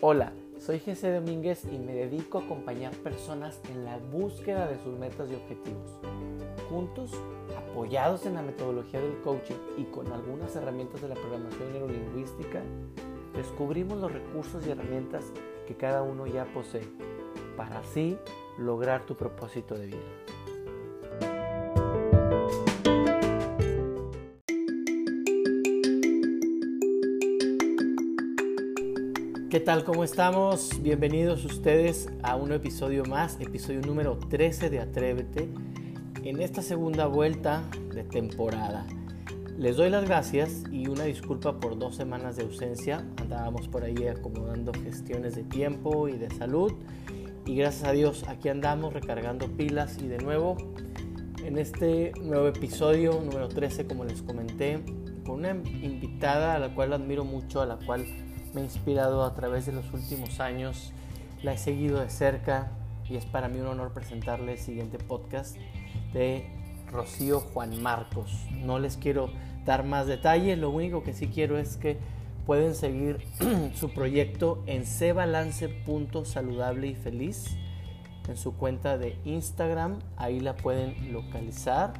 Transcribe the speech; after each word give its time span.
Hola, 0.00 0.32
soy 0.60 0.78
Jesse 0.78 1.12
Domínguez 1.12 1.64
y 1.64 1.76
me 1.76 1.92
dedico 1.92 2.38
a 2.38 2.42
acompañar 2.42 2.92
personas 2.98 3.60
en 3.68 3.84
la 3.84 3.98
búsqueda 3.98 4.68
de 4.68 4.78
sus 4.78 4.96
metas 4.96 5.28
y 5.28 5.34
objetivos. 5.34 5.90
Juntos, 6.70 7.10
apoyados 7.56 8.24
en 8.24 8.34
la 8.34 8.42
metodología 8.42 9.00
del 9.00 9.20
coaching 9.22 9.56
y 9.76 9.86
con 9.86 10.12
algunas 10.12 10.54
herramientas 10.54 11.02
de 11.02 11.08
la 11.08 11.16
programación 11.16 11.72
neurolingüística, 11.72 12.62
descubrimos 13.34 13.98
los 13.98 14.12
recursos 14.12 14.64
y 14.64 14.70
herramientas 14.70 15.32
que 15.66 15.74
cada 15.74 16.02
uno 16.02 16.28
ya 16.28 16.44
posee 16.54 16.86
para 17.56 17.80
así 17.80 18.16
lograr 18.56 19.04
tu 19.04 19.16
propósito 19.16 19.74
de 19.74 19.86
vida. 19.86 20.27
Tal? 29.68 29.84
¿Cómo 29.84 30.02
estamos? 30.02 30.80
Bienvenidos 30.80 31.44
ustedes 31.44 32.08
a 32.22 32.36
un 32.36 32.52
episodio 32.52 33.04
más, 33.04 33.38
episodio 33.38 33.82
número 33.82 34.16
13 34.16 34.70
de 34.70 34.80
Atrévete, 34.80 35.46
en 36.24 36.40
esta 36.40 36.62
segunda 36.62 37.06
vuelta 37.06 37.64
de 37.94 38.02
temporada. 38.02 38.86
Les 39.58 39.76
doy 39.76 39.90
las 39.90 40.06
gracias 40.06 40.64
y 40.72 40.88
una 40.88 41.04
disculpa 41.04 41.60
por 41.60 41.78
dos 41.78 41.96
semanas 41.96 42.36
de 42.36 42.44
ausencia. 42.44 43.04
Andábamos 43.18 43.68
por 43.68 43.84
ahí 43.84 44.06
acomodando 44.06 44.72
gestiones 44.72 45.34
de 45.34 45.42
tiempo 45.42 46.08
y 46.08 46.16
de 46.16 46.30
salud. 46.30 46.72
Y 47.44 47.54
gracias 47.56 47.86
a 47.86 47.92
Dios 47.92 48.24
aquí 48.26 48.48
andamos 48.48 48.94
recargando 48.94 49.48
pilas 49.48 49.98
y 49.98 50.06
de 50.06 50.16
nuevo 50.16 50.56
en 51.44 51.58
este 51.58 52.12
nuevo 52.22 52.48
episodio 52.48 53.20
número 53.22 53.48
13, 53.48 53.86
como 53.86 54.06
les 54.06 54.22
comenté, 54.22 54.82
con 55.26 55.40
una 55.40 55.50
invitada 55.50 56.54
a 56.54 56.58
la 56.58 56.74
cual 56.74 56.94
admiro 56.94 57.26
mucho, 57.26 57.60
a 57.60 57.66
la 57.66 57.76
cual 57.76 58.06
me 58.54 58.62
ha 58.62 58.64
inspirado 58.64 59.24
a 59.24 59.34
través 59.34 59.66
de 59.66 59.72
los 59.72 59.92
últimos 59.92 60.40
años, 60.40 60.92
la 61.42 61.52
he 61.52 61.58
seguido 61.58 62.00
de 62.00 62.08
cerca 62.10 62.72
y 63.08 63.16
es 63.16 63.24
para 63.24 63.48
mí 63.48 63.60
un 63.60 63.66
honor 63.66 63.92
presentarle 63.92 64.52
el 64.52 64.58
siguiente 64.58 64.98
podcast 64.98 65.56
de 66.12 66.50
Rocío 66.90 67.40
Juan 67.40 67.82
Marcos. 67.82 68.46
No 68.52 68.78
les 68.78 68.96
quiero 68.96 69.30
dar 69.64 69.84
más 69.84 70.06
detalles, 70.06 70.58
lo 70.58 70.70
único 70.70 71.02
que 71.02 71.12
sí 71.12 71.28
quiero 71.28 71.58
es 71.58 71.76
que 71.76 71.98
pueden 72.46 72.74
seguir 72.74 73.18
su 73.74 73.92
proyecto 73.92 74.62
en 74.66 74.86
cebalance.saludable 74.86 76.86
y 76.88 76.94
feliz 76.94 77.56
en 78.28 78.36
su 78.36 78.54
cuenta 78.54 78.98
de 78.98 79.16
Instagram, 79.24 79.98
ahí 80.16 80.40
la 80.40 80.54
pueden 80.54 81.12
localizar, 81.12 81.94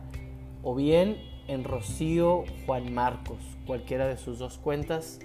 o 0.62 0.74
bien 0.74 1.16
en 1.48 1.64
Rocío 1.64 2.44
Juan 2.66 2.92
Marcos, 2.92 3.38
cualquiera 3.66 4.06
de 4.06 4.18
sus 4.18 4.38
dos 4.38 4.58
cuentas 4.58 5.20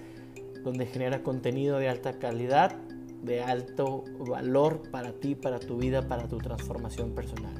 donde 0.64 0.86
genera 0.86 1.22
contenido 1.22 1.78
de 1.78 1.88
alta 1.88 2.18
calidad, 2.18 2.74
de 3.22 3.42
alto 3.42 4.04
valor 4.18 4.90
para 4.90 5.12
ti, 5.12 5.34
para 5.34 5.60
tu 5.60 5.76
vida, 5.76 6.08
para 6.08 6.26
tu 6.26 6.38
transformación 6.38 7.14
personal. 7.14 7.54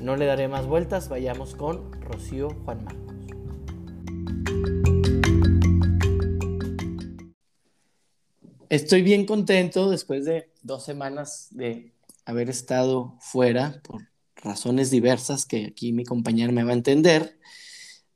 No 0.00 0.14
le 0.16 0.26
daré 0.26 0.46
más 0.46 0.66
vueltas, 0.66 1.08
vayamos 1.08 1.54
con 1.54 1.90
Rocío 2.02 2.50
Juan 2.64 2.84
Marcos. 2.84 3.08
Estoy 8.68 9.02
bien 9.02 9.24
contento 9.24 9.88
después 9.88 10.26
de 10.26 10.50
dos 10.62 10.84
semanas 10.84 11.48
de 11.52 11.94
haber 12.26 12.50
estado 12.50 13.16
fuera 13.20 13.80
por 13.82 14.02
razones 14.36 14.90
diversas 14.90 15.46
que 15.46 15.64
aquí 15.64 15.94
mi 15.94 16.04
compañera 16.04 16.52
me 16.52 16.62
va 16.62 16.70
a 16.70 16.74
entender 16.74 17.38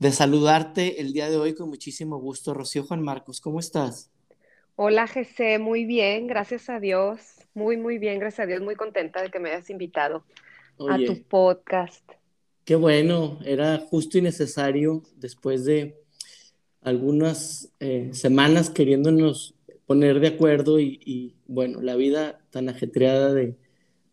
de 0.02 0.10
saludarte 0.10 1.00
el 1.00 1.12
día 1.12 1.30
de 1.30 1.36
hoy 1.36 1.54
con 1.54 1.68
muchísimo 1.68 2.18
gusto. 2.18 2.52
Rocío 2.54 2.82
Juan 2.82 3.00
Marcos, 3.02 3.40
¿cómo 3.40 3.60
estás? 3.60 4.10
Hola, 4.74 5.06
Jesse, 5.06 5.60
muy 5.60 5.84
bien, 5.84 6.26
gracias 6.26 6.68
a 6.68 6.80
Dios. 6.80 7.20
Muy, 7.54 7.76
muy 7.76 7.98
bien, 7.98 8.18
gracias 8.18 8.40
a 8.40 8.46
Dios. 8.46 8.62
Muy 8.62 8.74
contenta 8.74 9.22
de 9.22 9.30
que 9.30 9.38
me 9.38 9.50
hayas 9.50 9.70
invitado 9.70 10.24
a 10.90 10.98
tu 10.98 11.22
podcast. 11.22 12.02
Qué 12.64 12.74
bueno, 12.74 13.38
era 13.44 13.78
justo 13.78 14.18
y 14.18 14.22
necesario 14.22 15.04
después 15.18 15.64
de 15.64 16.02
algunas 16.80 17.70
eh, 17.78 18.10
semanas 18.12 18.70
queriéndonos 18.70 19.54
poner 19.86 20.18
de 20.18 20.26
acuerdo 20.26 20.80
y, 20.80 21.36
bueno, 21.46 21.80
la 21.80 21.94
vida 21.94 22.40
tan 22.50 22.68
ajetreada 22.68 23.32
de, 23.32 23.54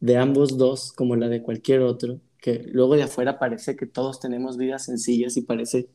de 0.02 0.18
ambos 0.18 0.56
dos 0.60 0.94
como 0.94 1.16
la 1.16 1.30
de 1.30 1.42
cualquier 1.42 1.80
otro 1.80 2.20
que 2.42 2.64
luego 2.72 2.96
de 2.96 3.04
afuera 3.04 3.40
parece 3.40 3.76
que 3.76 3.86
todos 3.86 4.20
tenemos 4.20 4.58
vidas 4.58 4.86
sencillas 4.86 5.36
y 5.38 5.42
parece 5.42 5.88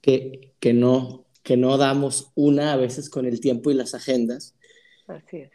que, 0.00 0.54
que, 0.60 0.72
no, 0.72 1.24
que 1.42 1.56
no 1.56 1.78
damos 1.78 2.32
una 2.34 2.72
a 2.72 2.76
veces 2.76 3.10
con 3.10 3.26
el 3.26 3.40
tiempo 3.40 3.70
y 3.70 3.74
las 3.74 3.94
agendas. 3.94 4.54
Así 5.06 5.38
es. 5.38 5.50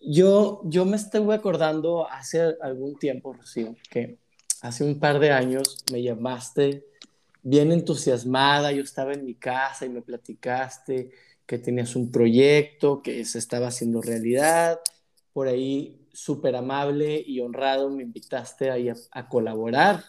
Yo, 0.00 0.62
yo 0.64 0.84
me 0.84 0.96
estuve 0.96 1.34
acordando 1.34 2.08
hace 2.08 2.54
algún 2.60 2.98
tiempo, 2.98 3.32
Rocío, 3.32 3.74
que 3.90 4.18
hace 4.60 4.84
un 4.84 5.00
par 5.00 5.18
de 5.18 5.32
años 5.32 5.84
me 5.92 6.02
llamaste 6.02 6.84
bien 7.42 7.72
entusiasmada, 7.72 8.72
yo 8.72 8.82
estaba 8.82 9.12
en 9.12 9.24
mi 9.24 9.34
casa 9.34 9.86
y 9.86 9.88
me 9.88 10.02
platicaste 10.02 11.10
que 11.46 11.58
tenías 11.58 11.96
un 11.96 12.12
proyecto 12.12 13.02
que 13.02 13.24
se 13.24 13.38
estaba 13.38 13.68
haciendo 13.68 14.02
realidad, 14.02 14.80
por 15.32 15.48
ahí 15.48 16.07
súper 16.18 16.56
amable 16.56 17.22
y 17.24 17.38
honrado 17.40 17.90
me 17.90 18.02
invitaste 18.02 18.70
a, 18.70 18.94
a, 19.12 19.28
colaborar 19.28 20.02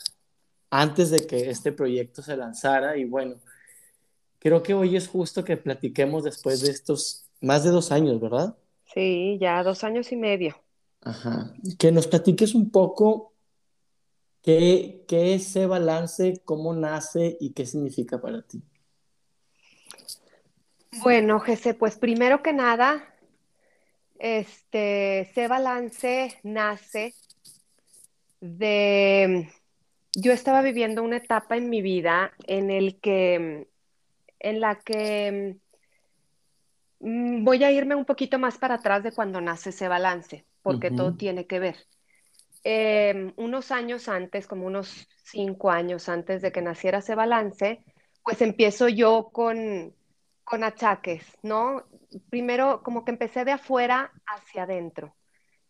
antes 0.72 1.12
de 1.12 1.28
que 1.28 1.52
este 1.52 1.72
proyecto 1.72 2.24
se 2.24 2.36
lanzara 2.36 2.98
y 2.98 3.06
bueno, 3.06 3.36
creo 4.40 4.64
que 4.64 4.74
hoy 4.74 4.96
es 4.96 5.08
justo 5.08 5.44
que 5.44 5.56
platiquemos 5.56 6.24
después 6.24 6.62
de 6.62 6.72
estos 6.72 7.28
más 7.42 7.64
de 7.64 7.70
dos 7.70 7.92
años, 7.92 8.20
¿verdad? 8.20 8.58
Sí, 8.92 9.38
ya 9.40 9.62
dos 9.62 9.84
años 9.84 10.12
y 10.12 10.16
medio. 10.16 10.56
Ajá. 11.02 11.54
Que 11.78 11.92
nos 11.92 12.08
platiques 12.08 12.56
un 12.56 12.72
poco 12.72 13.34
qué, 14.42 15.06
qué 15.08 15.36
es 15.36 15.48
ese 15.48 15.68
balance, 15.68 16.42
cómo 16.44 16.74
nace 16.74 17.38
y 17.40 17.52
qué 17.52 17.68
significa 17.68 18.20
para 18.20 18.42
ti. 18.42 18.64
Bueno, 21.04 21.40
Jesse, 21.40 21.76
pues 21.78 22.00
primero 22.00 22.42
que 22.42 22.52
nada, 22.52 23.14
este, 24.20 25.22
ese 25.22 25.48
balance 25.48 26.38
nace 26.44 27.16
de, 28.42 29.50
yo 30.14 30.34
estaba 30.34 30.62
viviendo 30.62 31.04
una 31.04 31.18
etapa 31.18 31.56
en 31.56 31.70
mi 31.70 31.82
vida 31.82 32.34
en 32.46 32.70
el 32.70 33.00
que, 33.00 33.68
en 34.40 34.60
la 34.60 34.76
que 34.76 35.58
mm, 37.00 37.44
voy 37.46 37.64
a 37.64 37.72
irme 37.72 37.96
un 37.96 38.06
poquito 38.06 38.38
más 38.38 38.58
para 38.58 38.76
atrás 38.76 39.04
de 39.04 39.14
cuando 39.14 39.40
nace 39.40 39.70
ese 39.70 39.88
balance, 39.88 40.46
porque 40.62 40.92
todo 40.92 41.16
tiene 41.16 41.48
que 41.48 41.60
ver. 41.60 41.78
Em, 42.66 43.32
unos 43.38 43.72
años 43.72 44.10
antes, 44.10 44.48
como 44.48 44.68
unos 44.68 45.08
cinco 45.24 45.72
años 45.72 46.10
antes 46.10 46.42
de 46.42 46.52
que 46.52 46.62
naciera 46.62 47.00
ese 47.00 47.16
balance, 47.16 47.84
pues 48.24 48.42
empiezo 48.42 48.90
yo 48.90 49.30
con, 49.32 49.96
con 50.44 50.66
achaques, 50.66 51.26
¿no? 51.42 51.86
Primero, 52.30 52.82
como 52.84 53.06
que 53.06 53.12
empecé 53.12 53.46
de 53.46 53.52
afuera 53.52 54.12
hacia 54.26 54.64
adentro. 54.64 55.16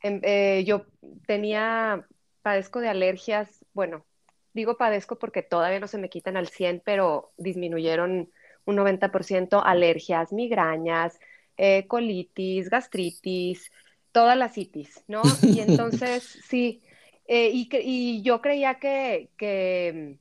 Em, 0.02 0.22
eh, 0.24 0.64
yo 0.66 0.86
tenía, 1.28 2.06
padezco 2.42 2.80
de 2.80 2.90
alergias, 2.90 3.66
bueno, 3.74 4.06
digo 4.54 4.78
padezco 4.78 5.20
porque 5.20 5.44
todavía 5.44 5.80
no 5.80 5.88
se 5.88 5.98
me 5.98 6.10
quitan 6.10 6.38
al 6.38 6.48
100, 6.48 6.82
pero 6.86 7.32
disminuyeron 7.38 8.32
un 8.66 8.76
90% 8.76 9.62
alergias, 9.64 10.32
migrañas, 10.32 11.20
eh, 11.58 11.88
colitis, 11.88 12.70
gastritis, 12.70 13.72
todas 14.12 14.38
las 14.38 14.58
itis, 14.58 15.04
¿no? 15.08 15.22
Y 15.58 15.60
entonces, 15.60 16.24
sí, 16.48 16.82
eh, 17.28 17.50
y, 17.54 17.70
y, 17.72 18.22
yo 18.22 18.42
creía 18.42 18.76
que, 18.76 19.30
que 19.38 20.18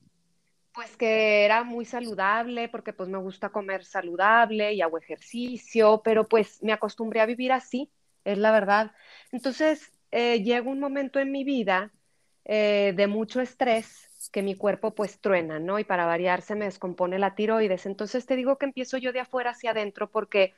pues 0.79 0.95
que 0.95 1.43
era 1.43 1.65
muy 1.65 1.83
saludable 1.83 2.69
porque 2.69 2.93
pues 2.93 3.09
me 3.09 3.17
gusta 3.17 3.49
comer 3.49 3.83
saludable 3.83 4.71
y 4.71 4.81
hago 4.81 4.97
ejercicio, 4.97 6.01
pero 6.05 6.25
pues 6.25 6.63
me 6.63 6.71
acostumbré 6.71 7.19
a 7.19 7.25
vivir 7.25 7.51
así, 7.51 7.91
es 8.23 8.37
la 8.37 8.53
verdad. 8.53 8.93
Entonces 9.33 9.91
eh, 10.09 10.41
llega 10.41 10.69
un 10.69 10.79
momento 10.79 11.19
en 11.19 11.33
mi 11.33 11.43
vida 11.43 11.91
eh, 12.45 12.93
de 12.95 13.07
mucho 13.07 13.41
estrés 13.41 14.07
que 14.31 14.41
mi 14.41 14.55
cuerpo 14.55 14.95
pues 14.95 15.19
truena, 15.19 15.59
¿no? 15.59 15.79
Y 15.79 15.83
para 15.83 16.05
variar 16.05 16.41
se 16.41 16.55
me 16.55 16.63
descompone 16.63 17.19
la 17.19 17.35
tiroides. 17.35 17.85
Entonces 17.85 18.25
te 18.25 18.37
digo 18.37 18.57
que 18.57 18.67
empiezo 18.67 18.97
yo 18.97 19.11
de 19.11 19.19
afuera 19.19 19.49
hacia 19.49 19.71
adentro 19.71 20.09
porque 20.09 20.53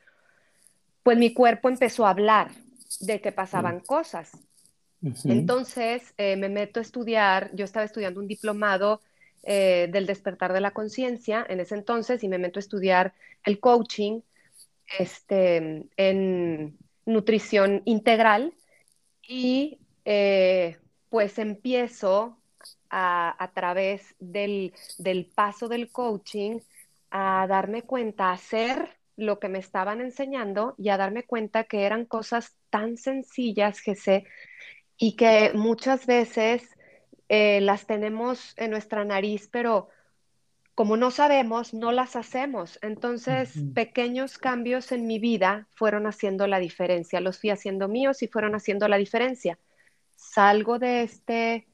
pues 1.01 1.17
mi 1.17 1.33
cuerpo 1.33 1.67
empezó 1.67 2.05
a 2.05 2.11
hablar 2.11 2.51
de 2.99 3.21
que 3.21 3.31
pasaban 3.31 3.77
mm. 3.77 3.85
cosas. 3.85 4.37
Entonces 5.23 6.13
eh, 6.19 6.35
me 6.35 6.47
meto 6.47 6.79
a 6.79 6.83
estudiar, 6.83 7.49
yo 7.55 7.65
estaba 7.65 7.85
estudiando 7.87 8.19
un 8.19 8.27
diplomado 8.27 9.01
eh, 9.43 9.87
del 9.91 10.05
despertar 10.05 10.53
de 10.53 10.61
la 10.61 10.71
conciencia 10.71 11.45
en 11.49 11.59
ese 11.59 11.75
entonces 11.75 12.23
y 12.23 12.27
me 12.27 12.37
meto 12.37 12.59
a 12.59 12.61
estudiar 12.61 13.13
el 13.43 13.59
coaching 13.59 14.21
este, 14.99 15.87
en 15.97 16.77
nutrición 17.05 17.81
integral 17.85 18.53
y 19.27 19.79
eh, 20.05 20.77
pues 21.09 21.39
empiezo 21.39 22.37
a, 22.89 23.35
a 23.43 23.51
través 23.51 24.15
del, 24.19 24.73
del, 24.97 25.25
paso 25.25 25.67
del 25.67 25.91
coaching 25.91 26.59
a 27.09 27.45
darme 27.47 27.83
cuenta, 27.83 28.29
a 28.29 28.33
hacer 28.33 28.97
lo 29.17 29.39
que 29.39 29.49
me 29.49 29.59
estaban 29.59 30.01
enseñando 30.01 30.75
y 30.77 30.89
a 30.89 30.97
darme 30.97 31.23
cuenta 31.23 31.63
que 31.63 31.83
eran 31.83 32.05
cosas 32.05 32.55
tan 32.69 32.97
sencillas, 32.97 33.81
que 33.81 33.95
sé, 33.95 34.25
y 34.97 35.15
que 35.15 35.51
muchas 35.53 36.05
veces 36.05 36.63
eh, 37.33 37.61
las 37.61 37.85
tenemos 37.87 38.53
en 38.57 38.71
nuestra 38.71 39.05
nariz, 39.05 39.47
pero 39.49 39.87
como 40.75 40.97
no 40.97 41.11
sabemos, 41.11 41.73
no 41.73 41.93
las 41.93 42.17
hacemos. 42.17 42.77
Entonces, 42.81 43.53
pequeños 43.73 44.37
cambios 44.37 44.91
en 44.91 45.07
mi 45.07 45.17
vida 45.17 45.65
fueron 45.71 46.07
haciendo 46.07 46.45
la 46.45 46.59
diferencia. 46.59 47.21
Los 47.21 47.39
fui 47.39 47.49
haciendo 47.49 47.87
míos 47.87 48.21
y 48.21 48.27
fueron 48.27 48.53
haciendo 48.53 48.89
la 48.89 48.97
diferencia. 48.97 49.57
Salgo 50.17 50.77
de 50.77 51.03
este, 51.03 51.67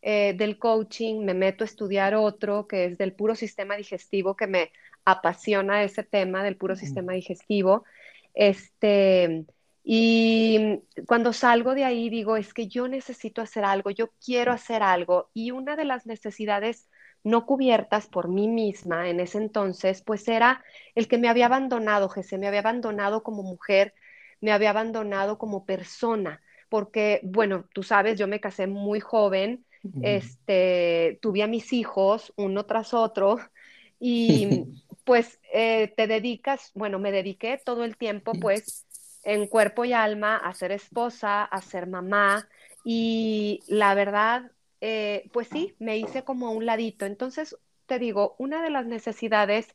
eh, 0.00 0.32
del 0.34 0.58
coaching, 0.58 1.26
me 1.26 1.34
meto 1.34 1.62
a 1.62 1.66
estudiar 1.66 2.14
otro 2.14 2.66
que 2.66 2.86
es 2.86 2.96
del 2.96 3.12
puro 3.12 3.34
sistema 3.34 3.76
digestivo, 3.76 4.34
que 4.34 4.46
me 4.46 4.72
apasiona 5.04 5.82
ese 5.82 6.04
tema 6.04 6.42
del 6.42 6.56
puro 6.56 6.74
sistema 6.74 7.12
digestivo. 7.12 7.84
Este, 8.32 9.44
y 9.84 10.80
cuando 11.06 11.32
salgo 11.32 11.74
de 11.74 11.84
ahí 11.84 12.08
digo, 12.08 12.36
es 12.36 12.54
que 12.54 12.68
yo 12.68 12.86
necesito 12.86 13.42
hacer 13.42 13.64
algo, 13.64 13.90
yo 13.90 14.10
quiero 14.24 14.52
hacer 14.52 14.82
algo. 14.82 15.30
Y 15.34 15.50
una 15.50 15.74
de 15.74 15.84
las 15.84 16.06
necesidades 16.06 16.88
no 17.24 17.46
cubiertas 17.46 18.06
por 18.06 18.28
mí 18.28 18.48
misma 18.48 19.08
en 19.08 19.20
ese 19.20 19.38
entonces, 19.38 20.02
pues 20.02 20.26
era 20.28 20.64
el 20.94 21.08
que 21.08 21.18
me 21.18 21.28
había 21.28 21.46
abandonado, 21.46 22.08
Jesse, 22.08 22.38
me 22.38 22.48
había 22.48 22.60
abandonado 22.60 23.22
como 23.22 23.42
mujer, 23.42 23.94
me 24.40 24.52
había 24.52 24.70
abandonado 24.70 25.38
como 25.38 25.64
persona, 25.64 26.42
porque, 26.68 27.20
bueno, 27.22 27.66
tú 27.72 27.82
sabes, 27.82 28.18
yo 28.18 28.26
me 28.26 28.40
casé 28.40 28.66
muy 28.66 29.00
joven, 29.00 29.64
este, 30.00 31.18
tuve 31.20 31.42
a 31.42 31.48
mis 31.48 31.72
hijos 31.72 32.32
uno 32.36 32.66
tras 32.66 32.94
otro 32.94 33.38
y 34.00 34.64
pues 35.04 35.40
eh, 35.52 35.92
te 35.96 36.06
dedicas, 36.06 36.70
bueno, 36.74 37.00
me 37.00 37.10
dediqué 37.10 37.60
todo 37.64 37.84
el 37.84 37.96
tiempo, 37.96 38.32
pues, 38.34 38.86
en 39.24 39.46
cuerpo 39.46 39.84
y 39.84 39.92
alma 39.92 40.36
a 40.36 40.52
ser 40.54 40.72
esposa, 40.72 41.44
a 41.44 41.62
ser 41.62 41.86
mamá 41.86 42.48
y 42.84 43.60
la 43.68 43.94
verdad, 43.94 44.50
eh, 44.80 45.28
pues 45.32 45.48
sí, 45.48 45.74
me 45.78 45.98
hice 45.98 46.24
como 46.24 46.48
a 46.48 46.50
un 46.50 46.66
ladito. 46.66 47.06
Entonces, 47.06 47.56
te 47.86 47.98
digo, 47.98 48.34
una 48.38 48.62
de 48.62 48.70
las 48.70 48.86
necesidades 48.86 49.74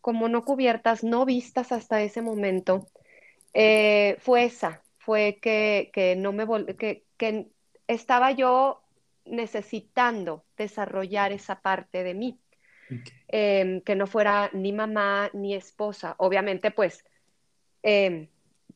como 0.00 0.28
no 0.28 0.44
cubiertas, 0.44 1.04
no 1.04 1.24
vistas 1.24 1.72
hasta 1.72 2.02
ese 2.02 2.22
momento, 2.22 2.88
eh, 3.54 4.16
fue 4.18 4.44
esa, 4.44 4.82
fue 4.98 5.38
que, 5.40 6.14
no 6.18 6.32
me 6.32 6.46
que, 6.76 7.04
que 7.16 7.46
estaba 7.86 8.32
yo 8.32 8.82
necesitando 9.24 10.44
desarrollar 10.56 11.32
esa 11.32 11.60
parte 11.60 12.02
de 12.02 12.14
mí, 12.14 12.38
em, 13.28 13.80
que 13.80 13.94
no 13.94 14.06
fuera 14.06 14.50
ni 14.52 14.72
mamá 14.72 15.30
ni 15.32 15.54
esposa. 15.54 16.14
Obviamente, 16.18 16.70
pues, 16.70 17.04
em, 17.82 18.28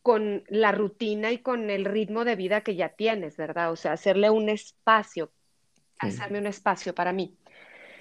con 0.06 0.44
la 0.46 0.70
rutina 0.70 1.32
y 1.32 1.38
con 1.38 1.68
el 1.68 1.84
ritmo 1.84 2.24
de 2.24 2.36
vida 2.36 2.60
que 2.60 2.76
ya 2.76 2.90
tienes, 2.90 3.36
¿verdad? 3.36 3.72
O 3.72 3.74
sea, 3.74 3.90
hacerle 3.90 4.30
un 4.30 4.48
espacio, 4.48 5.32
hacerme 5.98 6.38
un 6.38 6.46
espacio 6.46 6.94
para 6.94 7.12
mí. 7.12 7.36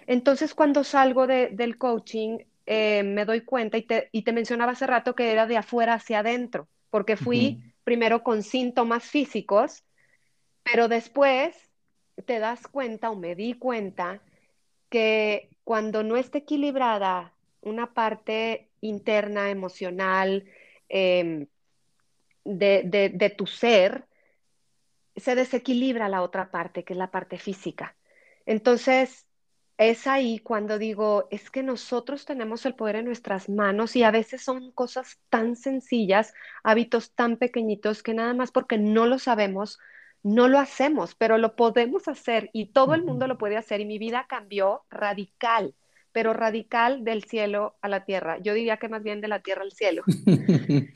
Entonces, 0.06 0.54
cuando 0.54 0.84
salgo 0.84 1.26
del 1.26 1.80
coaching, 1.80 2.38
eh, 2.68 3.02
me 3.02 3.26
doy 3.26 3.42
cuenta, 3.42 3.78
y 3.78 3.82
te, 3.82 4.10
y 4.12 4.22
te, 4.22 4.34
mencionaba 4.34 4.74
hace 4.74 4.86
rato 4.86 5.16
que 5.16 5.32
era 5.32 5.48
de 5.48 5.58
afuera 5.58 5.96
hacia 5.96 6.20
adentro, 6.20 6.68
porque 6.92 7.18
fui 7.18 7.74
primero 7.84 8.22
con 8.22 8.44
síntomas 8.44 9.06
físicos, 9.06 9.84
pero 10.62 10.88
después 10.88 11.56
te 12.24 12.38
das 12.38 12.68
cuenta 12.68 13.10
o 13.10 13.16
me 13.16 13.34
di 13.34 13.56
cuenta 13.56 14.22
que 14.90 15.50
cuando 15.64 16.04
no 16.04 16.18
está 16.18 16.38
equilibrada 16.38 17.34
una 17.62 17.96
parte 17.96 18.70
interna, 18.82 19.50
emocional, 19.50 20.46
eh, 20.88 21.48
de, 22.46 23.36
tu 23.38 23.48
ser, 23.48 24.06
se 25.16 25.36
desequilibra 25.36 26.10
la 26.10 26.22
otra 26.22 26.52
parte, 26.52 26.84
que 26.84 26.94
es 26.94 27.00
la 27.00 27.12
parte 27.12 27.38
física. 27.38 27.98
Entonces, 28.46 29.28
es 29.78 30.08
ahí 30.08 30.40
cuando 30.40 30.78
digo, 30.78 31.28
es 31.32 31.50
que 31.50 31.64
nosotros 31.64 32.26
tenemos 32.26 32.66
el 32.66 32.76
poder 32.76 32.98
en 32.98 33.06
nuestras 33.06 33.50
manos 33.50 33.96
y 33.96 34.04
a 34.04 34.12
veces 34.12 34.42
son 34.42 34.72
cosas 34.72 35.20
tan 35.30 35.56
sencillas, 35.56 36.34
hábitos 36.64 37.14
tan 37.14 37.38
pequeñitos 37.38 38.04
que 38.04 38.14
nada 38.14 38.34
más 38.34 38.52
porque 38.52 38.78
no 38.78 39.06
lo 39.06 39.20
sabemos, 39.20 39.80
no 40.24 40.48
lo 40.48 40.60
hacemos, 40.60 41.16
pero 41.16 41.38
lo 41.38 41.56
podemos 41.56 42.08
hacer 42.08 42.50
y 42.54 42.68
todo 42.68 42.94
el 42.96 43.04
mundo 43.04 43.28
lo 43.28 43.38
puede 43.38 43.58
hacer 43.58 43.82
y 43.82 43.86
mi 43.86 43.98
vida 43.98 44.26
cambió 44.30 44.86
radical 44.90 45.76
pero 46.16 46.32
radical 46.32 47.04
del 47.04 47.26
cielo 47.26 47.76
a 47.82 47.90
la 47.90 48.06
tierra. 48.06 48.38
Yo 48.38 48.54
diría 48.54 48.78
que 48.78 48.88
más 48.88 49.04
bien 49.04 49.20
de 49.20 49.28
la 49.28 49.42
tierra 49.42 49.64
al 49.64 49.74
cielo. 49.74 50.02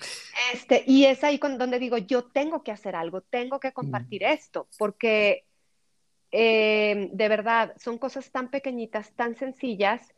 este, 0.54 0.86
y 0.88 1.04
es 1.04 1.26
ahí 1.26 1.40
con, 1.40 1.58
donde 1.58 1.78
digo, 1.78 1.98
yo 1.98 2.24
tengo 2.24 2.64
que 2.64 2.72
hacer 2.72 2.96
algo, 2.96 3.20
tengo 3.20 3.60
que 3.60 3.74
compartir 3.74 4.24
esto, 4.24 4.70
porque 4.78 5.44
eh, 6.32 7.10
de 7.12 7.28
verdad 7.28 7.74
son 7.78 7.98
cosas 7.98 8.32
tan 8.32 8.50
pequeñitas, 8.50 9.12
tan 9.12 9.36
sencillas, 9.36 10.14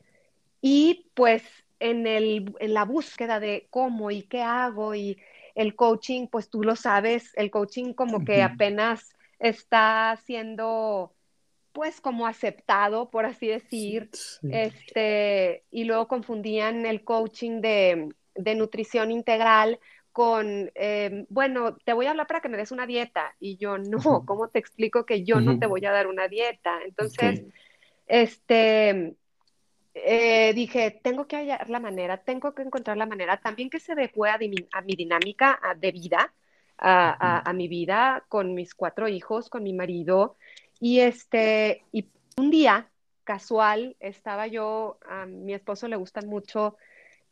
y 0.61 1.09
pues 1.15 1.41
en, 1.79 2.05
el, 2.05 2.53
en 2.59 2.73
la 2.75 2.85
búsqueda 2.85 3.39
de 3.39 3.65
cómo 3.71 4.11
y 4.11 4.21
qué 4.21 4.43
hago 4.43 4.93
y 4.93 5.17
el 5.55 5.75
coaching, 5.75 6.27
pues 6.27 6.51
tú 6.51 6.61
lo 6.61 6.75
sabes, 6.75 7.31
el 7.37 7.49
coaching 7.49 7.93
como 7.93 8.23
que 8.23 8.43
apenas 8.43 9.15
está 9.39 10.15
siendo 10.27 11.15
pues 11.73 12.01
como 12.01 12.27
aceptado, 12.27 13.09
por 13.09 13.25
así 13.25 13.47
decir, 13.47 14.09
este, 14.49 15.63
y 15.71 15.85
luego 15.85 16.07
confundían 16.07 16.85
el 16.85 17.03
coaching 17.03 17.61
de, 17.61 18.09
nutrición 18.55 19.11
integral 19.11 19.79
con, 20.11 20.71
em, 20.75 21.25
bueno, 21.29 21.77
te 21.85 21.93
voy 21.93 22.05
a 22.05 22.11
hablar 22.11 22.27
para 22.27 22.41
que 22.41 22.49
me 22.49 22.57
des 22.57 22.71
una 22.71 22.85
dieta, 22.85 23.35
y 23.39 23.57
yo, 23.57 23.77
no, 23.77 24.25
¿cómo 24.25 24.49
te 24.49 24.59
explico 24.59 25.05
que 25.05 25.23
yo 25.23 25.39
no 25.39 25.57
te 25.59 25.67
voy 25.67 25.85
a 25.85 25.91
dar 25.91 26.07
una 26.07 26.27
dieta? 26.27 26.79
Entonces, 26.85 27.43
este, 28.07 29.15
eh, 29.93 30.53
dije, 30.53 30.99
tengo 31.01 31.27
que 31.27 31.37
hallar 31.37 31.69
la 31.69 31.79
manera, 31.79 32.17
tengo 32.17 32.53
que 32.53 32.61
encontrar 32.61 32.97
la 32.97 33.05
manera 33.05 33.37
también 33.37 33.69
que 33.69 33.79
se 33.79 33.93
adecue 33.93 34.29
a, 34.29 34.37
mi 34.37 34.95
dinámica 34.95 35.59
de 35.77 35.91
vida, 35.91 36.33
a, 36.77 37.49
a, 37.49 37.53
mi 37.53 37.67
vida 37.67 38.23
con 38.27 38.53
mis 38.53 38.73
cuatro 38.73 39.07
hijos, 39.07 39.49
con 39.49 39.63
mi 39.63 39.73
marido, 39.73 40.37
y 40.81 40.99
este, 40.99 41.83
y 41.91 42.07
un 42.37 42.49
día 42.49 42.89
casual 43.23 43.95
estaba 43.99 44.47
yo, 44.47 44.97
a 45.07 45.27
mi 45.27 45.53
esposo 45.53 45.87
le 45.87 45.95
gusta 45.95 46.21
mucho 46.21 46.75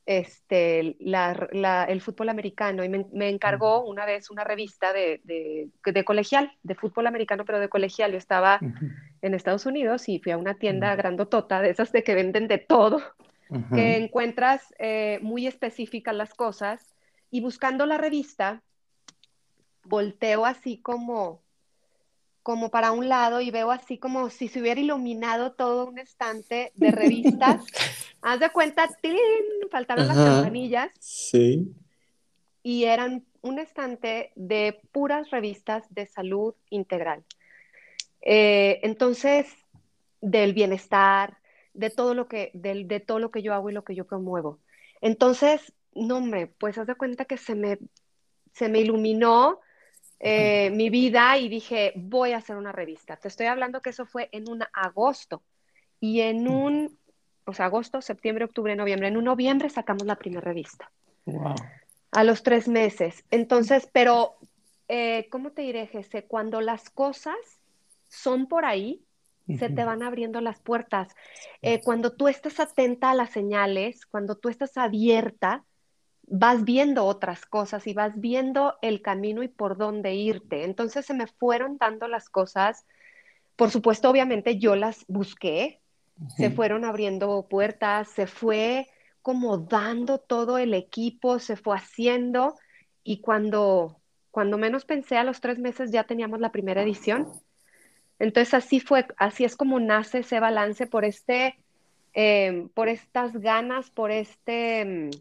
este, 0.06 0.96
el 1.00 2.02
fútbol 2.02 2.30
americano 2.30 2.84
y 2.84 2.90
me, 2.90 3.30
encargó 3.30 3.84
una 3.84 4.06
vez 4.06 4.30
una 4.30 4.44
revista 4.44 4.94
de, 4.94 5.20
de, 5.24 6.04
colegial, 6.06 6.52
de 6.62 6.76
fútbol 6.76 7.08
americano, 7.08 7.44
pero 7.44 7.60
de 7.60 7.70
colegial. 7.70 8.12
Yo 8.12 8.20
estaba 8.20 8.60
en 9.22 9.34
Estados 9.34 9.66
Unidos 9.66 10.08
y 10.10 10.20
fui 10.20 10.32
a 10.32 10.38
una 10.38 10.54
tienda 10.54 10.96
grandotota, 10.96 11.60
de 11.62 11.72
esas 11.72 11.92
de 11.92 12.04
que 12.04 12.14
venden 12.14 12.48
de 12.48 12.60
todo, 12.60 13.02
que 13.74 13.98
encuentras 13.98 14.62
eh, 14.78 15.18
muy 15.24 15.48
específicas 15.48 16.16
las 16.16 16.36
cosas. 16.36 16.96
Y 17.32 17.42
buscando 17.42 17.88
la 17.88 17.98
revista, 17.98 18.62
volteo 19.84 20.46
así 20.46 20.78
como 20.78 21.42
como 22.50 22.72
para 22.72 22.92
un 22.92 23.08
lado 23.08 23.42
y 23.42 23.52
veo 23.52 23.70
así 23.70 24.00
como 24.00 24.32
si 24.32 24.48
se 24.48 24.60
hubiera 24.60 24.82
iluminado 24.82 25.52
todo 25.52 25.86
un 25.86 26.00
estante 26.00 26.72
de 26.74 26.90
revistas. 26.90 27.64
Haz 28.24 28.40
de 28.40 28.50
cuenta, 28.50 28.90
¡tin! 29.04 29.20
faltaban 29.70 30.08
las 30.08 30.18
campanillas. 30.18 30.90
Sí. 31.00 31.72
Y 32.64 32.86
eran 32.86 33.24
un 33.42 33.60
estante 33.60 34.32
de 34.36 34.82
puras 34.92 35.30
revistas 35.30 35.84
de 35.94 36.08
salud 36.08 36.56
integral. 36.72 37.24
Eh, 38.24 38.80
entonces, 38.82 39.46
del 40.20 40.56
bienestar, 40.56 41.38
de 41.76 41.92
todo 41.92 42.16
lo 42.16 42.28
que, 42.28 42.50
de 42.56 43.00
todo 43.00 43.20
lo 43.20 43.30
que 43.30 43.44
yo 43.44 43.54
hago 43.54 43.70
y 43.70 43.74
lo 43.74 43.84
que 43.84 43.94
yo 43.94 44.06
promuevo. 44.06 44.58
Entonces, 45.02 45.72
no, 45.94 46.18
hombre, 46.18 46.48
pues 46.48 46.80
haz 46.80 46.88
de 46.88 46.96
cuenta 46.96 47.26
que 47.26 47.38
se 47.38 47.54
me, 47.54 47.78
se 48.54 48.70
me 48.70 48.80
iluminó 48.80 49.60
eh, 50.20 50.70
mi 50.72 50.90
vida 50.90 51.38
y 51.38 51.48
dije, 51.48 51.94
voy 51.96 52.34
a 52.34 52.38
hacer 52.38 52.58
una 52.58 52.72
revista. 52.72 53.16
Te 53.16 53.30
estoy 53.30 53.48
hablando 53.48 53.82
que 53.82 53.92
eso 53.92 54.06
fue 54.06 54.30
en 54.32 54.50
un 54.50 54.64
agosto. 54.74 55.42
Y 56.02 56.22
en 56.22 56.48
un, 56.48 56.98
o 57.46 57.54
sea, 57.54 57.66
agosto, 57.66 58.02
septiembre, 58.02 58.46
octubre, 58.46 58.76
noviembre, 58.76 59.08
en 59.08 59.18
un 59.18 59.26
noviembre 59.26 59.70
sacamos 59.70 60.06
la 60.06 60.16
primera 60.16 60.42
revista. 60.42 60.92
Wow. 61.26 61.56
A 62.12 62.24
los 62.24 62.44
tres 62.44 62.68
meses. 62.68 63.24
Entonces, 63.32 63.90
pero, 63.92 64.36
eh, 64.88 65.28
¿cómo 65.30 65.52
te 65.52 65.62
diré, 65.62 65.88
Jesse? 65.88 66.26
Cuando 66.28 66.62
las 66.62 66.90
cosas 66.90 67.38
son 68.08 68.48
por 68.48 68.66
ahí, 68.66 69.02
se 69.58 69.68
te 69.68 69.84
van 69.84 70.04
abriendo 70.04 70.42
las 70.42 70.60
puertas. 70.60 71.16
Eh, 71.64 71.82
cuando 71.82 72.12
tú 72.12 72.28
estás 72.28 72.60
atenta 72.60 73.10
a 73.10 73.16
las 73.16 73.32
señales, 73.32 74.06
cuando 74.06 74.36
tú 74.36 74.48
estás 74.50 74.78
abierta, 74.78 75.66
vas 76.30 76.64
viendo 76.64 77.06
otras 77.06 77.46
cosas 77.46 77.88
y 77.88 77.94
vas 77.94 78.20
viendo 78.20 78.76
el 78.82 79.02
camino 79.02 79.44
y 79.44 79.48
por 79.48 79.78
dónde 79.78 80.14
irte. 80.14 80.64
Entonces 80.64 81.06
se 81.06 81.14
me 81.14 81.28
fueron 81.28 81.78
dando 81.78 82.08
las 82.08 82.30
cosas. 82.30 82.86
Por 83.56 83.72
supuesto, 83.72 84.10
obviamente 84.10 84.58
yo 84.58 84.76
las 84.76 85.06
busqué, 85.08 85.82
se 86.36 86.50
fueron 86.52 86.86
abriendo 86.86 87.48
puertas, 87.50 88.10
se 88.10 88.28
fue 88.28 88.88
como 89.22 89.58
dando 89.58 90.18
todo 90.20 90.58
el 90.58 90.74
equipo, 90.74 91.40
se 91.40 91.56
fue 91.56 91.78
haciendo 91.78 92.56
y 93.04 93.22
cuando, 93.22 94.00
cuando 94.32 94.58
menos 94.58 94.86
pensé 94.86 95.18
a 95.18 95.24
los 95.24 95.42
tres 95.42 95.60
meses 95.60 95.92
ya 95.92 96.04
teníamos 96.04 96.40
la 96.40 96.52
primera 96.52 96.84
edición. 96.84 97.28
Entonces 98.20 98.54
así 98.54 98.80
fue, 98.80 99.06
así 99.18 99.46
es 99.46 99.56
como 99.56 99.80
nace 99.80 100.20
ese 100.20 100.40
balance 100.40 100.88
por 100.88 101.06
este, 101.06 101.58
em, 102.14 102.70
por 102.70 102.90
estas 102.90 103.34
ganas, 103.38 103.90
por 103.90 104.12
este, 104.12 104.82
em, 104.82 105.12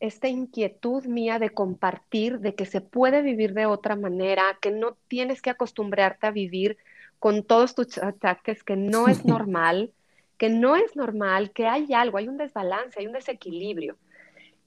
esta 0.00 0.28
inquietud 0.28 1.04
mía 1.04 1.38
de 1.38 1.50
compartir, 1.50 2.40
de 2.40 2.54
que 2.54 2.64
se 2.64 2.80
puede 2.80 3.20
vivir 3.20 3.52
de 3.52 3.66
otra 3.66 3.96
manera, 3.96 4.58
que 4.60 4.70
no 4.70 4.96
tienes 5.08 5.42
que 5.42 5.50
acostumbrarte 5.50 6.26
a 6.26 6.30
vivir 6.30 6.78
con 7.18 7.44
todos 7.44 7.74
tus 7.74 7.98
ataques, 7.98 8.64
que 8.64 8.76
no 8.76 9.08
es 9.08 9.24
normal, 9.26 9.92
que 10.38 10.48
no 10.48 10.74
es 10.74 10.96
normal, 10.96 11.52
que 11.52 11.66
hay 11.66 11.92
algo, 11.92 12.16
hay 12.16 12.28
un 12.28 12.38
desbalance, 12.38 12.98
hay 12.98 13.06
un 13.06 13.12
desequilibrio. 13.12 13.96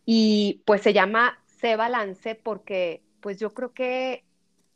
Y 0.05 0.61
pues 0.65 0.81
se 0.81 0.93
llama 0.93 1.39
Se 1.47 1.75
Balance 1.75 2.35
porque 2.35 3.01
pues 3.19 3.39
yo 3.39 3.53
creo 3.53 3.73
que 3.73 4.23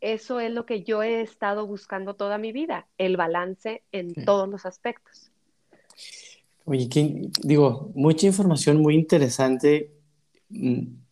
eso 0.02 0.40
es 0.40 0.52
lo 0.52 0.66
que 0.66 0.84
yo 0.84 1.04
he 1.04 1.22
estado 1.22 1.68
buscando 1.68 2.16
toda 2.16 2.38
mi 2.38 2.52
vida, 2.52 2.88
el 2.98 3.18
balance 3.18 3.84
en 3.92 4.14
todos 4.26 4.50
los 4.50 4.66
aspectos. 4.66 5.32
Oye, 6.66 6.90
digo, 7.44 7.92
mucha 7.96 8.28
información 8.28 8.82
muy 8.82 8.96
interesante, 8.96 9.92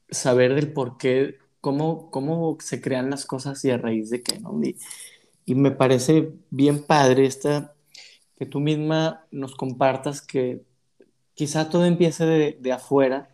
saber 0.09 0.55
del 0.55 0.71
por 0.73 0.97
qué, 0.97 1.35
cómo, 1.61 2.11
cómo 2.11 2.57
se 2.59 2.81
crean 2.81 3.09
las 3.09 3.25
cosas 3.25 3.63
y 3.65 3.71
a 3.71 3.77
raíz 3.77 4.09
de 4.09 4.21
qué, 4.21 4.39
¿no? 4.39 4.59
Y, 4.63 4.77
y 5.45 5.55
me 5.55 5.71
parece 5.71 6.33
bien 6.49 6.83
padre 6.83 7.25
esta 7.25 7.75
que 8.37 8.45
tú 8.45 8.59
misma 8.59 9.25
nos 9.31 9.55
compartas 9.55 10.21
que 10.21 10.63
quizá 11.35 11.69
todo 11.69 11.85
empiece 11.85 12.25
de, 12.25 12.71
afuera, 12.71 13.29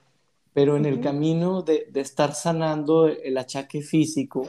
pero 0.53 0.75
en 0.75 0.86
el 0.86 1.00
camino 1.00 1.62
de, 1.62 1.88
estar 1.96 2.34
sanando 2.34 3.08
el 3.08 3.38
achaque 3.38 3.81
físico, 3.81 4.48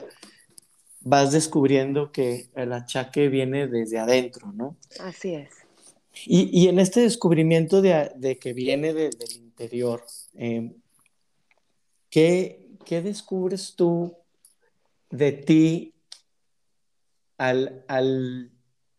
vas 1.01 1.33
descubriendo 1.33 2.13
que 2.13 2.49
el 2.55 2.73
achaque 2.73 3.29
viene 3.29 3.67
desde 3.67 3.99
adentro, 3.99 4.53
¿no? 4.53 4.77
Así 5.01 5.35
es. 5.35 5.51
Y, 6.27 6.69
en 6.69 6.79
este 6.79 7.01
descubrimiento 7.01 7.81
de, 7.81 8.39
que 8.41 8.53
viene 8.53 8.93
desde 8.93 9.25
el 9.25 9.33
interior, 9.45 10.05
em, 10.35 10.75
¿qué, 12.12 12.69
¿qué, 12.85 13.00
descubres 13.00 13.75
tú 13.75 14.14
de 15.11 15.33
ti 15.33 15.95
al, 17.38 17.85
al 17.88 18.52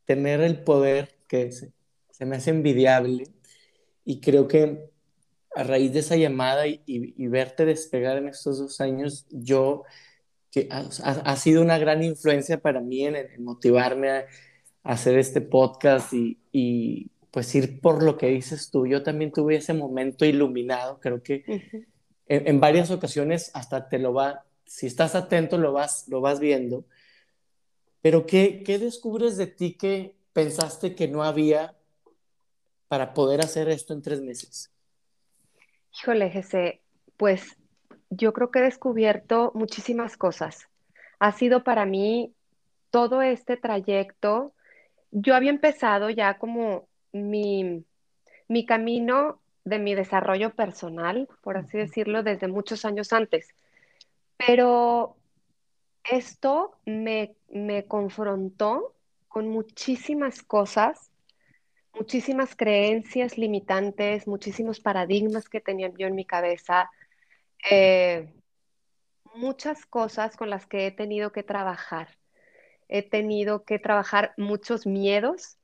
tener 0.06 0.42
el 0.42 0.64
poder 0.64 1.16
que 1.28 1.52
se, 1.52 1.72
me 2.26 2.38
hace 2.38 2.50
envidiable 2.50 3.26
y 4.04 4.20
creo 4.20 4.48
que 4.48 4.90
a 5.56 5.64
raíz 5.64 5.94
de 5.94 6.00
esa 6.00 6.16
llamada 6.16 6.66
y, 6.68 7.28
verte 7.28 7.66
despegar 7.66 8.18
en 8.18 8.28
estos 8.28 8.58
dos 8.58 8.82
años, 8.82 9.28
yo, 9.30 9.84
que 10.50 10.68
ha, 10.72 11.36
sido 11.36 11.62
una 11.62 11.78
gran 11.78 12.04
influencia 12.04 12.60
para 12.60 12.82
mí 12.82 13.06
en, 13.06 13.16
motivarme 13.44 14.10
a, 14.10 14.26
hacer 14.82 15.20
este 15.20 15.40
podcast 15.40 16.12
y, 16.14 17.12
pues 17.30 17.54
ir 17.56 17.80
por 17.80 18.02
lo 18.02 18.18
que 18.18 18.28
dices 18.28 18.72
tú. 18.72 18.88
Yo 18.88 19.04
también 19.04 19.32
tuve 19.32 19.56
ese 19.56 19.74
momento 19.74 20.26
iluminado, 20.26 21.00
creo 21.00 21.22
que 21.22 21.44
en, 22.28 22.60
varias 22.60 22.92
ocasiones 22.92 23.52
hasta 23.54 23.90
te 23.90 24.00
lo 24.00 24.14
va, 24.14 24.46
si 24.66 24.88
estás 24.88 25.16
atento 25.16 25.58
lo 25.58 25.74
vas, 25.74 26.08
lo 26.08 26.22
vas 26.22 26.40
viendo, 26.40 26.86
pero 28.02 28.26
¿qué, 28.26 28.64
qué 28.66 28.80
descubres 28.80 29.38
de 29.38 29.48
ti 29.48 29.74
que, 29.74 30.16
pensaste 30.34 30.96
que 30.96 31.08
no 31.08 31.24
había 31.24 31.76
para 32.88 33.14
poder 33.14 33.42
hacer 33.42 33.70
esto 33.70 33.94
en 33.94 34.02
tres 34.02 34.22
meses? 34.22 34.72
Híjole, 36.00 36.30
Jesse, 36.32 36.82
pues 37.18 37.56
yo 38.10 38.34
creo 38.34 38.52
que 38.52 38.60
he 38.60 38.64
descubierto 38.64 39.52
muchísimas 39.54 40.18
cosas. 40.18 40.68
Ha 41.20 41.32
sido 41.32 41.64
para 41.64 41.86
mí 41.86 42.34
todo 42.90 43.22
este 43.22 43.58
trayecto. 43.58 44.54
Yo 45.12 45.36
había 45.36 45.52
empezado 45.52 46.10
ya 46.10 46.38
como 46.38 46.88
mi, 47.12 47.86
mi 48.48 48.66
camino 48.66 49.40
de 49.66 49.80
mi 49.80 49.96
desarrollo 49.96 50.54
personal, 50.54 51.28
por 51.42 51.58
así 51.58 51.78
decirlo, 51.78 52.24
desde 52.24 52.48
muchos 52.48 52.86
años 52.86 53.14
antes. 53.14 53.54
Pero 54.38 55.16
esto 56.04 56.76
me, 56.86 57.36
me 57.50 57.86
confrontó 57.86 58.94
con 59.28 59.48
muchísimas 59.48 60.44
cosas, 60.44 61.12
muchísimas 61.94 62.56
creencias 62.56 63.38
limitantes, 63.38 64.28
muchísimos 64.28 64.80
paradigmas 64.80 65.48
que 65.48 65.62
tenía 65.62 65.92
yo 65.98 66.08
en 66.08 66.16
mi 66.16 66.26
cabeza, 66.26 66.90
eh, 67.70 68.34
muchas 69.34 69.86
cosas 69.86 70.36
con 70.36 70.50
las 70.50 70.66
que 70.66 70.88
he 70.88 70.92
tenido 70.92 71.32
que 71.32 71.44
trabajar. 71.44 72.18
He 72.90 73.02
tenido 73.02 73.64
que 73.64 73.80
trabajar 73.80 74.34
muchos 74.38 74.86
miedos, 74.86 75.58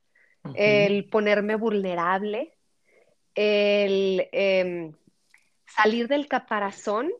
el 0.54 1.08
ponerme 1.10 1.54
vulnerable, 1.54 2.56
el 3.34 4.28
em, 4.32 4.92
salir 5.66 6.08
del 6.08 6.28
caparazón, 6.28 7.10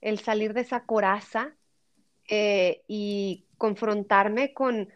el 0.00 0.18
salir 0.18 0.54
de 0.54 0.62
esa 0.62 0.84
coraza 0.84 1.54
eh, 2.28 2.82
y 2.88 3.46
confrontarme 3.58 4.52
con 4.52 4.88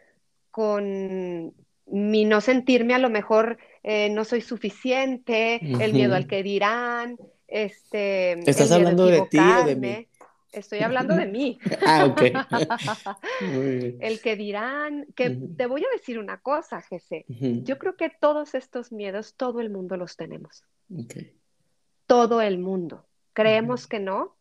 con 0.50 1.54
mi 1.86 2.24
no 2.24 2.40
sentirme 2.40 2.94
a 2.94 2.98
lo 2.98 3.10
mejor 3.10 3.58
eh, 3.82 4.10
no 4.10 4.24
soy 4.24 4.40
suficiente, 4.40 5.60
el 5.80 5.92
miedo 5.92 6.14
al 6.14 6.26
que 6.26 6.42
dirán, 6.42 7.16
este... 7.46 8.32
¿Estás 8.40 8.72
hablando 8.72 9.06
de, 9.06 9.22
ti 9.30 9.38
o 9.38 9.64
de 9.64 9.76
mí? 9.76 10.08
Estoy 10.52 10.80
hablando 10.80 11.14
de 11.14 11.26
mí. 11.26 11.58
ah, 11.86 12.06
ok. 12.06 12.22
el 14.00 14.20
que 14.20 14.36
dirán, 14.36 15.06
que 15.14 15.30
te 15.30 15.66
voy 15.66 15.84
a 15.84 15.96
decir 15.96 16.18
una 16.18 16.40
cosa, 16.40 16.80
Jesse. 16.82 17.24
Yo 17.28 17.78
creo 17.78 17.96
que 17.96 18.10
todos 18.10 18.54
estos 18.54 18.92
miedos, 18.92 19.34
todo 19.36 19.60
el 19.60 19.70
mundo 19.70 19.96
los 19.96 20.16
tenemos. 20.16 20.64
Todo 22.06 22.40
el 22.40 22.58
mundo. 22.58 23.06
Creemos 23.32 23.86
que 23.86 24.00
no. 24.00 24.36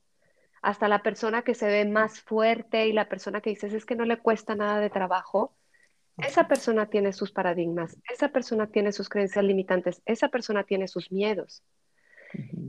Hasta 0.61 0.87
la 0.87 1.03
persona 1.03 1.43
que 1.43 1.53
se 1.53 1.67
ve 1.67 1.85
más 1.85 2.19
fuerte 2.19 2.87
y 2.87 2.93
la 2.93 3.09
persona 3.09 3.41
que 3.41 3.51
dices 3.51 3.73
es 3.73 3.85
que 3.85 3.95
no 3.95 4.05
le 4.05 4.17
cuesta 4.17 4.55
nada 4.55 4.79
de 4.79 4.89
trabajo, 4.89 5.55
esa 6.17 6.47
persona 6.47 6.87
tiene 6.89 7.13
sus 7.13 7.31
paradigmas, 7.31 7.95
esa 8.11 8.29
persona 8.29 8.67
tiene 8.67 8.91
sus 8.91 9.07
creencias 9.07 9.45
limitantes, 9.45 10.01
esa 10.05 10.29
persona 10.29 10.63
tiene 10.63 10.87
sus 10.87 11.11
miedos. 11.11 11.63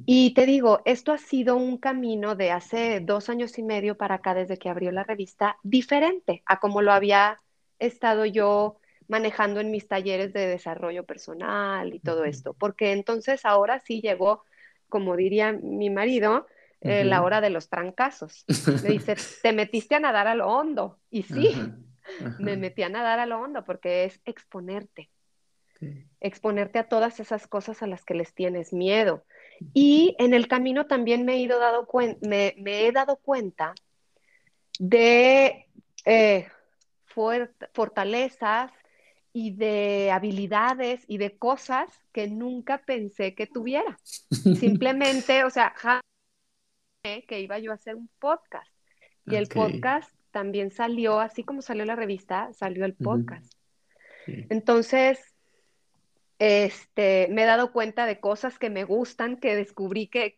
Y 0.06 0.32
te 0.34 0.46
digo, 0.46 0.80
esto 0.84 1.12
ha 1.12 1.18
sido 1.18 1.56
un 1.56 1.76
camino 1.78 2.34
de 2.34 2.50
hace 2.50 3.00
dos 3.00 3.28
años 3.28 3.58
y 3.58 3.62
medio 3.62 3.96
para 3.96 4.16
acá, 4.16 4.34
desde 4.34 4.58
que 4.58 4.68
abrió 4.68 4.90
la 4.90 5.04
revista, 5.04 5.58
diferente 5.62 6.42
a 6.46 6.60
como 6.60 6.80
lo 6.80 6.92
había 6.92 7.40
estado 7.78 8.24
yo 8.24 8.78
manejando 9.08 9.60
en 9.60 9.70
mis 9.70 9.88
talleres 9.88 10.32
de 10.32 10.46
desarrollo 10.46 11.04
personal 11.04 11.92
y 11.94 12.00
todo 12.00 12.24
esto, 12.24 12.54
porque 12.54 12.92
entonces 12.92 13.44
ahora 13.44 13.80
sí 13.80 14.00
llegó, 14.00 14.44
como 14.88 15.16
diría 15.16 15.52
mi 15.52 15.90
marido, 15.90 16.46
eh, 16.80 17.04
la 17.04 17.22
hora 17.22 17.40
de 17.40 17.50
los 17.50 17.68
trancazos. 17.68 18.44
Me 18.82 18.90
dice, 18.90 19.16
te 19.42 19.52
metiste 19.52 19.94
a 19.94 20.00
nadar 20.00 20.28
a 20.28 20.34
lo 20.34 20.46
hondo. 20.46 20.98
Y 21.10 21.24
sí, 21.24 21.50
me 22.38 22.56
metí 22.56 22.82
a 22.82 22.88
nadar 22.88 23.18
a 23.18 23.26
lo 23.26 23.40
hondo 23.40 23.64
porque 23.64 24.04
es 24.04 24.20
exponerte. 24.24 25.10
Exponerte 26.20 26.78
a 26.78 26.88
todas 26.88 27.20
esas 27.20 27.46
cosas 27.46 27.82
a 27.82 27.86
las 27.86 28.04
que 28.04 28.14
les 28.14 28.34
tienes 28.34 28.72
miedo. 28.72 29.24
Y 29.74 30.14
en 30.18 30.34
el 30.34 30.48
camino 30.48 30.86
también 30.86 31.24
me 31.24 31.34
he, 31.34 31.38
ido 31.38 31.58
dado 31.58 31.88
me, 32.22 32.54
he 32.66 32.92
dado 32.92 33.16
cuenta 33.16 33.74
de 34.78 35.66
eh, 36.04 36.48
fortalezas 37.72 38.72
y 39.32 39.52
de 39.52 40.10
habilidades 40.10 41.04
y 41.06 41.18
de 41.18 41.36
cosas 41.36 41.88
que 42.12 42.28
nunca 42.28 42.78
pensé 42.78 43.34
que 43.34 43.46
tuviera. 43.46 43.98
Simplemente, 44.30 45.44
o 45.44 45.50
sea, 45.50 45.74
que 47.02 47.40
iba 47.40 47.58
yo 47.58 47.72
a 47.72 47.74
hacer 47.74 47.96
un 47.96 48.08
podcast. 48.18 48.70
Y 49.26 49.36
el 49.36 49.48
podcast 49.48 50.10
también 50.30 50.70
salió, 50.70 51.20
así 51.20 51.44
como 51.44 51.60
salió 51.60 51.84
la 51.84 51.96
revista, 51.96 52.52
salió 52.54 52.84
el 52.86 52.94
podcast. 52.94 53.52
Entonces, 54.26 55.18
este, 56.38 57.28
me 57.30 57.42
he 57.42 57.46
dado 57.46 57.72
cuenta 57.72 58.06
de 58.06 58.20
cosas 58.20 58.58
que 58.58 58.70
me 58.70 58.84
gustan, 58.84 59.36
que 59.36 59.56
descubrí 59.56 60.06
que, 60.06 60.34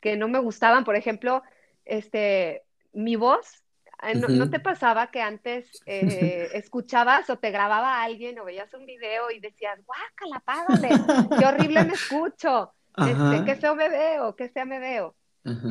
que, 0.00 0.16
no 0.16 0.28
me 0.28 0.38
gustaban. 0.38 0.84
Por 0.84 0.96
ejemplo, 0.96 1.42
este, 1.84 2.64
mi 2.92 3.16
voz. 3.16 3.62
Eh, 4.02 4.14
no, 4.14 4.48
te 4.48 4.60
pasaba 4.60 5.10
que 5.10 5.20
antes 5.20 5.82
eh, 5.86 6.48
escuchabas 6.54 7.28
o 7.30 7.38
te 7.38 7.50
grababa 7.50 8.02
alguien 8.02 8.38
o 8.38 8.44
veías 8.44 8.72
un 8.74 8.86
video 8.86 9.30
y 9.30 9.40
decías, 9.40 9.80
guácala, 9.84 10.40
págale, 10.40 10.90
qué 11.36 11.44
horrible 11.44 11.84
me 11.84 11.94
escucho, 11.94 12.72
este, 12.96 13.44
qué 13.44 13.56
feo 13.56 13.74
me 13.74 13.88
veo, 13.88 14.36
qué 14.36 14.48
fea 14.48 14.64
me 14.64 14.78
veo? 14.78 15.16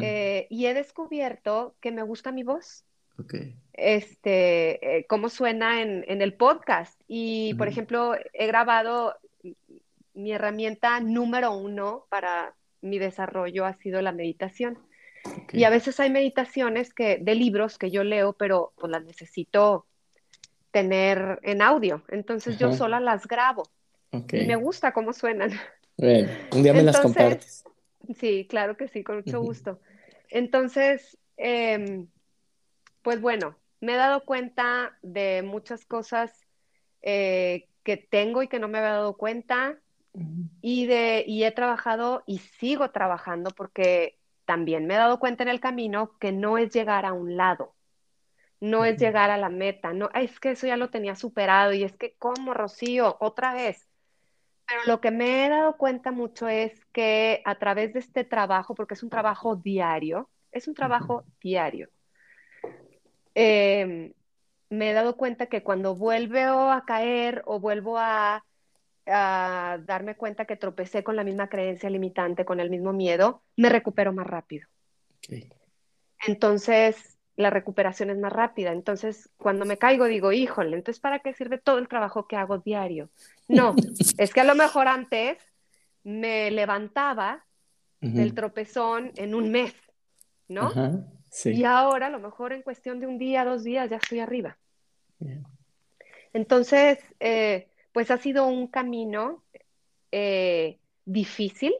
Eh, 0.01 0.47
y 0.49 0.65
he 0.65 0.73
descubierto 0.73 1.75
que 1.79 1.91
me 1.91 2.03
gusta 2.03 2.31
mi 2.31 2.43
voz. 2.43 2.83
Este, 3.73 4.97
eh, 4.97 5.05
cómo 5.07 5.29
suena 5.29 5.81
en, 5.81 6.21
el 6.21 6.33
podcast. 6.33 6.99
Y, 7.07 7.53
por 7.55 7.67
ejemplo, 7.67 8.15
he 8.33 8.47
grabado 8.47 9.15
mi 10.17 10.31
herramienta 10.31 10.99
número 10.99 11.53
uno 11.53 12.07
para 12.09 12.55
mi 12.81 12.97
desarrollo 12.97 13.65
ha 13.65 13.73
sido 13.73 14.01
la 14.01 14.11
meditación. 14.11 14.79
Y 15.53 15.63
a 15.63 15.69
veces 15.69 15.99
hay 15.99 16.09
meditaciones 16.09 16.93
que, 16.93 17.17
de 17.21 17.35
libros 17.35 17.77
que 17.77 17.91
yo 17.91 18.03
leo, 18.03 18.33
pero 18.33 18.73
pues 18.77 18.91
las 18.91 19.03
necesito 19.03 19.85
tener 20.71 21.39
en 21.43 21.61
audio. 21.61 22.03
Entonces 22.09 22.57
yo 22.57 22.73
sola 22.73 22.99
las 22.99 23.27
grabo. 23.27 23.63
Y 24.11 24.45
me 24.45 24.55
gusta 24.55 24.91
cómo 24.91 25.13
suenan. 25.13 25.51
un 25.97 26.63
día 26.63 26.73
me 26.73 26.83
las 26.83 26.99
compartes. 26.99 27.63
Sí, 28.17 28.47
claro 28.49 28.75
que 28.75 28.87
sí, 28.87 29.03
con 29.03 29.17
mucho 29.17 29.41
gusto. 29.41 29.79
Entonces, 30.29 31.17
em, 31.35 32.07
pues 33.01 33.21
bueno, 33.21 33.57
me 33.81 33.93
he 33.93 33.97
dado 33.97 34.23
cuenta 34.23 34.97
de 35.01 35.43
muchas 35.43 35.85
cosas 35.85 36.33
eh, 37.01 37.67
que 37.83 37.97
tengo 37.97 38.41
y 38.41 38.47
que 38.47 38.59
no 38.59 38.67
me 38.67 38.79
había 38.79 38.91
dado 38.91 39.17
cuenta. 39.17 39.79
Y, 40.61 40.85
de, 40.87 41.23
y 41.27 41.43
he 41.43 41.51
trabajado 41.51 42.23
y 42.25 42.39
sigo 42.39 42.89
trabajando 42.91 43.51
porque 43.51 44.17
también 44.45 44.87
me 44.87 44.95
he 44.95 44.97
dado 44.97 45.19
cuenta 45.19 45.43
en 45.43 45.49
el 45.49 45.59
camino 45.59 46.17
que 46.19 46.31
no 46.31 46.57
es 46.57 46.73
llegar 46.73 47.05
a 47.05 47.13
un 47.13 47.37
lado, 47.37 47.75
no 48.59 48.85
es 48.85 48.97
llegar 48.97 49.29
a 49.29 49.37
la 49.37 49.49
meta, 49.49 49.93
no, 49.93 50.09
es 50.13 50.39
que 50.39 50.51
eso 50.51 50.65
ya 50.65 50.77
lo 50.77 50.89
tenía 50.89 51.15
superado 51.15 51.73
y 51.73 51.83
es 51.83 51.95
que, 51.97 52.15
¿cómo, 52.17 52.53
Rocío? 52.53 53.17
Otra 53.19 53.53
vez. 53.53 53.87
Pero 54.67 54.81
lo 54.85 55.01
que 55.01 55.11
me 55.11 55.45
he 55.45 55.49
dado 55.49 55.77
cuenta 55.77 56.11
mucho 56.11 56.47
es 56.47 56.83
que 56.87 57.41
a 57.45 57.55
través 57.59 57.93
de 57.93 57.99
este 57.99 58.23
trabajo, 58.23 58.73
porque 58.73 58.95
es 58.95 59.03
un 59.03 59.09
trabajo 59.09 59.55
diario, 59.55 60.29
es 60.51 60.67
un 60.67 60.73
trabajo 60.73 61.23
diario, 61.41 61.89
em, 63.35 64.13
me 64.69 64.89
he 64.89 64.93
dado 64.93 65.15
cuenta 65.17 65.47
que 65.47 65.61
cuando 65.61 65.95
vuelvo 65.95 66.71
a 66.71 66.85
caer 66.85 67.43
o 67.45 67.59
vuelvo 67.59 67.97
a, 67.97 68.43
darme 69.07 70.15
cuenta 70.15 70.45
que 70.45 70.57
tropecé 70.57 71.03
con 71.03 71.15
la 71.15 71.23
misma 71.23 71.47
creencia 71.47 71.89
limitante, 71.89 72.45
con 72.45 72.59
el 72.59 72.69
mismo 72.69 72.93
miedo, 72.93 73.41
me 73.55 73.69
recupero 73.69 74.11
más 74.11 74.27
rápido. 74.27 74.67
Entonces, 76.25 77.17
la 77.35 77.49
recuperación 77.49 78.09
es 78.09 78.17
más 78.17 78.33
rápida. 78.33 78.71
Entonces, 78.71 79.29
cuando 79.37 79.65
me 79.65 79.77
caigo, 79.77 80.05
digo, 80.05 80.31
híjole, 80.31 80.75
entonces, 80.75 80.99
¿para 80.99 81.19
qué 81.19 81.33
sirve 81.33 81.57
todo 81.57 81.77
el 81.77 81.87
trabajo 81.87 82.27
que 82.27 82.35
hago 82.35 82.57
diario? 82.57 83.09
No, 83.47 83.75
es 84.17 84.33
que 84.33 84.41
a 84.41 84.43
lo 84.43 84.55
mejor 84.55 84.87
antes 84.87 85.37
me 86.03 86.51
levantaba 86.51 87.45
del 87.99 88.33
tropezón 88.33 89.11
en 89.15 89.33
un 89.33 89.51
mes, 89.51 89.73
¿no? 90.47 90.71
Y 91.45 91.63
ahora, 91.63 92.07
a 92.07 92.09
lo 92.09 92.19
mejor 92.19 92.53
en 92.53 92.61
cuestión 92.61 92.99
de 92.99 93.07
un 93.07 93.17
día, 93.17 93.43
dos 93.43 93.63
días, 93.63 93.89
ya 93.89 93.97
estoy 93.97 94.19
arriba. 94.19 94.57
Entonces, 96.33 96.99
eh, 97.19 97.69
pues 97.97 98.11
ha 98.11 98.17
sido 98.19 98.45
un 98.45 98.67
camino 98.67 99.43
eh, 100.11 100.77
difícil, 101.05 101.73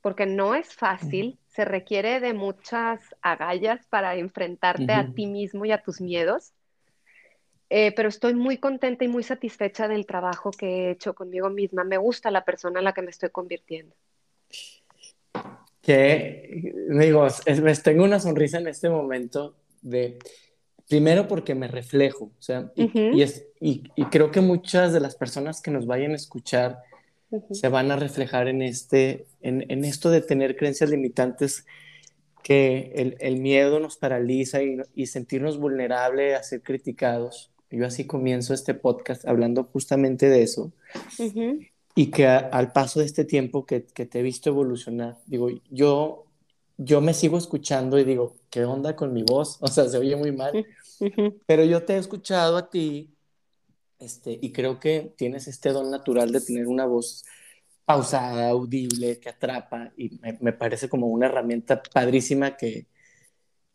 porque 0.00 0.24
no 0.24 0.54
es 0.54 0.72
fácil, 0.72 1.38
se 1.48 1.66
requiere 1.66 2.18
de 2.18 2.32
muchas 2.32 2.98
agallas 3.20 3.86
para 3.88 4.16
enfrentarte 4.16 4.90
a 4.90 5.12
ti 5.12 5.26
mismo 5.26 5.66
y 5.66 5.72
a 5.72 5.82
tus 5.82 6.00
miedos. 6.00 6.54
Eh, 7.68 7.92
pero 7.94 8.08
estoy 8.08 8.32
muy 8.32 8.56
contenta 8.56 9.04
y 9.04 9.08
muy 9.08 9.22
satisfecha 9.22 9.86
del 9.86 10.06
trabajo 10.06 10.50
que 10.50 10.66
he 10.66 10.90
hecho 10.92 11.12
conmigo 11.14 11.50
misma. 11.50 11.84
Me 11.84 11.98
gusta 11.98 12.30
la 12.30 12.46
persona 12.46 12.78
en 12.80 12.84
la 12.86 12.94
que 12.94 13.02
me 13.02 13.10
estoy 13.10 13.28
convirtiendo. 13.28 13.94
Que, 15.82 16.72
digo, 16.88 17.26
me 17.62 17.74
tengo 17.74 18.04
una 18.04 18.18
sonrisa 18.18 18.56
en 18.56 18.68
este 18.68 18.88
momento 18.88 19.56
de, 19.82 20.18
primero 20.90 21.28
porque 21.28 21.54
me 21.54 21.68
reflejo, 21.68 22.24
o 22.24 22.42
sea, 22.42 22.72
y, 22.74 23.22
es, 23.22 23.46
y, 23.60 23.84
creo 24.10 24.32
que 24.32 24.40
muchas 24.40 24.92
de 24.92 24.98
las 24.98 25.14
personas 25.14 25.62
que 25.62 25.70
nos 25.70 25.86
vayan 25.86 26.10
a 26.10 26.16
escuchar 26.16 26.80
se 27.52 27.68
van 27.68 27.92
a 27.92 27.96
reflejar 27.96 28.48
en, 28.48 28.60
este, 28.60 29.26
en, 29.40 29.64
en, 29.70 29.84
esto 29.84 30.10
de 30.10 30.20
tener 30.20 30.56
creencias 30.56 30.90
limitantes 30.90 31.64
que 32.42 32.90
el, 32.96 33.16
el 33.20 33.36
miedo 33.36 33.78
nos 33.78 33.98
paraliza 33.98 34.64
y, 34.64 34.78
y 34.96 35.06
sentirnos 35.06 35.58
vulnerables 35.58 36.36
a 36.36 36.42
ser 36.42 36.60
criticados. 36.60 37.52
Yo 37.70 37.86
así 37.86 38.04
comienzo 38.04 38.52
este 38.52 38.74
podcast 38.74 39.24
hablando 39.28 39.62
justamente 39.62 40.28
de 40.28 40.42
eso. 40.42 40.72
Y 41.94 42.10
que 42.10 42.26
al 42.26 42.72
paso 42.72 42.98
de 42.98 43.06
este 43.06 43.24
tiempo 43.24 43.64
que, 43.64 43.84
que, 43.84 44.06
te 44.06 44.18
he 44.18 44.22
visto 44.22 44.50
evolucionar, 44.50 45.18
digo, 45.26 45.50
yo, 45.70 46.24
yo 46.82 47.02
me 47.02 47.12
sigo 47.12 47.36
escuchando 47.36 47.98
y 47.98 48.04
digo, 48.04 48.36
¿qué 48.48 48.64
onda 48.64 48.96
con 48.96 49.12
mi 49.12 49.22
voz? 49.22 49.58
O 49.60 49.68
sea, 49.68 49.88
se 49.88 49.98
oye 49.98 50.16
muy 50.16 50.32
mal. 50.32 50.66
Pero 51.46 51.64
yo 51.64 51.84
te 51.84 51.94
he 51.94 51.98
escuchado 51.98 52.56
a 52.56 52.70
ti 52.70 53.14
este, 53.98 54.38
y 54.40 54.50
creo 54.50 54.80
que 54.80 55.12
tienes 55.16 55.46
este 55.46 55.70
don 55.70 55.90
natural 55.90 56.32
de 56.32 56.40
tener 56.40 56.66
una 56.66 56.86
voz 56.86 57.24
pausada, 57.84 58.48
audible, 58.48 59.18
que 59.20 59.28
atrapa 59.28 59.92
y 59.96 60.18
me, 60.20 60.38
me 60.40 60.52
parece 60.52 60.88
como 60.88 61.08
una 61.08 61.26
herramienta 61.26 61.82
padrísima 61.82 62.56
que, 62.56 62.86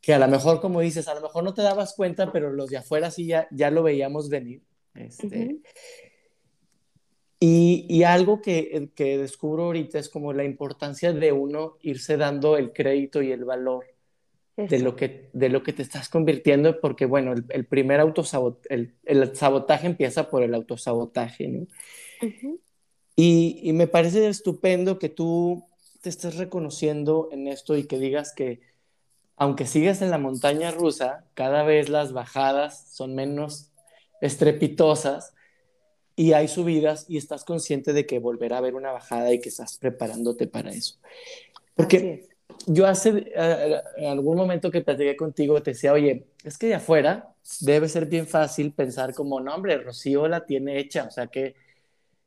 que 0.01 0.13
a 0.13 0.19
lo 0.19 0.27
mejor, 0.27 0.61
como 0.61 0.81
dices, 0.81 1.07
a 1.07 1.13
lo 1.15 1.21
mejor 1.21 1.43
no 1.43 1.53
te 1.53 1.61
dabas 1.61 1.93
cuenta, 1.93 2.31
pero 2.31 2.51
los 2.51 2.69
de 2.69 2.77
afuera 2.77 3.11
sí 3.11 3.27
ya, 3.27 3.47
ya 3.51 3.69
lo 3.69 3.83
veíamos 3.83 4.29
venir. 4.29 4.63
Este, 4.95 5.57
y, 7.39 7.85
y, 7.89 8.03
algo 8.03 8.41
que, 8.41 8.89
que, 8.95 9.17
descubro 9.17 9.65
ahorita 9.65 9.99
es 9.99 10.09
como 10.09 10.33
la 10.33 10.43
importancia 10.43 11.11
de 11.11 11.31
uno 11.31 11.77
irse 11.81 12.17
dando 12.17 12.57
el 12.57 12.71
crédito 12.71 13.21
y 13.21 13.31
el 13.31 13.43
valor 13.43 13.85
de 14.55 14.79
lo, 14.79 14.95
que, 14.95 15.29
de 15.33 15.49
lo 15.49 15.61
que 15.61 15.73
te 15.73 15.81
estás 15.81 16.07
convirtiendo, 16.07 16.79
porque 16.79 17.05
bueno, 17.05 17.33
el, 17.33 17.45
el 17.49 17.65
primer 17.65 17.99
autosabotaje, 17.99 18.73
el, 18.73 18.95
el, 19.03 19.35
sabotaje 19.35 19.85
empieza 19.87 20.29
por 20.29 20.43
el 20.43 20.53
autosabotaje, 20.53 21.49
¿no? 21.49 21.67
y, 23.17 23.59
y 23.61 23.73
me 23.73 23.87
parece 23.87 24.27
estupendo 24.29 24.97
que 24.97 25.09
tú 25.09 25.65
te 26.01 26.09
estés 26.09 26.37
reconociendo 26.37 27.27
en 27.33 27.47
esto 27.47 27.75
y 27.75 27.83
que 27.83 27.99
digas 27.99 28.33
que 28.33 28.61
aunque 29.37 29.65
sigues 29.65 30.01
en 30.01 30.11
la 30.11 30.17
montaña 30.17 30.71
rusa, 30.71 31.25
cada 31.33 31.63
vez 31.63 31.89
las 31.89 32.13
bajadas 32.13 32.87
son 32.93 33.15
menos 33.15 33.71
estrepitosas 34.21 35.34
y 36.15 36.33
hay 36.33 36.47
subidas 36.47 37.05
y 37.09 37.17
estás 37.17 37.43
consciente 37.43 37.93
de 37.93 38.05
que 38.05 38.19
volverá 38.19 38.57
a 38.57 38.59
haber 38.59 38.75
una 38.75 38.91
bajada 38.91 39.33
y 39.33 39.39
que 39.39 39.49
estás 39.49 39.77
preparándote 39.77 40.47
para 40.47 40.71
eso. 40.71 40.95
Porque 41.75 42.29
yo 42.67 42.87
hace 42.87 43.31
eh, 43.35 43.81
en 43.97 44.05
algún 44.09 44.37
momento 44.37 44.71
que 44.71 44.81
platiqué 44.81 45.15
contigo 45.15 45.61
te 45.61 45.71
decía, 45.71 45.93
oye, 45.93 46.25
es 46.43 46.57
que 46.57 46.67
de 46.67 46.75
afuera 46.75 47.33
debe 47.61 47.89
ser 47.89 48.05
bien 48.05 48.27
fácil 48.27 48.71
pensar 48.71 49.13
como, 49.13 49.39
no, 49.41 49.53
hombre, 49.53 49.77
Rocío 49.77 50.27
la 50.27 50.45
tiene 50.45 50.79
hecha, 50.79 51.05
o 51.05 51.11
sea, 51.11 51.27
que 51.27 51.55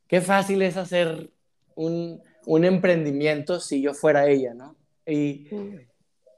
qué 0.07 0.21
fácil 0.21 0.61
es 0.61 0.77
hacer 0.77 1.29
un, 1.75 2.21
un 2.45 2.65
emprendimiento 2.65 3.59
si 3.59 3.81
yo 3.81 3.93
fuera 3.93 4.27
ella, 4.27 4.53
¿no? 4.53 4.75
Y. 5.05 5.47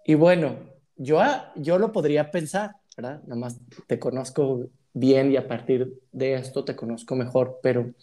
Y 0.05 0.15
bueno, 0.15 0.57
yo, 0.97 1.21
yo 1.55 1.77
lo 1.77 1.91
podría 1.91 2.31
pensar, 2.31 2.75
¿verdad? 2.97 3.21
Nada 3.23 3.39
más 3.39 3.57
te 3.87 3.99
conozco 3.99 4.67
bien 4.93 5.31
y 5.31 5.37
a 5.37 5.47
partir 5.47 5.99
de 6.11 6.33
esto 6.35 6.65
te 6.65 6.75
conozco 6.75 7.15
mejor, 7.15 7.59
pero 7.61 7.93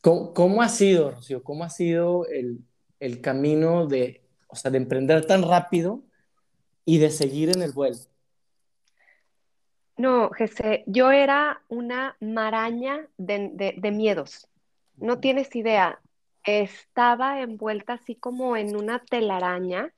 ¿cómo, 0.00 0.62
ha 0.62 0.68
sido, 0.68 1.10
Rocío? 1.10 1.42
¿Cómo 1.42 1.64
ha 1.64 1.70
sido 1.70 2.26
el, 2.26 2.58
el, 3.00 3.20
camino 3.20 3.86
de, 3.86 4.22
o 4.48 4.56
sea, 4.56 4.70
de 4.70 4.78
emprender 4.78 5.26
tan 5.26 5.42
rápido 5.42 6.02
y 6.84 6.98
de 6.98 7.10
seguir 7.10 7.50
en 7.50 7.62
el 7.62 7.72
vuelo? 7.72 7.96
No, 9.96 10.30
Jesse, 10.30 10.82
yo 10.86 11.10
era 11.12 11.62
una 11.68 12.16
maraña 12.20 13.06
de, 13.18 13.50
de, 13.52 13.74
de 13.76 13.90
miedos. 13.90 14.48
No 14.96 15.20
tienes 15.20 15.54
idea. 15.54 16.00
Estaba 16.44 17.40
envuelta 17.40 17.94
así 17.94 18.16
como 18.16 18.56
en 18.56 18.74
una 18.74 18.98
telaraña 19.00 19.92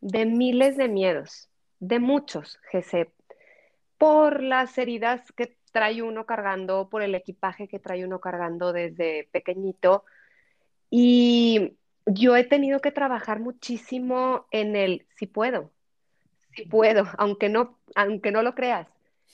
de 0.00 0.24
miles 0.24 0.76
de 0.76 0.88
miedos, 0.88 1.50
de 1.80 1.98
muchos, 1.98 2.58
GC, 2.72 3.10
por 4.00 4.42
las 4.42 4.78
heridas 4.78 5.30
que 5.32 5.58
trae 5.72 6.00
uno 6.00 6.24
cargando, 6.24 6.88
por 6.88 7.02
el 7.02 7.14
equipaje 7.14 7.68
que 7.68 7.78
trae 7.78 8.02
uno 8.02 8.18
cargando 8.18 8.72
desde 8.72 9.28
pequeñito. 9.30 10.06
Y 10.88 11.76
yo 12.06 12.34
he 12.34 12.44
tenido 12.44 12.80
que 12.80 12.92
trabajar 12.92 13.40
muchísimo 13.40 14.46
en 14.52 14.74
el 14.74 15.06
si 15.16 15.26
puedo, 15.26 15.70
si 16.56 16.64
puedo, 16.64 17.04
aunque 17.18 17.50
no, 17.50 17.78
aunque 17.94 18.32
no 18.32 18.42
lo 18.42 18.54
creas. 18.54 18.88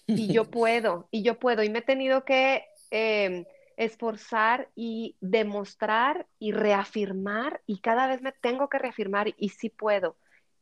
Y 0.08 0.32
yo 0.32 0.44
puedo, 0.50 1.06
y 1.12 1.22
yo 1.22 1.38
puedo. 1.38 1.62
Y 1.62 1.70
me 1.70 1.78
he 1.78 1.82
tenido 1.82 2.24
que 2.24 2.64
em, 2.90 3.44
esforzar 3.76 4.68
y 4.74 5.14
demostrar 5.20 6.26
y 6.40 6.50
reafirmar. 6.50 7.62
Y 7.66 7.78
cada 7.78 8.08
vez 8.08 8.20
me 8.20 8.32
tengo 8.32 8.68
que 8.68 8.80
reafirmar 8.80 9.32
y 9.38 9.50
sí 9.50 9.70
puedo 9.70 10.16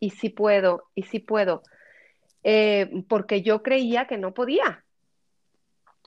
y 0.04 0.10
sí 0.10 0.28
puedo, 0.28 0.84
y 0.94 1.04
sí 1.04 1.18
puedo, 1.18 1.62
eh, 2.44 3.04
porque 3.08 3.42
yo 3.42 3.62
creía 3.62 4.06
que 4.06 4.18
no 4.18 4.32
podía. 4.34 4.84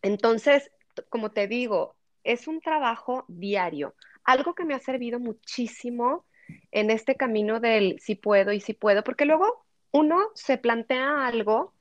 Entonces, 0.02 0.72
como 1.10 1.32
te 1.32 1.48
digo, 1.48 1.96
es 2.24 2.48
un 2.48 2.62
trabajo 2.62 3.26
diario, 3.28 3.96
algo 4.24 4.54
que 4.54 4.66
me 4.66 4.76
ha 4.76 4.80
servido 4.80 5.20
muchísimo 5.20 6.26
en 6.72 6.92
este 6.92 7.16
camino 7.16 7.60
del 7.60 8.00
sí 8.00 8.16
puedo 8.16 8.54
y 8.54 8.62
sí 8.62 8.74
puedo, 8.74 9.04
porque 9.04 9.26
luego 9.26 9.66
uno 9.92 10.30
se 10.36 10.58
plantea 10.58 11.26
algo, 11.26 11.74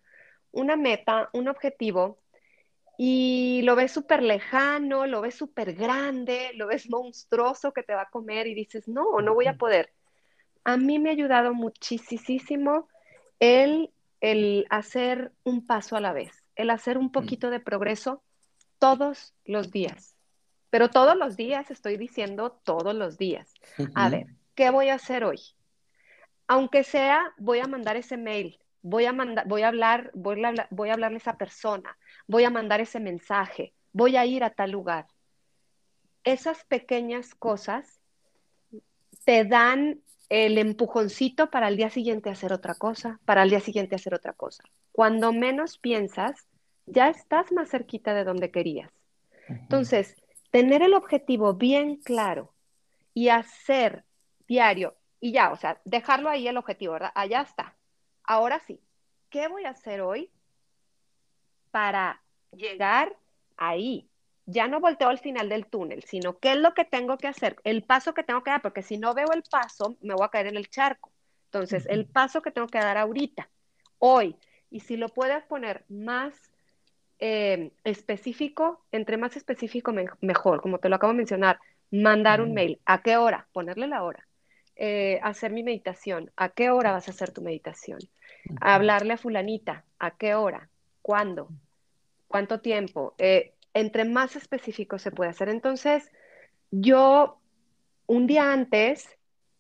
una 0.53 0.77
meta, 0.77 1.29
un 1.33 1.49
objetivo, 1.49 2.19
y 2.99 3.61
lo 3.63 3.77
ves 3.77 3.93
súper 3.93 4.23
lejano, 4.23 5.07
lo 5.07 5.21
ves 5.21 5.35
súper 5.35 5.75
grande, 5.75 6.53
lo 6.55 6.67
ves 6.67 6.89
monstruoso 6.89 7.73
que 7.73 7.83
te 7.83 7.95
va 7.95 8.03
a 8.03 8.11
comer 8.11 8.47
y 8.47 8.55
dices, 8.55 8.89
no, 8.89 9.21
no 9.21 9.35
voy 9.35 9.47
a 9.47 9.59
poder. 9.59 9.93
a 10.65 10.77
mí 10.77 10.99
me 10.99 11.11
ha 11.11 11.13
ayudado 11.13 11.53
muchísimo 11.53 12.89
el, 13.39 13.91
el 14.21 14.67
hacer 14.71 15.33
un 15.45 15.67
paso 15.67 15.97
a 15.97 16.01
la 16.01 16.13
vez, 16.13 16.45
el 16.55 16.71
hacer 16.71 16.99
un 16.99 17.13
poquito 17.13 17.51
de 17.51 17.61
progreso 17.61 18.23
todos 18.79 19.35
los 19.45 19.71
días. 19.71 20.17
Pero 20.71 20.91
todos 20.91 21.17
los 21.17 21.37
días, 21.37 21.71
estoy 21.71 21.97
diciendo 21.97 22.53
todos 22.65 22.95
los 22.95 23.19
días. 23.19 23.55
A 23.95 24.09
ver, 24.09 24.27
¿qué 24.55 24.71
voy 24.71 24.89
a 24.89 24.95
hacer 24.95 25.25
hoy? 25.25 25.41
Aunque 26.49 26.85
sea, 26.85 27.35
voy 27.39 27.61
a 27.61 27.67
mandar 27.67 27.97
ese 27.97 28.17
mail, 28.17 28.59
voy 28.83 29.07
a, 29.07 29.13
mandar, 29.13 29.47
voy 29.49 29.63
a 29.63 29.69
hablar, 29.69 30.11
voy 30.15 30.45
a, 30.45 30.69
voy 30.71 30.91
a 30.91 30.93
hablarle 30.93 31.17
a 31.17 31.19
esa 31.19 31.37
persona, 31.37 31.97
voy 32.27 32.45
a 32.45 32.51
mandar 32.51 32.81
ese 32.81 33.01
mensaje, 33.01 33.73
voy 33.93 34.17
a 34.17 34.27
ir 34.27 34.45
a 34.45 34.51
tal 34.51 34.71
lugar. 34.71 35.07
Esas 36.25 36.65
pequeñas 36.65 37.35
cosas 37.35 38.01
te 39.25 39.45
dan 39.45 40.01
el 40.29 40.59
empujoncito 40.59 41.51
para 41.51 41.69
el 41.69 41.77
día 41.77 41.91
siguiente 41.91 42.31
hacer 42.31 42.53
otra 42.53 42.75
cosa, 42.75 43.21
para 43.25 43.43
el 43.43 43.51
día 43.51 43.61
siguiente 43.61 43.95
hacer 43.95 44.15
otra 44.15 44.33
cosa. 44.33 44.65
Cuando 44.93 45.33
menos 45.33 45.79
piensas, 45.79 46.47
ya 46.87 47.09
estás 47.09 47.53
más 47.53 47.71
cerquita 47.71 48.15
de 48.15 48.25
donde 48.25 48.51
querías. 48.51 48.91
Entonces, 49.49 50.17
tener 50.51 50.83
el 50.83 50.95
objetivo 50.95 51.55
bien 51.55 51.97
claro 51.97 52.53
y 53.15 53.29
hacer 53.29 54.05
diario, 54.49 54.97
y 55.21 55.33
ya, 55.33 55.53
o 55.53 55.57
sea, 55.57 55.81
dejarlo 55.85 56.29
ahí 56.29 56.47
el 56.49 56.57
objetivo, 56.57 56.95
¿verdad? 56.95 57.13
Allá 57.15 57.43
está. 57.43 57.77
Ahora 58.25 58.61
sí, 58.61 58.81
¿qué 59.31 59.49
voy 59.49 59.65
a 59.65 59.71
hacer 59.71 60.01
hoy 60.01 60.31
para 61.71 62.23
llegar 62.53 63.17
ahí? 63.57 64.09
Ya 64.47 64.69
no 64.69 64.81
volteo 64.81 65.09
al 65.09 65.19
final 65.19 65.49
del 65.49 65.67
túnel, 65.67 66.05
sino 66.05 66.39
qué 66.39 66.53
es 66.53 66.59
lo 66.59 66.73
que 66.73 66.85
tengo 66.85 67.19
que 67.19 67.27
hacer, 67.27 67.57
el 67.65 67.83
paso 67.83 68.15
que 68.15 68.23
tengo 68.23 68.43
que 68.43 68.51
dar, 68.51 68.63
porque 68.63 68.83
si 68.83 68.97
no 68.97 69.13
veo 69.13 69.33
el 69.33 69.43
paso, 69.43 69.97
me 70.01 70.15
voy 70.15 70.25
a 70.25 70.31
caer 70.31 70.47
en 70.47 70.57
el 70.57 70.71
charco. 70.71 71.11
Entonces, 71.47 71.87
el 71.89 72.07
paso 72.07 72.43
que 72.43 72.51
tengo 72.51 72.69
que 72.69 72.79
dar 72.79 72.97
ahorita, 72.97 73.49
hoy, 73.99 74.37
y 74.71 74.81
si 74.81 74.97
lo 74.97 75.09
puedes 75.09 75.43
poner 75.45 75.85
más 75.89 76.35
eh, 77.19 77.73
específico, 77.85 78.85
entre 78.93 79.17
más 79.17 79.37
específico 79.37 79.93
mejor, 80.21 80.61
como 80.61 80.79
te 80.79 80.89
lo 80.89 80.97
acabo 80.97 81.13
de 81.13 81.19
mencionar, 81.19 81.59
mandar 81.91 82.41
un 82.41 82.53
mail, 82.53 82.81
¿a 82.85 83.03
qué 83.03 83.17
hora? 83.17 83.49
Ponerle 83.53 83.87
la 83.87 84.03
hora. 84.03 84.27
Eh, 84.77 85.19
hacer 85.23 85.53
mi 85.53 85.63
meditación, 85.63 86.31
¿a 86.37 86.51
qué 86.51 86.71
hora 86.71 86.93
vas 86.93 87.09
a 87.09 87.13
hacer 87.13 87.33
tu 87.33 87.41
meditación? 87.41 87.99
Hablarle 88.61 89.15
a 89.15 89.17
fulanita, 89.17 89.85
¿a 89.99 90.11
qué 90.17 90.35
hora? 90.35 90.69
¿Cuándo? 91.01 91.49
¿Cuánto 92.29 92.61
tiempo? 92.61 93.15
Eh, 93.17 93.55
entre 93.77 94.05
más 94.07 94.37
específico 94.37 94.99
se 94.99 95.11
puede 95.11 95.31
hacer. 95.31 95.49
Entonces, 95.51 96.11
yo 96.71 97.41
un 98.07 98.27
día 98.27 98.53
antes, 98.53 99.07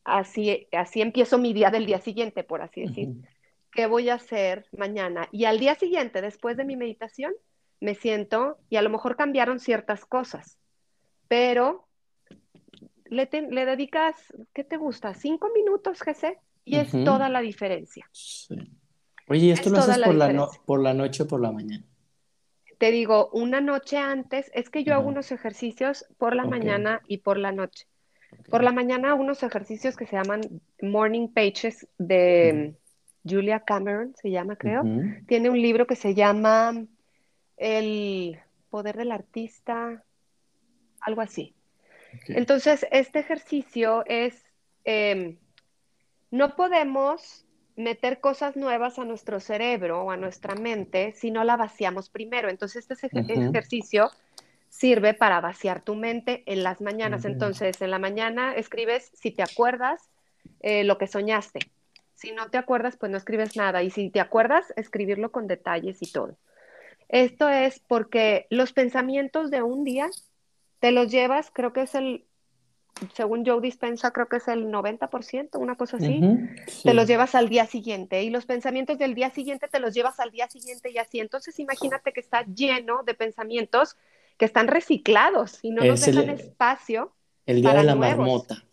así, 0.04 0.68
así 0.72 1.02
empiezo 1.02 1.36
mi 1.38 1.52
día 1.52 1.70
del 1.70 1.84
día 1.84 2.00
siguiente, 2.00 2.42
por 2.42 2.62
así 2.62 2.82
decir. 2.82 3.08
¿Qué 3.72 3.86
voy 3.86 4.08
a 4.08 4.14
hacer 4.14 4.66
mañana? 4.72 5.28
Y 5.32 5.44
al 5.44 5.58
día 5.58 5.74
siguiente, 5.74 6.22
después 6.22 6.56
de 6.56 6.64
mi 6.64 6.76
meditación, 6.76 7.34
me 7.80 7.94
siento 7.94 8.56
y 8.70 8.76
a 8.76 8.82
lo 8.82 8.88
mejor 8.88 9.16
cambiaron 9.16 9.60
ciertas 9.60 10.06
cosas, 10.06 10.58
pero 11.28 11.86
le, 13.10 13.26
dedicas, 13.26 14.14
¿qué 14.54 14.64
te 14.64 14.78
gusta? 14.78 15.12
¿Cinco 15.12 15.50
minutos, 15.54 16.00
Jesse? 16.00 16.38
Y 16.64 16.76
es 16.76 16.90
toda 16.90 17.28
la 17.28 17.40
diferencia. 17.42 18.08
Oye, 19.28 19.46
¿y 19.46 19.50
esto 19.50 19.68
lo 19.68 19.78
haces 19.78 19.98
por 19.98 20.14
la, 20.14 20.48
por 20.64 20.82
la 20.82 20.94
noche 20.94 21.24
o 21.24 21.28
por 21.28 21.40
la 21.40 21.52
mañana? 21.52 21.84
Te 22.78 22.90
digo, 22.90 23.30
una 23.32 23.60
noche 23.60 23.96
antes, 23.96 24.50
es 24.54 24.68
que 24.68 24.84
yo 24.84 24.94
hago 24.94 25.08
unos 25.08 25.32
ejercicios 25.32 26.04
por 26.18 26.36
la 26.36 26.44
mañana 26.44 27.00
y 27.06 27.18
por 27.18 27.38
la 27.38 27.52
noche. 27.52 27.86
Por 28.50 28.62
la 28.62 28.72
mañana 28.72 29.14
unos 29.14 29.42
ejercicios 29.42 29.96
que 29.96 30.06
se 30.06 30.16
llaman 30.16 30.42
Morning 30.82 31.28
Pages 31.28 31.88
de 31.96 32.74
Julia 33.24 33.60
Cameron, 33.60 34.14
se 34.20 34.30
llama, 34.30 34.56
creo. 34.56 34.82
Tiene 35.26 35.48
un 35.48 35.60
libro 35.60 35.86
que 35.86 35.96
se 35.96 36.14
llama 36.14 36.84
el 37.56 38.38
poder 38.68 38.96
del 38.96 39.12
artista, 39.12 40.04
algo 41.00 41.22
así. 41.22 41.54
Entonces, 42.28 42.86
este 42.90 43.20
ejercicio 43.20 44.04
es, 44.06 44.44
em, 44.84 45.38
no 46.30 46.56
podemos 46.56 47.45
meter 47.76 48.20
cosas 48.20 48.56
nuevas 48.56 48.98
a 48.98 49.04
nuestro 49.04 49.38
cerebro 49.40 50.02
o 50.02 50.10
a 50.10 50.16
nuestra 50.16 50.54
mente 50.54 51.12
si 51.12 51.30
no 51.30 51.44
la 51.44 51.56
vaciamos 51.56 52.08
primero. 52.08 52.48
Entonces, 52.48 52.86
este 52.90 53.08
ejercicio 53.32 54.10
sirve 54.68 55.14
para 55.14 55.40
vaciar 55.40 55.82
tu 55.82 55.94
mente 55.94 56.42
en 56.46 56.62
las 56.62 56.80
mañanas. 56.80 57.24
Entonces, 57.24 57.80
en 57.82 57.90
la 57.90 57.98
mañana 57.98 58.54
escribes, 58.54 59.10
si 59.14 59.30
te 59.30 59.42
acuerdas, 59.42 60.10
eh, 60.60 60.84
lo 60.84 60.98
que 60.98 61.06
soñaste. 61.06 61.60
Si 62.14 62.32
no 62.32 62.50
te 62.50 62.58
acuerdas, 62.58 62.96
pues 62.96 63.12
no 63.12 63.18
escribes 63.18 63.56
nada. 63.56 63.82
Y 63.82 63.90
si 63.90 64.10
te 64.10 64.20
acuerdas, 64.20 64.72
escribirlo 64.76 65.30
con 65.30 65.46
detalles 65.46 65.98
y 66.00 66.10
todo. 66.10 66.36
Esto 67.08 67.48
es 67.48 67.80
porque 67.80 68.46
los 68.50 68.72
pensamientos 68.72 69.50
de 69.50 69.62
un 69.62 69.84
día 69.84 70.08
te 70.80 70.92
los 70.92 71.10
llevas, 71.10 71.50
creo 71.50 71.72
que 71.72 71.82
es 71.82 71.94
el, 71.94 72.25
según 73.14 73.44
Joe 73.44 73.60
Dispensa, 73.60 74.10
creo 74.10 74.28
que 74.28 74.36
es 74.36 74.48
el 74.48 74.66
90%, 74.66 75.58
una 75.58 75.76
cosa 75.76 75.98
así, 75.98 76.20
te 76.82 76.94
los 76.94 77.06
llevas 77.06 77.34
al 77.34 77.48
día 77.48 77.66
siguiente 77.66 78.22
y 78.22 78.30
los 78.30 78.46
pensamientos 78.46 78.98
del 78.98 79.14
día 79.14 79.30
siguiente 79.30 79.68
te 79.68 79.80
los 79.80 79.94
llevas 79.94 80.18
al 80.18 80.30
día 80.30 80.48
siguiente 80.48 80.90
y 80.90 80.98
así. 80.98 81.20
Entonces 81.20 81.58
imagínate 81.58 82.12
que 82.12 82.20
está 82.20 82.44
lleno 82.46 83.02
de 83.02 83.14
pensamientos 83.14 83.96
que 84.38 84.46
están 84.46 84.68
reciclados 84.68 85.58
y 85.62 85.70
no 85.70 85.84
nos 85.84 86.04
dejan 86.04 86.30
espacio. 86.30 87.12
El 87.44 87.60
día 87.62 87.74
de 87.74 87.84
la 87.84 87.94
marmota. 87.94 88.64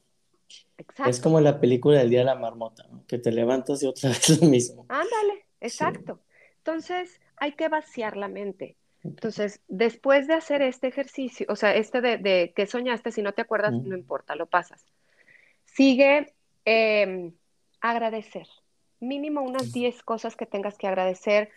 Exacto. 0.77 1.09
Es 1.09 1.19
como 1.19 1.39
la 1.39 1.59
película 1.59 1.99
del 1.99 2.09
día 2.09 2.19
de 2.19 2.25
la 2.25 2.35
marmota, 2.35 2.87
que 3.07 3.17
te 3.17 3.31
levantas 3.31 3.83
y 3.83 3.87
otra 3.87 4.09
vez 4.09 4.41
lo 4.41 4.47
mismo. 4.47 4.85
Ándale, 4.89 5.45
exacto. 5.61 6.19
Entonces, 6.57 7.19
hay 7.37 7.53
que 7.53 7.67
vaciar 7.67 8.17
la 8.17 8.27
mente. 8.27 8.77
Entonces, 9.03 9.61
después 9.67 10.27
de 10.27 10.33
hacer 10.33 10.61
este 10.61 10.87
ejercicio, 10.87 11.45
o 11.49 11.55
sea, 11.55 11.75
este 11.75 12.01
de, 12.01 12.53
que 12.55 12.65
soñaste, 12.65 13.11
si 13.11 13.21
no 13.21 13.33
te 13.33 13.41
acuerdas, 13.41 13.73
no 13.73 13.97
importa, 13.97 14.35
lo 14.35 14.45
pasas. 14.45 14.85
Sigue 15.65 16.33
em, 16.65 17.33
agradecer. 17.81 18.47
Mínimo 18.99 19.41
unas 19.41 19.73
10 19.73 20.01
cosas 20.03 20.37
que 20.37 20.45
tengas 20.45 20.77
que 20.77 20.87
agradecer 20.87 21.49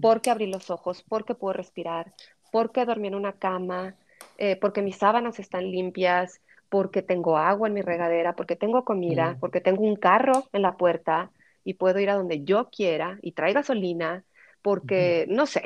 porque 0.00 0.30
abrí 0.30 0.46
los 0.46 0.70
ojos, 0.70 1.04
porque 1.06 1.34
puedo 1.34 1.52
respirar, 1.52 2.14
porque 2.50 2.86
dormí 2.86 3.08
en 3.08 3.14
una 3.14 3.34
cama, 3.34 3.96
eh, 4.38 4.56
porque 4.56 4.80
mis 4.80 4.96
sábanas 4.96 5.38
están 5.38 5.70
limpias, 5.70 6.40
porque 6.70 7.02
tengo 7.02 7.36
agua 7.36 7.68
en 7.68 7.74
mi 7.74 7.82
regadera, 7.82 8.34
porque 8.34 8.56
tengo 8.56 8.84
comida, 8.86 9.36
porque 9.40 9.60
tengo 9.60 9.82
un 9.82 9.96
carro 9.96 10.44
en 10.52 10.62
la 10.62 10.76
puerta 10.78 11.30
y 11.64 11.74
puedo 11.74 11.98
ir 12.00 12.08
a 12.08 12.14
donde 12.14 12.44
yo 12.44 12.70
quiera 12.70 13.18
y 13.20 13.32
trae 13.32 13.52
gasolina 13.52 14.24
porque, 14.62 15.26
no 15.28 15.46
sé, 15.46 15.62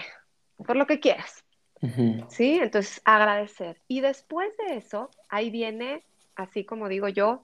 por 0.66 0.76
lo 0.76 0.86
que 0.86 1.00
quieras. 1.00 1.44
¿Sí? 2.28 2.58
Entonces, 2.60 3.00
agradecer. 3.04 3.80
Y 3.88 4.00
después 4.00 4.54
de 4.58 4.76
eso, 4.76 5.10
ahí 5.28 5.50
viene, 5.50 6.04
así 6.36 6.64
como 6.64 6.88
digo 6.88 7.08
yo, 7.08 7.42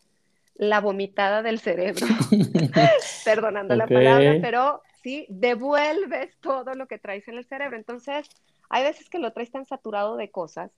la 0.55 0.81
vomitada 0.81 1.43
del 1.43 1.59
cerebro. 1.59 2.07
Perdonando 3.25 3.75
la 3.77 3.87
palabra, 3.87 4.37
pero 4.43 4.83
sí, 5.03 5.27
devuelves 5.29 6.37
todo 6.41 6.75
lo 6.75 6.87
que 6.87 6.99
traes 6.99 7.27
en 7.29 7.39
el 7.39 7.47
cerebro. 7.47 7.77
Entonces, 7.77 8.29
hay 8.69 8.83
veces 8.83 9.09
que 9.09 9.19
lo 9.19 9.33
traes 9.33 9.51
tan 9.51 9.65
saturado 9.65 10.17
de 10.17 10.31
cosas 10.31 10.71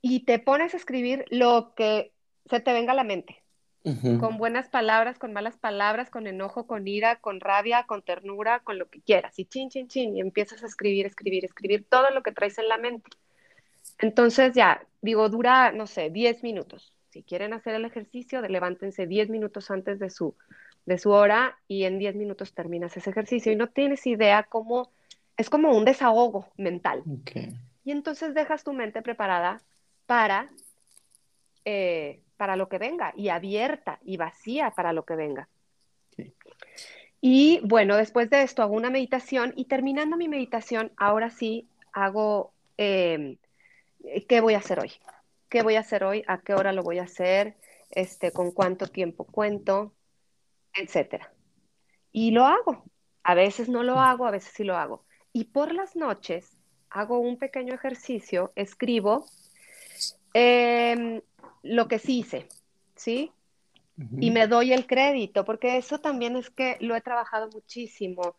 y 0.00 0.24
te 0.24 0.38
pones 0.38 0.72
a 0.74 0.78
escribir 0.78 1.24
lo 1.30 1.74
que 1.74 2.12
se 2.48 2.60
te 2.60 2.72
venga 2.72 2.92
a 2.92 2.96
la 2.96 3.04
mente 3.04 3.39
con 3.82 4.36
buenas 4.36 4.68
palabras, 4.68 5.18
con 5.18 5.32
malas 5.32 5.56
palabras, 5.56 6.10
con 6.10 6.26
enojo, 6.26 6.66
con 6.66 6.86
ira, 6.86 7.16
con 7.16 7.40
rabia, 7.40 7.84
con 7.84 8.02
ternura, 8.02 8.60
con 8.60 8.78
lo 8.78 8.88
que 8.90 9.00
quieras. 9.00 9.38
Y 9.38 9.46
chin, 9.46 9.70
chin, 9.70 9.88
chin, 9.88 10.16
y 10.16 10.20
empiezas 10.20 10.62
a 10.62 10.66
escribir, 10.66 11.06
escribir, 11.06 11.44
escribir 11.46 11.86
todo 11.88 12.10
lo 12.10 12.22
que 12.22 12.32
traes 12.32 12.58
en 12.58 12.68
la 12.68 12.76
mente. 12.76 13.10
Entonces 13.98 14.52
ya, 14.54 14.84
digo, 15.00 15.28
dura, 15.30 15.72
no 15.72 15.86
sé, 15.86 16.10
10 16.10 16.42
minutos. 16.42 16.92
Si 17.08 17.22
quieren 17.22 17.54
hacer 17.54 17.74
el 17.74 17.84
ejercicio, 17.86 18.42
levántense 18.42 19.06
10 19.06 19.30
minutos 19.30 19.70
antes 19.70 19.98
de 19.98 20.10
su, 20.10 20.34
de 20.84 20.98
su 20.98 21.10
hora 21.10 21.58
y 21.66 21.84
en 21.84 21.98
10 21.98 22.16
minutos 22.16 22.52
terminas 22.52 22.96
ese 22.96 23.10
ejercicio 23.10 23.50
y 23.50 23.56
no 23.56 23.68
tienes 23.68 24.06
idea 24.06 24.42
cómo, 24.42 24.90
es 25.38 25.48
como 25.48 25.74
un 25.74 25.86
desahogo 25.86 26.48
mental. 26.56 27.02
Y 27.84 27.92
entonces 27.92 28.34
dejas 28.34 28.62
tu 28.62 28.74
mente 28.74 29.00
preparada 29.00 29.62
para... 30.06 30.50
Eh, 31.64 32.20
para 32.40 32.56
lo 32.56 32.70
que 32.70 32.78
venga 32.78 33.12
y 33.18 33.28
abierta 33.28 33.98
y 34.02 34.16
vacía 34.16 34.70
para 34.70 34.94
lo 34.94 35.04
que 35.04 35.14
venga. 35.14 35.50
Y 37.20 37.60
bueno, 37.64 37.98
después 37.98 38.30
de 38.30 38.40
esto 38.40 38.62
hago 38.62 38.74
una 38.74 38.88
meditación 38.88 39.52
y 39.56 39.66
terminando 39.66 40.16
mi 40.16 40.26
meditación, 40.26 40.90
ahora 40.96 41.28
sí 41.28 41.68
hago, 41.92 42.54
em, 42.78 43.36
¿qué 44.26 44.40
voy 44.40 44.54
a 44.54 44.58
hacer 44.60 44.80
hoy? 44.80 44.90
¿Qué 45.50 45.62
voy 45.62 45.74
a 45.74 45.80
hacer 45.80 46.02
hoy? 46.02 46.24
¿A 46.28 46.38
qué 46.40 46.54
hora 46.54 46.72
lo 46.72 46.82
voy 46.82 46.98
a 46.98 47.02
hacer? 47.02 47.56
Este, 47.90 48.32
¿Con 48.32 48.52
cuánto 48.52 48.86
tiempo 48.86 49.24
cuento? 49.24 49.92
Etcétera. 50.72 51.30
Y 52.10 52.30
lo 52.30 52.46
hago. 52.46 52.84
A 53.22 53.34
veces 53.34 53.68
no 53.68 53.82
lo 53.82 54.00
hago, 54.00 54.24
a 54.24 54.30
veces 54.30 54.54
sí 54.54 54.64
lo 54.64 54.78
hago. 54.78 55.04
Y 55.34 55.44
por 55.44 55.74
las 55.74 55.94
noches 55.94 56.56
hago 56.88 57.18
un 57.18 57.36
pequeño 57.36 57.74
ejercicio, 57.74 58.50
escribo 58.56 59.26
eh, 60.32 61.22
lo 61.62 61.88
que 61.88 61.98
sí 61.98 62.20
hice, 62.20 62.48
¿sí? 62.94 63.32
y 64.18 64.30
me 64.30 64.46
doy 64.46 64.72
el 64.72 64.86
crédito, 64.86 65.44
porque 65.44 65.76
eso 65.76 65.98
también 65.98 66.36
es 66.36 66.48
que 66.48 66.78
lo 66.80 66.96
he 66.96 67.00
trabajado 67.00 67.50
muchísimo. 67.50 68.36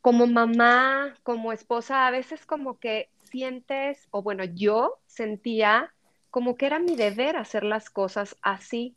Como 0.00 0.26
mamá, 0.26 1.14
como 1.22 1.52
esposa, 1.52 2.06
a 2.06 2.10
veces 2.10 2.44
como 2.44 2.78
que 2.78 3.08
sientes, 3.22 4.08
o 4.10 4.22
bueno, 4.22 4.44
yo 4.44 4.98
sentía 5.06 5.92
como 6.30 6.56
que 6.56 6.66
era 6.66 6.80
mi 6.80 6.96
deber 6.96 7.36
hacer 7.36 7.62
las 7.62 7.88
cosas 7.88 8.36
así 8.42 8.96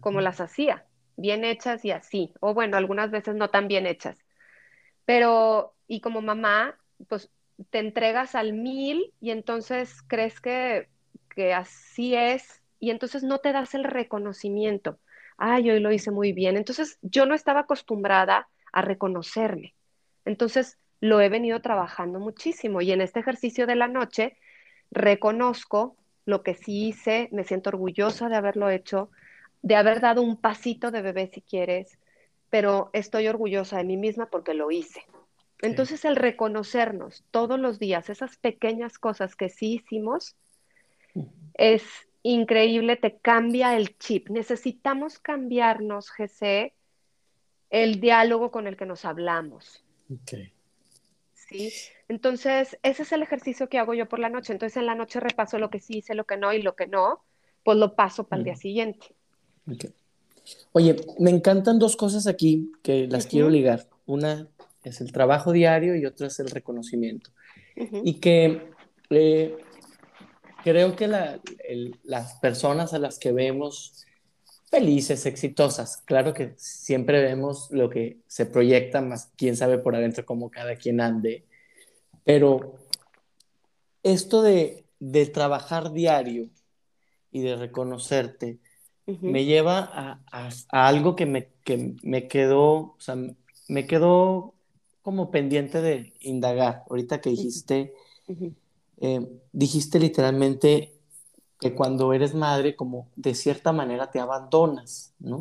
como 0.00 0.20
las 0.20 0.40
hacía, 0.40 0.84
bien 1.16 1.44
hechas 1.44 1.84
y 1.84 1.90
así, 1.90 2.34
o 2.40 2.52
bueno, 2.52 2.76
algunas 2.76 3.10
veces 3.10 3.34
no 3.34 3.48
tan 3.48 3.68
bien 3.68 3.86
hechas. 3.86 4.18
Pero, 5.04 5.74
y 5.86 6.00
como 6.00 6.20
mamá, 6.20 6.78
pues 7.08 7.30
te 7.70 7.78
entregas 7.78 8.34
al 8.34 8.52
mil 8.52 9.12
y 9.20 9.30
entonces 9.30 10.02
crees 10.06 10.40
que, 10.40 10.88
que 11.30 11.54
así 11.54 12.14
es 12.14 12.63
y 12.80 12.90
entonces 12.90 13.22
no 13.22 13.38
te 13.38 13.52
das 13.52 13.74
el 13.74 13.84
reconocimiento. 13.84 14.98
Ay, 15.36 15.70
hoy 15.70 15.80
lo 15.80 15.92
hice 15.92 16.10
muy 16.10 16.32
bien. 16.32 16.56
Entonces 16.56 16.98
yo 17.02 17.26
no 17.26 17.34
estaba 17.34 17.60
acostumbrada 17.60 18.48
a 18.72 18.82
reconocerme. 18.82 19.74
Entonces 20.24 20.78
lo 21.00 21.20
he 21.20 21.28
venido 21.28 21.60
trabajando 21.60 22.18
muchísimo 22.18 22.80
y 22.80 22.92
en 22.92 23.00
este 23.00 23.20
ejercicio 23.20 23.66
de 23.66 23.76
la 23.76 23.88
noche 23.88 24.36
reconozco 24.90 25.96
lo 26.24 26.42
que 26.42 26.54
sí 26.54 26.88
hice, 26.88 27.28
me 27.32 27.44
siento 27.44 27.70
orgullosa 27.70 28.28
de 28.28 28.36
haberlo 28.36 28.70
hecho, 28.70 29.10
de 29.62 29.76
haber 29.76 30.00
dado 30.00 30.22
un 30.22 30.40
pasito 30.40 30.90
de 30.90 31.02
bebé 31.02 31.30
si 31.32 31.42
quieres, 31.42 31.98
pero 32.48 32.90
estoy 32.92 33.28
orgullosa 33.28 33.78
de 33.78 33.84
mí 33.84 33.96
misma 33.96 34.26
porque 34.26 34.54
lo 34.54 34.70
hice. 34.70 35.02
Entonces 35.60 36.04
el 36.04 36.16
reconocernos 36.16 37.24
todos 37.30 37.58
los 37.58 37.78
días, 37.78 38.10
esas 38.10 38.36
pequeñas 38.36 38.98
cosas 38.98 39.36
que 39.36 39.48
sí 39.48 39.74
hicimos, 39.74 40.36
es 41.54 41.84
increíble, 42.24 42.96
te 42.96 43.18
cambia 43.18 43.76
el 43.76 43.96
chip. 43.98 44.30
Necesitamos 44.30 45.20
cambiarnos, 45.20 46.10
GC, 46.10 46.74
el 47.70 48.00
diálogo 48.00 48.50
con 48.50 48.66
el 48.66 48.76
que 48.76 48.86
nos 48.86 49.04
hablamos. 49.04 49.84
¿Sí? 51.34 51.72
Entonces, 52.08 52.78
ese 52.82 53.02
es 53.02 53.12
el 53.12 53.22
ejercicio 53.22 53.68
que 53.68 53.78
hago 53.78 53.94
yo 53.94 54.08
por 54.08 54.18
la 54.18 54.30
noche. 54.30 54.52
Entonces, 54.52 54.78
en 54.78 54.86
la 54.86 54.94
noche 54.94 55.20
repaso 55.20 55.58
lo 55.58 55.70
que 55.70 55.80
sí 55.80 55.98
hice, 55.98 56.14
lo 56.14 56.24
que 56.24 56.36
no 56.36 56.52
y 56.52 56.62
lo 56.62 56.74
que 56.74 56.86
no, 56.86 57.22
pues 57.62 57.78
lo 57.78 57.94
paso 57.94 58.26
para 58.26 58.40
el 58.40 58.44
día 58.44 58.56
siguiente. 58.56 59.06
Oye, 60.72 60.96
me 61.18 61.30
encantan 61.30 61.78
dos 61.78 61.96
cosas 61.96 62.26
aquí 62.26 62.72
que 62.82 63.06
las 63.06 63.26
quiero 63.26 63.50
ligar. 63.50 63.86
Una 64.06 64.48
es 64.82 65.00
el 65.02 65.12
trabajo 65.12 65.52
diario 65.52 65.94
y 65.94 66.06
otra 66.06 66.28
es 66.28 66.40
el 66.40 66.48
reconocimiento. 66.48 67.30
Y 67.76 68.14
que 68.20 68.62
eh, 69.10 69.56
creo 70.64 70.96
que 70.96 71.06
las 71.06 72.34
personas 72.36 72.94
a 72.94 72.98
las 72.98 73.18
que 73.18 73.32
vemos 73.32 74.06
felices, 74.70 75.26
exitosas, 75.26 75.98
claro 76.06 76.32
que 76.32 76.54
siempre 76.56 77.20
vemos 77.20 77.68
lo 77.70 77.90
que 77.90 78.20
se 78.26 78.46
proyecta, 78.46 79.02
más 79.02 79.30
quién 79.36 79.58
sabe 79.58 79.76
por 79.76 79.94
adentro 79.94 80.24
cómo 80.24 80.50
cada 80.50 80.76
quien 80.76 81.02
ande, 81.02 81.44
pero 82.24 82.76
esto 84.02 84.40
de, 84.40 84.86
de 85.00 85.26
trabajar 85.26 85.92
diario 85.92 86.48
y 87.30 87.42
de 87.42 87.56
reconocerte, 87.56 88.58
me 89.20 89.44
lleva 89.44 89.80
a, 89.80 90.22
a, 90.32 90.88
algo 90.88 91.14
que 91.14 91.26
me, 91.26 91.50
que 91.62 91.94
me 92.02 92.26
quedó, 92.26 92.70
o 92.70 92.96
sea, 93.00 93.16
me 93.68 93.86
quedó 93.86 94.54
como 95.02 95.30
pendiente 95.30 95.82
de 95.82 96.14
indagar. 96.20 96.84
Ahorita 96.88 97.20
que 97.20 97.28
dijiste, 97.28 97.92
eh, 98.98 99.26
dijiste 99.52 99.98
literalmente 99.98 100.94
que 101.60 101.74
cuando 101.74 102.12
eres 102.12 102.34
madre, 102.34 102.76
como 102.76 103.08
de 103.16 103.34
cierta 103.34 103.72
manera 103.72 104.10
te 104.10 104.20
abandonas, 104.20 105.14
¿no? 105.18 105.40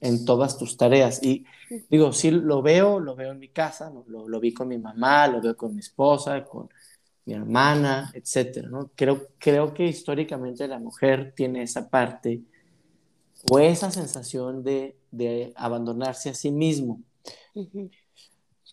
En 0.00 0.24
todas 0.24 0.56
tus 0.56 0.76
tareas. 0.76 1.22
Y 1.22 1.44
digo, 1.90 2.12
sí 2.12 2.30
lo 2.30 2.62
veo, 2.62 3.00
lo 3.00 3.16
veo 3.16 3.32
en 3.32 3.38
mi 3.38 3.48
casa, 3.48 3.92
lo, 4.06 4.28
lo, 4.28 4.40
vi 4.40 4.52
con 4.52 4.68
mi 4.68 4.78
mamá, 4.78 5.26
lo 5.26 5.40
veo 5.40 5.56
con 5.56 5.74
mi 5.74 5.80
esposa, 5.80 6.44
con 6.44 6.68
mi 7.24 7.34
hermana, 7.34 8.10
etcétera, 8.14 8.68
¿no? 8.68 8.90
Creo, 8.94 9.28
creo 9.38 9.74
que 9.74 9.86
históricamente 9.86 10.68
la 10.68 10.78
mujer 10.78 11.32
tiene 11.34 11.62
esa 11.62 11.90
parte 11.90 12.42
o 13.50 13.58
esa 13.58 13.90
sensación 13.90 14.62
de, 14.62 14.96
de 15.10 15.52
abandonarse 15.56 16.30
a 16.30 16.34
sí 16.34 16.50
mismo. 16.50 17.02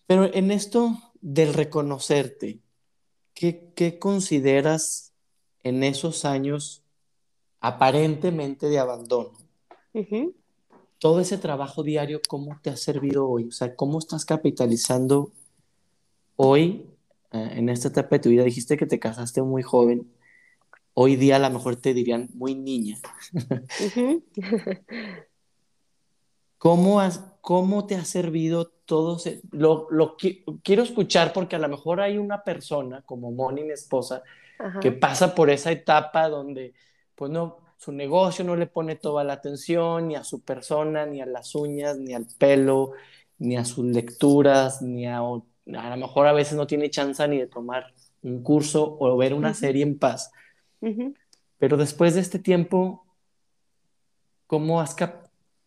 Pero 0.06 0.32
en 0.32 0.50
esto 0.50 0.96
del 1.20 1.52
reconocerte, 1.54 2.60
¿qué, 3.36 3.70
¿qué, 3.76 4.00
consideras 4.00 5.12
en 5.62 5.84
esos 5.84 6.24
años 6.24 6.82
aparentemente 7.60 8.68
de 8.68 8.80
abandono? 8.80 9.38
Todo 10.98 11.20
ese 11.20 11.38
trabajo 11.38 11.84
diario, 11.84 12.20
¿cómo 12.28 12.58
te 12.60 12.70
ha 12.70 12.76
servido 12.76 13.28
hoy? 13.28 13.44
O 13.44 13.52
sea, 13.52 13.76
¿cómo 13.76 14.00
estás 14.00 14.24
capitalizando 14.24 15.30
hoy 16.34 16.90
eh, 17.30 17.50
en 17.52 17.68
esta 17.68 17.88
etapa 17.88 18.16
de 18.16 18.18
tu 18.18 18.28
vida? 18.30 18.42
Dijiste 18.42 18.76
que 18.76 18.86
te 18.86 18.98
casaste 18.98 19.42
muy 19.42 19.62
joven 19.62 20.10
hoy 20.98 21.16
día 21.16 21.36
a 21.36 21.38
lo 21.38 21.50
mejor 21.50 21.76
te 21.76 21.92
dirían 21.92 22.30
muy 22.32 22.54
niña. 22.54 22.98
¿Cómo, 26.58 27.02
¿Cómo 27.46 27.86
te 27.86 27.94
ha 27.94 28.04
servido 28.04 28.72
todo? 28.86 29.20
lo, 29.52 29.86
lo 29.92 30.16
quiero 30.64 30.82
escuchar 30.82 31.32
porque 31.32 31.54
a 31.54 31.60
lo 31.60 31.68
mejor 31.68 32.00
hay 32.00 32.18
una 32.18 32.42
persona 32.42 33.02
como 33.02 33.30
Moni, 33.30 33.62
mi 33.62 33.70
esposa, 33.70 34.24
que 34.80 34.90
pasa 34.90 35.32
por 35.32 35.48
esa 35.48 35.70
etapa 35.70 36.28
donde, 36.28 36.74
pues 37.14 37.30
no, 37.30 37.58
su 37.76 37.92
negocio 37.92 38.44
no 38.44 38.56
le 38.56 38.66
pone 38.66 38.96
toda 38.96 39.22
la 39.22 39.34
atención, 39.34 40.08
ni 40.08 40.16
a 40.16 40.24
su 40.24 40.40
persona, 40.40 41.06
ni 41.06 41.20
a 41.20 41.26
las 41.26 41.54
uñas, 41.54 41.96
ni 41.98 42.14
al 42.14 42.26
pelo, 42.36 42.94
ni 43.38 43.56
a 43.56 43.64
sus 43.64 43.84
lecturas, 43.84 44.82
ni 44.82 45.06
a, 45.06 45.18
a 45.18 45.20
lo 45.90 45.96
mejor 45.96 46.26
a 46.26 46.32
veces 46.32 46.54
no 46.54 46.66
tiene 46.66 46.90
chance 46.90 47.28
ni 47.28 47.38
de 47.38 47.46
tomar 47.46 47.94
un 48.22 48.42
curso 48.42 48.96
o 48.98 49.16
ver 49.16 49.32
una 49.32 49.54
serie 49.54 49.84
en 49.84 50.00
paz. 50.00 50.32
Pero 51.58 51.76
después 51.76 52.16
de 52.16 52.22
este 52.22 52.40
tiempo, 52.40 53.06
¿cómo 54.48 54.80
has, 54.80 54.96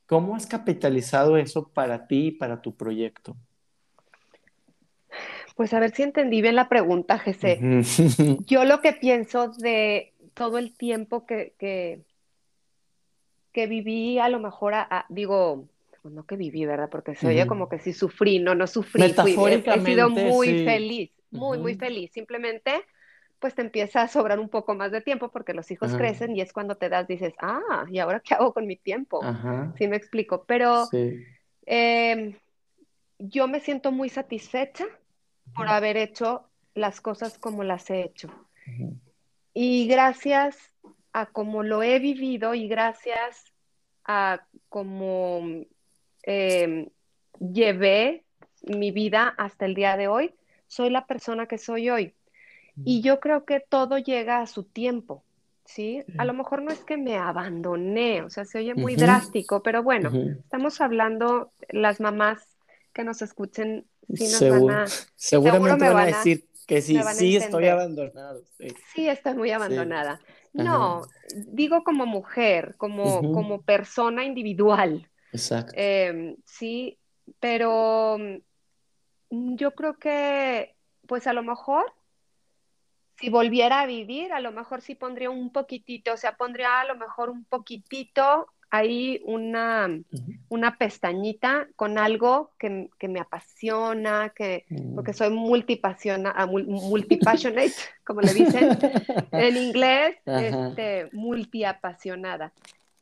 ¿cómo 0.10 0.36
has 0.36 0.48
capitalizado 0.48 1.38
eso 1.38 1.70
para 1.70 2.08
ti 2.08 2.28
y 2.28 2.32
para 2.32 2.64
tu 2.64 2.76
proyecto? 2.76 3.38
Pues 5.56 5.72
a 5.74 5.80
ver 5.80 5.92
si 5.92 6.02
entendí 6.02 6.42
bien 6.42 6.56
la 6.56 6.68
pregunta, 6.68 7.20
Jesse. 7.20 7.60
Yo 8.48 8.66
lo 8.66 8.82
que 8.82 8.94
pienso 8.94 9.50
de 9.50 10.14
todo 10.34 10.58
el 10.58 10.76
tiempo 10.76 11.28
que, 11.28 11.54
que, 11.60 12.02
viví, 13.68 14.18
a 14.18 14.30
lo 14.30 14.40
mejor, 14.40 14.74
digo, 15.10 15.68
pues 16.02 16.12
no 16.12 16.26
que 16.26 16.38
viví, 16.38 16.66
¿verdad? 16.66 16.90
Porque 16.90 17.14
se 17.14 17.28
oye 17.28 17.46
como 17.46 17.70
que 17.70 17.78
sí 17.78 17.94
sufrí, 17.94 18.40
no, 18.40 18.56
no 18.56 18.66
sufrí. 18.66 19.04
he, 19.04 19.14
sido 19.14 20.10
muy 20.10 20.64
feliz, 20.64 21.12
muy, 21.30 21.60
muy 21.60 21.76
feliz. 21.76 22.10
Simplemente 22.14 22.84
pues 23.40 23.56
te 23.56 23.62
empieza 23.62 24.02
a 24.02 24.08
sobrar 24.08 24.40
un 24.40 24.50
poco 24.50 24.76
más 24.76 24.92
de 24.92 25.02
tiempo 25.02 25.30
porque 25.30 25.54
los 25.54 25.72
hijos 25.72 25.94
crecen 25.96 26.36
y 26.36 26.42
es 26.42 26.52
cuando 26.52 26.76
te 26.76 26.90
das, 26.90 27.08
dices, 27.08 27.34
ah, 27.40 27.86
¿y 27.90 28.00
ahora 28.00 28.20
qué 28.20 28.34
hago 28.34 28.54
con 28.54 28.68
mi 28.68 28.76
tiempo? 28.76 29.22
Sí 29.78 29.88
me 29.88 29.96
explico, 29.96 30.44
pero 30.46 30.88
em, 31.66 32.36
yo 33.18 33.48
me 33.48 33.62
siento 33.62 33.92
muy 33.92 34.10
satisfecha 34.10 34.86
por 35.56 35.70
haber 35.70 35.98
hecho 35.98 36.50
las 36.74 37.02
cosas 37.02 37.38
como 37.38 37.64
las 37.64 37.90
he 37.90 38.02
hecho. 38.02 38.30
Y 39.54 39.88
gracias 39.88 40.58
a 41.14 41.26
cómo 41.26 41.64
lo 41.64 41.82
he 41.82 42.00
vivido 42.00 42.54
y 42.54 42.68
gracias 42.68 43.46
a 44.04 44.46
cómo 44.68 45.42
em, 46.24 46.90
llevé 47.40 48.26
mi 48.64 48.92
vida 48.92 49.34
hasta 49.38 49.66
el 49.66 49.76
día 49.76 49.96
de 49.96 50.08
hoy, 50.08 50.34
soy 50.68 50.90
la 50.90 51.06
persona 51.06 51.48
que 51.48 51.58
soy 51.58 51.90
hoy. 51.90 52.14
Y 52.86 53.02
yo 53.02 53.20
creo 53.20 53.46
que 53.46 53.60
todo 53.60 53.98
llega 53.98 54.42
a 54.42 54.48
su 54.48 54.64
tiempo, 54.64 55.24
¿sí? 55.66 56.04
A 56.18 56.26
lo 56.26 56.34
mejor 56.34 56.62
no 56.62 56.72
es 56.72 56.80
que 56.80 56.98
me 56.98 57.18
abandoné, 57.18 58.22
o 58.22 58.30
sea, 58.30 58.46
se 58.46 58.60
oye 58.60 58.76
muy 58.76 58.96
drástico, 58.96 59.62
pero 59.62 59.84
bueno, 59.84 60.12
estamos 60.14 60.82
hablando, 60.82 61.52
las 61.70 62.00
mamás 62.00 62.40
que 62.94 63.04
nos 63.04 63.22
escuchen, 63.22 63.86
sí 64.14 64.26
nos 64.26 64.66
van 64.66 64.76
a... 64.76 64.86
Seguramente 65.16 65.86
me 65.86 65.94
van, 65.94 66.04
a 66.04 66.18
decir 66.18 66.46
que 66.68 66.82
sí, 66.82 67.00
sí 67.14 67.36
estoy 67.36 67.68
abandonado. 67.68 68.44
Sí. 68.94 69.08
estoy 69.08 69.34
muy 69.36 69.52
abandonada. 69.52 70.20
No, 70.54 71.04
digo 71.36 71.84
como 71.84 72.06
mujer, 72.06 72.76
como, 72.78 73.34
como 73.34 73.62
persona 73.62 74.24
individual. 74.24 75.08
Exacto. 75.32 75.74
Em, 75.76 76.36
sí, 76.46 76.98
pero 77.40 78.18
mm, 79.30 79.56
yo 79.56 79.72
creo 79.76 79.98
que, 79.98 80.76
pues 81.08 81.28
a 81.28 81.34
lo 81.34 81.44
mejor 81.44 81.86
si 83.20 83.30
volviera 83.30 83.82
a 83.82 83.86
vivir, 83.86 84.32
a 84.32 84.40
lo 84.40 84.52
mejor 84.52 84.82
sí 84.82 84.96
pondría 84.96 85.30
un 85.30 85.52
poquitito, 85.52 86.14
o 86.14 86.18
sea, 86.18 86.38
pondría 86.38 86.80
a 86.80 86.86
lo 86.86 86.96
mejor 86.96 87.30
un 87.30 87.44
poquitito 87.44 88.48
ahí 88.72 89.22
una, 89.26 89.90
una 90.48 90.78
pestañita 90.78 91.68
con 91.76 91.98
algo 91.98 92.52
que, 92.58 92.90
me 93.10 93.20
apasiona, 93.20 94.30
que, 94.30 94.66
mm. 94.70 94.96
porque 94.96 95.12
soy 95.12 95.32
multipasiona, 95.32 96.34
ah, 96.34 96.46
multipassionate, 96.46 97.74
como 98.06 98.22
le 98.22 98.34
dicen 98.34 98.78
en 99.32 99.58
inglés, 99.58 100.16
este, 100.26 101.10
multiapasionada. 101.12 102.54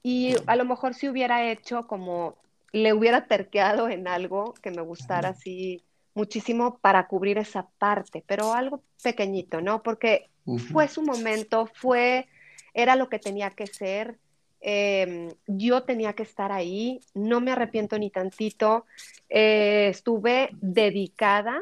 y 0.01 0.36
a 0.47 0.56
lo 0.56 0.65
mejor 0.65 0.95
si 0.95 1.10
hubiera 1.10 1.51
hecho 1.51 1.86
como 1.86 2.38
le 2.71 2.93
hubiera 2.93 3.27
terqueado 3.27 3.88
en 3.88 4.08
algo 4.08 4.53
que 4.62 4.71
me 4.71 4.82
gustara 4.82 5.30
así 5.30 5.84
muchísimo 6.17 6.80
para 6.80 7.08
cubrir 7.08 7.38
esa 7.38 7.69
parte, 7.77 8.23
pero 8.27 8.53
algo 8.53 8.82
pequeñito, 9.01 9.62
¿no? 9.62 9.84
Porque 9.84 10.30
fue 10.71 10.88
su 10.88 11.01
momento, 11.01 11.69
fue, 11.73 12.27
era 12.73 12.95
lo 12.95 13.08
que 13.10 13.19
tenía 13.19 13.49
que 13.51 13.67
ser, 13.67 14.17
em, 14.60 15.30
yo 15.45 15.84
tenía 15.84 16.13
que 16.13 16.23
estar 16.23 16.51
ahí, 16.51 16.99
no 17.13 17.39
me 17.41 17.51
arrepiento 17.51 17.99
ni 17.99 18.10
tantito, 18.10 18.86
eh, 19.30 19.89
estuve 19.89 20.49
dedicada 20.53 21.62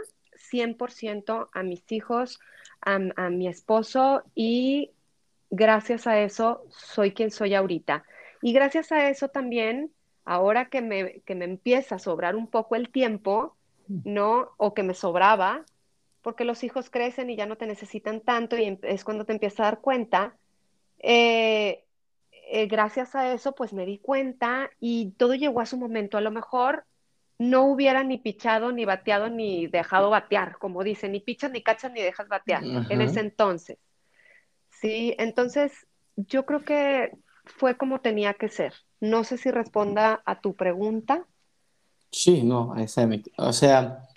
100% 0.52 1.50
a 1.52 1.64
mis 1.64 1.84
hijos, 1.92 2.40
a, 2.82 3.00
a 3.16 3.30
mi 3.30 3.48
esposo 3.48 4.24
y 4.36 4.92
gracias 5.50 6.08
a 6.08 6.20
eso 6.22 6.64
soy 6.70 7.12
quien 7.12 7.32
soy 7.32 7.56
ahorita. 7.56 8.04
Y 8.42 8.54
gracias 8.54 8.92
a 8.92 9.10
eso 9.10 9.30
también, 9.30 9.92
ahora 10.24 10.70
que 10.70 10.82
me, 10.82 11.22
que 11.26 11.36
me 11.36 11.46
empieza 11.46 11.96
a 11.96 12.00
sobrar 12.00 12.36
un 12.36 12.48
poco 12.48 12.76
el 12.76 12.90
tiempo, 12.90 13.56
¿no? 13.88 14.52
O 14.58 14.74
que 14.74 14.84
me 14.84 14.94
sobraba, 14.94 15.66
porque 16.22 16.46
los 16.46 16.64
hijos 16.64 16.90
crecen 16.90 17.30
y 17.30 17.36
ya 17.36 17.46
no 17.46 17.58
te 17.58 17.68
necesitan 17.68 18.22
tanto 18.22 18.58
y 18.58 18.66
em, 18.66 18.78
es 18.84 19.04
cuando 19.04 19.26
te 19.26 19.34
empiezas 19.34 19.60
a 19.62 19.64
dar 19.64 19.82
cuenta. 19.82 20.36
Eh, 21.00 21.84
eh, 22.32 22.68
gracias 22.68 23.16
a 23.16 23.34
eso, 23.34 23.54
pues 23.54 23.74
me 23.74 23.86
di 23.86 23.98
cuenta 24.00 24.70
y 24.80 25.12
todo 25.18 25.36
llegó 25.36 25.62
a 25.62 25.66
su 25.66 25.78
momento. 25.78 26.18
A 26.18 26.22
lo 26.22 26.32
mejor 26.32 26.86
no 27.38 27.64
hubiera 27.66 28.04
ni 28.04 28.18
pichado, 28.18 28.72
ni 28.72 28.86
bateado, 28.86 29.30
ni 29.30 29.68
dejado 29.68 30.10
batear, 30.10 30.58
como 30.58 30.84
dicen, 30.84 31.12
ni 31.12 31.20
pichas, 31.20 31.52
ni 31.52 31.62
cachas, 31.62 31.92
ni 31.92 32.02
dejas 32.02 32.28
batear 32.28 32.64
en 32.64 33.02
ese 33.02 33.20
entonces. 33.20 33.78
Sí, 34.70 35.16
entonces 35.18 35.88
yo 36.16 36.46
creo 36.46 36.64
que 36.64 37.12
fue 37.46 37.78
como 37.78 38.02
tenía 38.02 38.34
que 38.34 38.50
ser. 38.50 38.74
No 39.00 39.24
sé 39.24 39.38
si 39.38 39.52
responda 39.52 40.22
a 40.26 40.40
tu 40.40 40.56
pregunta. 40.56 41.26
Sí, 42.12 42.44
no, 42.44 42.76
exactamente. 42.78 43.32
O 43.38 43.52
sea, 43.52 44.08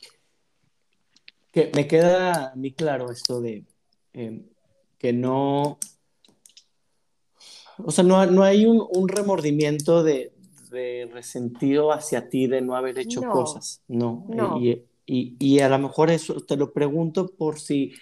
que 1.52 1.70
me 1.74 1.86
queda 1.86 2.52
a 2.52 2.56
mí 2.56 2.72
claro 2.72 3.10
esto 3.10 3.40
de 3.40 3.64
em, 4.12 4.44
que 4.98 5.12
no, 5.12 5.78
o 7.78 7.90
sea, 7.90 8.04
no, 8.04 8.24
no 8.26 8.42
hay 8.42 8.66
un, 8.66 8.86
un 8.92 9.08
remordimiento 9.08 10.02
de, 10.02 10.32
de, 10.70 11.08
resentido 11.12 11.92
hacia 11.92 12.28
ti 12.28 12.46
de 12.46 12.60
no 12.60 12.76
haber 12.76 12.98
hecho 12.98 13.22
cosas, 13.22 13.82
no. 13.88 14.26
Y, 14.60 14.82
y, 15.06 15.36
y, 15.38 15.60
a 15.60 15.68
lo 15.68 15.78
mejor 15.78 16.10
eso 16.10 16.40
te 16.40 16.56
lo 16.56 16.72
pregunto 16.72 17.28
por 17.28 17.58
si 17.58 17.94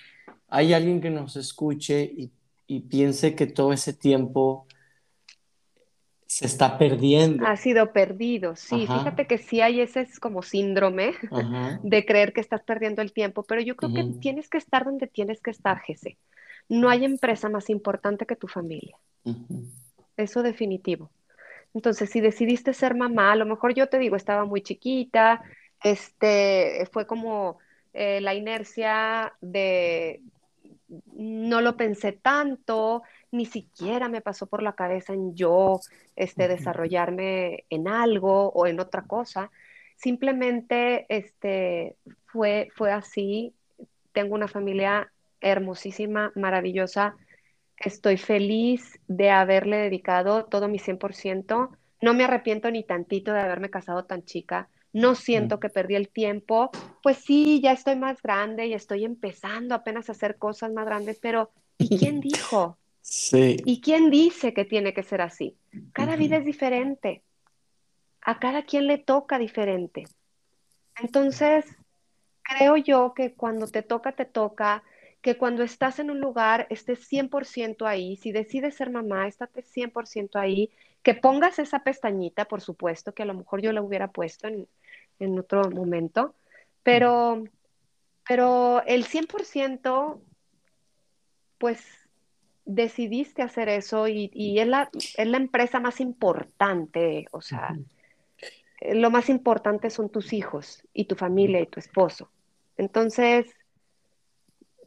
hay 0.48 0.72
alguien 0.72 1.00
que 1.00 1.10
nos 1.10 1.36
escuche 1.36 2.02
y, 2.02 2.30
y 2.66 2.80
piense 2.80 3.34
que 3.34 3.46
todo 3.46 3.72
ese 3.72 3.92
tiempo 3.92 4.65
se 6.26 6.46
está 6.46 6.76
perdiendo. 6.76 7.46
Ha 7.46 7.56
sido 7.56 7.92
perdido, 7.92 8.56
sí. 8.56 8.86
Fíjate 8.86 9.26
que 9.26 9.38
sí 9.38 9.60
hay 9.60 9.80
ese 9.80 10.06
como 10.20 10.42
síndrome 10.42 11.14
de 11.82 12.04
creer 12.04 12.32
que 12.32 12.40
estás 12.40 12.62
perdiendo 12.62 13.00
el 13.02 13.12
tiempo, 13.12 13.44
pero 13.44 13.60
yo 13.60 13.76
creo 13.76 13.94
que 13.94 14.04
tienes 14.20 14.48
que 14.48 14.58
estar 14.58 14.84
donde 14.84 15.06
tienes 15.06 15.40
que 15.40 15.50
estar, 15.50 15.80
Jesse. 15.80 16.16
No 16.68 16.90
hay 16.90 17.04
empresa 17.04 17.48
más 17.48 17.70
importante 17.70 18.26
que 18.26 18.36
tu 18.36 18.48
familia. 18.48 18.96
Eso 20.16 20.42
definitivo. 20.42 21.10
Entonces, 21.74 22.10
si 22.10 22.20
decidiste 22.20 22.72
ser 22.72 22.94
mamá, 22.94 23.32
a 23.32 23.36
lo 23.36 23.46
mejor 23.46 23.74
yo 23.74 23.88
te 23.88 23.98
digo, 23.98 24.16
estaba 24.16 24.44
muy 24.44 24.62
chiquita, 24.62 25.42
este, 25.82 26.88
fue 26.90 27.06
como 27.06 27.58
eh, 27.92 28.20
la 28.20 28.34
inercia 28.34 29.34
de, 29.40 30.22
no 31.14 31.60
lo 31.60 31.76
pensé 31.76 32.12
tanto, 32.12 33.02
ni 33.36 33.46
siquiera 33.46 34.08
me 34.08 34.20
pasó 34.20 34.46
por 34.46 34.62
la 34.62 34.74
cabeza 34.74 35.12
en 35.12 35.34
yo 35.34 35.80
este, 36.16 36.48
desarrollarme 36.48 37.64
en 37.70 37.88
algo 37.88 38.48
o 38.50 38.66
en 38.66 38.80
otra 38.80 39.02
cosa. 39.02 39.50
Simplemente 39.96 41.06
este, 41.08 41.96
fue, 42.26 42.68
fue 42.74 42.92
así. 42.92 43.54
Tengo 44.12 44.34
una 44.34 44.48
familia 44.48 45.12
hermosísima, 45.40 46.32
maravillosa. 46.34 47.16
Estoy 47.76 48.16
feliz 48.16 48.98
de 49.06 49.30
haberle 49.30 49.76
dedicado 49.76 50.44
todo 50.46 50.68
mi 50.68 50.78
100%. 50.78 51.70
No 52.02 52.14
me 52.14 52.24
arrepiento 52.24 52.70
ni 52.70 52.84
tantito 52.84 53.32
de 53.32 53.40
haberme 53.40 53.70
casado 53.70 54.04
tan 54.04 54.24
chica. 54.24 54.68
No 54.92 55.14
siento 55.14 55.60
que 55.60 55.68
perdí 55.68 55.94
el 55.94 56.08
tiempo. 56.08 56.70
Pues 57.02 57.18
sí, 57.18 57.60
ya 57.60 57.72
estoy 57.72 57.96
más 57.96 58.22
grande 58.22 58.66
y 58.66 58.72
estoy 58.72 59.04
empezando 59.04 59.74
apenas 59.74 60.08
a 60.08 60.12
hacer 60.12 60.38
cosas 60.38 60.72
más 60.72 60.86
grandes, 60.86 61.18
pero 61.20 61.50
¿y 61.78 61.98
quién 61.98 62.20
dijo? 62.20 62.78
Sí. 63.08 63.58
¿Y 63.64 63.80
quién 63.80 64.10
dice 64.10 64.52
que 64.52 64.64
tiene 64.64 64.92
que 64.92 65.04
ser 65.04 65.20
así? 65.20 65.56
Cada 65.92 66.16
vida 66.16 66.38
es 66.38 66.44
diferente. 66.44 67.22
A 68.20 68.40
cada 68.40 68.64
quien 68.64 68.88
le 68.88 68.98
toca 68.98 69.38
diferente. 69.38 70.08
Entonces, 71.00 71.66
creo 72.42 72.76
yo 72.76 73.14
que 73.14 73.32
cuando 73.32 73.68
te 73.68 73.82
toca, 73.82 74.10
te 74.10 74.24
toca, 74.24 74.82
que 75.22 75.38
cuando 75.38 75.62
estás 75.62 76.00
en 76.00 76.10
un 76.10 76.18
lugar 76.18 76.66
estés 76.68 77.08
100% 77.08 77.86
ahí. 77.86 78.16
Si 78.16 78.32
decides 78.32 78.74
ser 78.74 78.90
mamá, 78.90 79.28
estate 79.28 79.62
100% 79.62 80.40
ahí. 80.40 80.72
Que 81.04 81.14
pongas 81.14 81.60
esa 81.60 81.84
pestañita, 81.84 82.46
por 82.46 82.60
supuesto, 82.60 83.14
que 83.14 83.22
a 83.22 83.26
lo 83.26 83.34
mejor 83.34 83.62
yo 83.62 83.70
la 83.70 83.82
hubiera 83.82 84.08
puesto 84.08 84.48
en, 84.48 84.66
en 85.20 85.38
otro 85.38 85.70
momento. 85.70 86.34
Pero, 86.82 87.44
pero 88.26 88.82
el 88.84 89.04
100%, 89.04 90.20
pues 91.58 92.05
decidiste 92.66 93.42
hacer 93.42 93.68
eso 93.68 94.08
y, 94.08 94.58
es, 94.58 94.66
la, 94.66 94.90
es, 94.92 95.26
la, 95.26 95.36
empresa 95.36 95.80
más 95.80 96.00
importante, 96.00 97.26
o 97.30 97.40
sea, 97.40 97.76
lo 98.92 99.10
más 99.10 99.30
importante 99.30 99.88
son 99.88 100.10
tus 100.10 100.32
hijos 100.32 100.82
y 100.92 101.04
tu 101.04 101.14
familia 101.14 101.60
y 101.60 101.66
tu 101.66 101.80
esposo. 101.80 102.28
Entonces, 102.76 103.46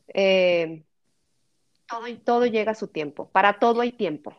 eh, 0.09 0.83
todo, 1.87 2.05
todo 2.23 2.45
llega 2.45 2.73
a 2.73 2.75
su 2.75 2.89
tiempo, 2.89 3.29
para 3.29 3.59
todo 3.59 3.81
hay 3.81 3.93
tiempo. 3.93 4.35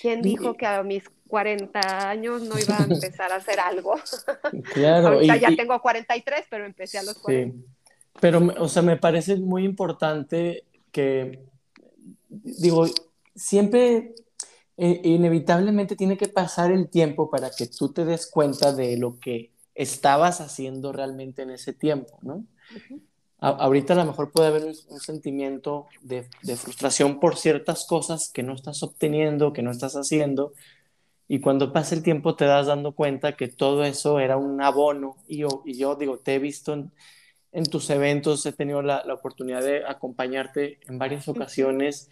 ¿Quién 0.00 0.22
dijo 0.22 0.54
que 0.54 0.66
a 0.66 0.82
mis 0.82 1.04
40 1.28 2.08
años 2.08 2.42
no 2.42 2.58
iba 2.58 2.78
a 2.78 2.84
empezar 2.90 3.32
a 3.32 3.36
hacer 3.36 3.58
algo? 3.60 3.94
Claro. 4.74 5.08
Ahorita 5.08 5.36
ya 5.36 5.56
tengo 5.56 5.80
43, 5.80 6.46
pero 6.50 6.66
empecé 6.66 6.98
a 6.98 7.02
los 7.02 7.18
40. 7.18 7.56
Sí. 7.56 7.64
Pero, 8.20 8.40
o 8.58 8.68
sea, 8.68 8.82
me 8.82 8.96
parece 8.96 9.36
muy 9.36 9.64
importante 9.64 10.64
que 10.92 11.40
digo, 12.42 12.86
siempre 13.34 14.14
eh, 14.76 15.00
inevitablemente 15.04 15.96
tiene 15.96 16.16
que 16.16 16.28
pasar 16.28 16.72
el 16.72 16.88
tiempo 16.88 17.30
para 17.30 17.50
que 17.50 17.66
tú 17.66 17.92
te 17.92 18.04
des 18.04 18.26
cuenta 18.26 18.72
de 18.72 18.96
lo 18.96 19.18
que 19.18 19.52
estabas 19.74 20.40
haciendo 20.40 20.92
realmente 20.92 21.42
en 21.42 21.50
ese 21.50 21.72
tiempo, 21.72 22.18
¿no? 22.22 22.44
ahorita 23.44 23.92
a 23.92 23.96
lo 23.96 24.06
mejor 24.06 24.32
puede 24.32 24.48
haber 24.48 24.64
un, 24.64 25.00
sentimiento 25.00 25.86
de, 26.00 26.24
frustración 26.56 27.20
por 27.20 27.36
ciertas 27.36 27.86
cosas 27.86 28.30
que 28.32 28.42
no 28.42 28.54
estás 28.54 28.82
obteniendo, 28.82 29.52
que 29.52 29.62
no 29.62 29.70
estás 29.70 29.94
haciendo, 29.94 30.54
y 31.28 31.40
cuando 31.40 31.72
pasa 31.72 31.94
el 31.94 32.02
tiempo 32.02 32.36
te 32.36 32.46
das 32.46 32.66
dando 32.66 32.92
cuenta 32.92 33.36
que 33.36 33.48
todo 33.48 33.84
eso 33.84 34.18
era 34.18 34.36
un 34.36 34.62
abono, 34.62 35.16
y 35.26 35.38
yo, 35.38 35.62
y 35.66 35.76
yo 35.76 35.94
digo, 35.96 36.18
te 36.18 36.36
he 36.36 36.38
visto 36.38 36.72
en, 36.72 36.92
en 37.52 37.64
tus 37.66 37.90
eventos, 37.90 38.46
he 38.46 38.52
tenido 38.52 38.82
la, 38.82 39.04
la, 39.04 39.14
oportunidad 39.14 39.62
de 39.62 39.84
acompañarte 39.86 40.78
en 40.86 40.98
varias 40.98 41.28
ocasiones 41.28 42.10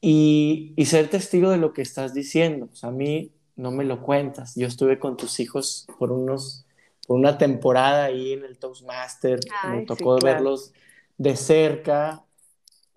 y, 0.00 0.74
y, 0.76 0.84
ser 0.86 1.08
testigo 1.08 1.50
de 1.50 1.58
lo 1.58 1.72
que 1.72 1.82
estás 1.82 2.12
diciendo. 2.14 2.68
O 2.72 2.76
sea, 2.76 2.90
a 2.90 2.92
mí 2.92 3.32
no 3.56 3.70
me 3.70 3.84
lo 3.84 4.02
cuentas. 4.02 4.54
Yo 4.56 4.66
estuve 4.66 4.98
con 4.98 5.16
tus 5.16 5.40
hijos 5.40 5.86
por 5.98 6.12
unos 6.12 6.66
por 7.06 7.18
una 7.18 7.38
temporada 7.38 8.04
ahí 8.04 8.32
en 8.32 8.44
el 8.44 8.58
Toastmaster. 8.58 9.40
me 9.68 9.84
tocó 9.84 10.18
verlos 10.18 10.72
de 11.18 11.36
cerca. 11.36 12.24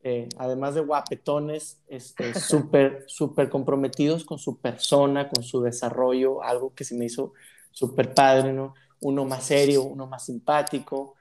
Eh, 0.04 0.30
además 0.38 0.76
de 0.76 0.82
guapetones, 0.82 1.82
este, 1.88 2.34
súper, 2.40 3.04
súper 3.08 3.50
comprometidos 3.50 4.24
con 4.24 4.38
su 4.38 4.60
persona, 4.60 5.30
con 5.30 5.44
su 5.44 5.62
desarrollo, 5.62 6.44
algo 6.44 6.76
que 6.76 6.84
se 6.84 6.94
me 6.96 7.06
hizo 7.06 7.34
súper 7.72 8.14
padre, 8.14 8.54
¿no? 8.54 8.76
Uno 9.02 9.26
más 9.26 9.46
serio, 9.46 9.82
uno 9.82 10.06
más 10.06 10.26
simpático, 10.26 11.16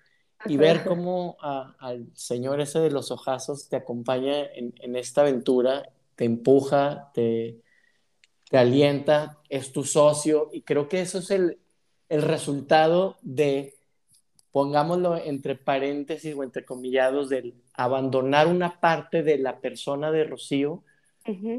y 0.46 0.56
ver 0.56 0.84
cómo 0.84 1.36
al 1.40 2.08
señor 2.14 2.60
ese 2.60 2.78
de 2.80 2.90
los 2.90 3.10
ojazos 3.10 3.68
te 3.68 3.76
acompaña 3.76 4.44
en, 4.54 4.74
en 4.80 4.96
esta 4.96 5.22
aventura, 5.22 5.88
te 6.16 6.24
empuja, 6.24 7.10
te, 7.14 7.60
te, 8.50 8.58
alienta, 8.58 9.38
es 9.48 9.72
tu 9.72 9.84
socio 9.84 10.50
y 10.52 10.62
creo 10.62 10.88
que 10.88 11.00
eso 11.00 11.18
es 11.18 11.30
el, 11.30 11.58
el 12.08 12.22
resultado 12.22 13.16
de, 13.22 13.74
pongámoslo 14.52 15.16
entre 15.16 15.56
paréntesis 15.56 16.34
o 16.36 16.42
entre 16.42 16.64
comillados, 16.64 17.28
del 17.28 17.54
abandonar 17.74 18.46
una 18.46 18.80
parte 18.80 19.22
de 19.22 19.38
la 19.38 19.60
persona 19.60 20.10
de 20.10 20.24
Rocío 20.24 20.84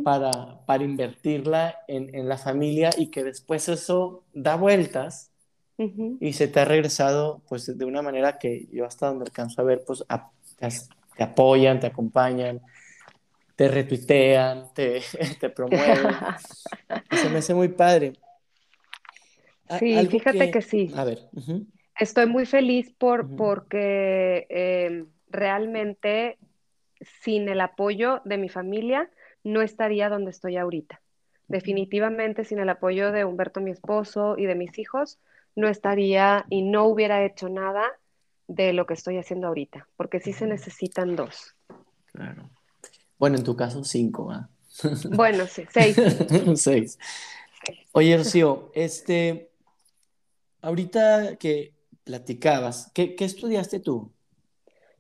para, 0.04 0.64
para 0.68 0.84
invertirla 0.84 1.80
en, 1.88 2.14
en 2.14 2.30
la 2.30 2.38
familia 2.38 2.92
y 2.96 3.08
que 3.08 3.24
después 3.24 3.68
eso 3.68 4.24
da 4.32 4.56
vueltas 4.56 5.32
y 5.78 6.34
se 6.34 6.48
te 6.48 6.62
ha 6.62 6.66
regresado 6.66 7.42
pues 7.50 7.78
de 7.78 7.86
una 7.86 8.02
manera 8.02 8.38
que 8.38 8.68
yo 8.72 8.86
hasta 8.86 9.08
donde 9.08 9.26
alcanzo 9.26 9.62
a 9.62 9.66
ver 9.66 9.84
pues 9.86 10.06
te, 11.18 11.24
apoyan, 11.24 11.80
te 11.80 11.88
acompañan 11.88 12.62
te 13.56 13.68
retuitean, 13.70 14.74
te, 14.74 15.02
te 15.40 15.50
promueven. 15.50 16.14
se 17.12 17.30
me 17.30 17.40
hace 17.40 17.54
muy 17.54 17.70
padre. 17.70 18.14
Sí, 19.80 20.06
fíjate 20.08 20.52
que, 20.52 20.62
sí. 20.62 20.92
A 20.96 21.04
ver. 21.04 21.20
Estoy 22.00 22.28
muy 22.28 22.46
feliz 22.46 22.94
por, 22.98 23.36
porque 23.36 24.46
em, 24.50 25.08
realmente 25.30 26.38
sin 27.22 27.50
el 27.50 27.62
apoyo 27.62 28.22
de 28.26 28.38
mi 28.38 28.50
familia 28.50 29.10
no 29.44 29.62
estaría 29.62 30.10
donde 30.10 30.32
estoy 30.32 30.58
ahorita. 30.58 31.02
Definitivamente 31.48 32.44
sin 32.44 32.60
el 32.60 32.70
apoyo 32.70 33.12
de 33.12 33.26
Humberto, 33.26 33.62
mi 33.62 33.72
esposo, 33.72 34.36
y 34.38 34.46
de 34.46 34.56
mis 34.56 34.78
hijos, 34.78 35.20
no 35.56 35.68
estaría 35.68 36.46
y 36.50 36.62
no 36.62 36.86
hubiera 36.86 37.26
hecho 37.26 37.50
nada 37.50 37.84
de 38.48 38.74
lo 38.74 38.86
que 38.86 38.94
estoy 38.94 39.18
haciendo 39.18 39.48
ahorita, 39.48 39.88
porque 39.98 40.20
sí 40.20 40.34
se 40.34 40.46
necesitan 40.46 41.16
dos. 41.16 41.56
Claro. 42.12 42.50
Bueno, 43.18 43.38
en 43.38 43.44
tu 43.44 43.56
caso, 43.56 43.84
cinco, 43.84 44.32
¿ah? 44.32 44.50
Bueno, 45.10 45.48
sí, 45.48 45.64
seis. 45.70 45.96
seis. 46.56 47.00
Oye, 47.94 48.18
Rocío, 48.18 48.72
este, 48.76 49.50
ahorita 50.62 51.38
que 51.38 51.74
platicabas, 52.04 52.92
¿qué, 52.94 53.16
estudiaste 53.18 53.80
tú? 53.80 54.12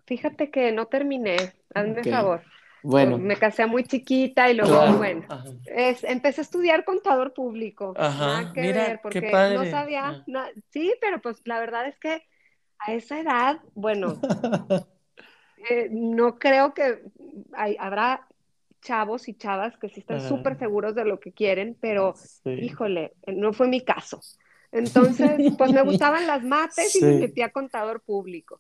Fíjate 0.06 0.50
que 0.50 0.72
no 0.72 0.88
terminé, 0.88 1.54
hazme 1.74 2.04
favor. 2.04 2.42
Bueno. 2.86 3.18
Me 3.18 3.36
casé 3.36 3.66
muy 3.66 3.84
chiquita 3.84 4.50
y 4.52 4.54
luego, 4.54 4.98
bueno, 4.98 5.26
es, 5.66 6.04
empecé 6.04 6.42
a 6.42 6.44
estudiar 6.44 6.86
contador 6.86 7.34
público. 7.34 7.96
Ajá, 7.98 8.52
que 8.54 8.62
mira, 8.62 9.00
porque 9.02 9.32
no 9.32 9.66
sabía, 9.66 10.24
sí, 10.70 10.94
pero 11.02 11.20
pues 11.20 11.42
la 11.46 11.60
verdad 11.60 11.88
es 11.88 11.98
que 11.98 12.22
a 12.78 12.94
esa 12.94 13.20
edad, 13.20 13.60
bueno, 13.74 14.20
eh, 15.70 15.90
no 15.90 16.38
creo 16.38 16.76
que 16.76 17.02
hay, 17.54 17.76
habrá 17.80 18.28
chavos 18.82 19.28
y 19.30 19.34
chavas 19.34 19.76
que 19.78 19.90
sí 19.90 20.02
están 20.02 20.22
súper 20.22 20.60
seguros 20.60 20.94
de 20.94 21.06
lo 21.06 21.20
que 21.20 21.32
quieren, 21.32 21.76
pero 21.82 22.14
híjole, 22.46 23.14
no 23.26 23.52
fue 23.52 23.68
mi 23.68 23.82
caso. 23.82 24.22
Entonces, 24.72 25.54
pues 25.58 25.72
me 25.72 25.82
gustaban 25.82 26.28
las 26.28 26.44
mates 26.44 26.96
y 26.96 27.02
me 27.04 27.14
metí 27.16 27.42
a 27.42 27.50
contador 27.50 28.02
público. 28.02 28.60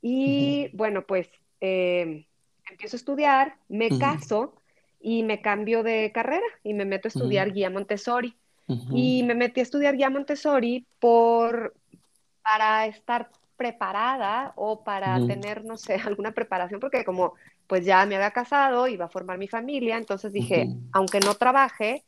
Y 0.00 0.68
bueno, 0.72 1.04
pues 1.04 1.28
eh, 1.60 2.28
empiezo 2.70 2.96
a 2.96 2.98
estudiar, 2.98 3.56
me 3.68 3.96
caso 3.96 4.54
y 5.00 5.22
me 5.22 5.40
cambio 5.40 5.82
de 5.82 6.10
carrera 6.12 6.46
y 6.62 6.74
me 6.74 6.84
meto 6.84 7.08
a 7.08 7.10
estudiar 7.10 7.52
guía 7.52 7.70
Montessori. 7.70 8.36
Y 8.90 9.22
me 9.22 9.34
metí 9.34 9.60
a 9.60 9.62
estudiar 9.62 9.96
guía 9.96 10.10
Montessori 10.10 10.86
por, 10.98 11.74
para 12.42 12.86
estar 12.86 13.30
preparada 13.56 14.52
o 14.56 14.84
para 14.84 15.24
tener, 15.26 15.64
no 15.64 15.76
sé, 15.76 15.94
alguna 16.04 16.32
preparación, 16.32 16.80
porque 16.80 17.04
como 17.04 17.34
pues 17.66 17.84
ya 17.84 18.06
me 18.06 18.16
había 18.16 18.30
casado, 18.30 18.86
iba 18.86 19.06
a 19.06 19.08
formar 19.08 19.38
mi 19.38 19.48
familia, 19.48 19.96
entonces 19.96 20.32
dije, 20.32 20.72
aunque 20.92 21.20
no 21.20 21.34
trabaje, 21.34 22.04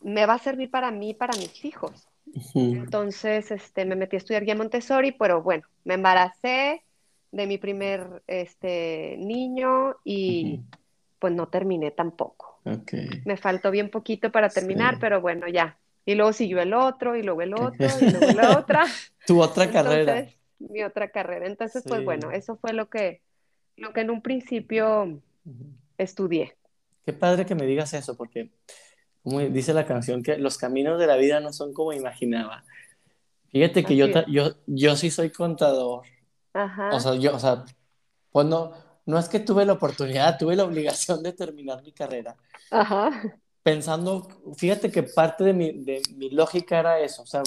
me 0.00 0.26
va 0.26 0.34
a 0.34 0.38
servir 0.38 0.70
para 0.70 0.90
mí, 0.90 1.14
para 1.14 1.36
mis 1.36 1.64
hijos. 1.64 2.08
Entonces, 2.72 3.50
este, 3.50 3.84
me 3.84 3.96
metí 3.96 4.16
a 4.16 4.18
estudiar 4.18 4.44
guía 4.44 4.56
Montessori, 4.56 5.12
pero 5.12 5.42
bueno, 5.42 5.66
me 5.84 5.94
embaracé, 5.94 6.82
de 7.32 7.46
mi 7.46 7.58
primer 7.58 8.22
este, 8.26 9.16
niño 9.18 9.96
y 10.04 10.60
pues 11.18 11.32
no 11.32 11.48
terminé 11.48 11.90
tampoco. 11.90 12.60
Me 13.24 13.36
faltó 13.36 13.70
bien 13.70 13.90
poquito 13.90 14.30
para 14.32 14.48
terminar, 14.48 14.98
pero 15.00 15.20
bueno, 15.20 15.48
ya. 15.48 15.78
Y 16.04 16.14
luego 16.14 16.32
siguió 16.32 16.60
el 16.60 16.72
otro, 16.74 17.16
y 17.16 17.22
luego 17.22 17.42
el 17.42 17.54
otro, 17.54 17.86
y 18.00 18.10
luego 18.10 18.32
la 18.32 18.50
otra. 18.58 18.84
tu 19.26 19.40
otra 19.40 19.70
carrera. 19.70 20.26
Mi 20.58 20.82
otra 20.82 21.10
carrera. 21.10 21.46
Entonces, 21.46 21.84
pues 21.86 22.04
bueno, 22.04 22.30
eso 22.30 22.56
fue 22.56 22.72
lo 22.72 22.88
que, 22.88 23.20
lo 23.76 23.92
que 23.92 24.00
en 24.00 24.10
un 24.10 24.22
principio 24.22 25.20
estudié. 25.98 26.56
Qué 27.04 27.12
padre 27.12 27.46
que 27.46 27.54
me 27.54 27.66
digas 27.66 27.94
eso, 27.94 28.16
porque 28.16 28.50
como 29.22 29.40
dice 29.40 29.74
la 29.74 29.86
canción, 29.86 30.22
que 30.22 30.38
los 30.38 30.58
caminos 30.58 30.98
de 30.98 31.06
la 31.06 31.16
vida 31.16 31.40
no 31.40 31.52
son 31.52 31.72
como 31.72 31.92
imaginaba. 31.92 32.64
Fíjate 33.50 33.84
que 33.84 33.96
yo, 33.96 34.06
yo, 34.26 34.54
yo 34.66 34.96
sí 34.96 35.10
soy 35.10 35.30
contador 35.30 36.02
o 36.54 37.00
sea, 37.00 37.14
yo, 37.14 37.34
o 37.34 37.38
sea, 37.38 37.64
pues 38.30 38.46
no, 38.46 38.72
no 39.06 39.18
es 39.18 39.28
que 39.28 39.40
tuve 39.40 39.64
la 39.64 39.74
oportunidad, 39.74 40.38
tuve 40.38 40.56
la 40.56 40.64
obligación 40.64 41.22
de 41.22 41.32
terminar 41.32 41.82
mi 41.82 41.92
carrera. 41.92 42.36
Ajá. 42.70 43.10
Pensando, 43.62 44.28
fíjate 44.56 44.90
que 44.90 45.02
parte 45.02 45.44
de 45.44 45.52
mi, 45.52 45.72
de 45.72 46.00
mi 46.16 46.30
lógica 46.30 46.78
era 46.80 46.98
eso, 47.00 47.22
o 47.22 47.26
sea, 47.26 47.42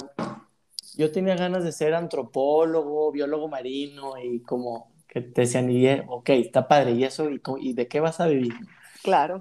yo 0.96 1.10
tenía 1.10 1.34
ganas 1.34 1.64
de 1.64 1.72
ser 1.72 1.94
antropólogo, 1.94 3.10
biólogo 3.10 3.48
marino 3.48 4.16
y 4.16 4.40
como 4.42 4.92
que 5.08 5.20
te 5.20 5.42
decían, 5.42 5.70
y, 5.70 5.86
eh, 5.86 6.04
ok, 6.08 6.30
está 6.30 6.66
padre, 6.66 6.92
¿y 6.92 7.04
eso? 7.04 7.30
¿Y, 7.30 7.40
¿Y 7.60 7.72
de 7.74 7.88
qué 7.88 8.00
vas 8.00 8.20
a 8.20 8.26
vivir? 8.26 8.54
Claro. 9.02 9.40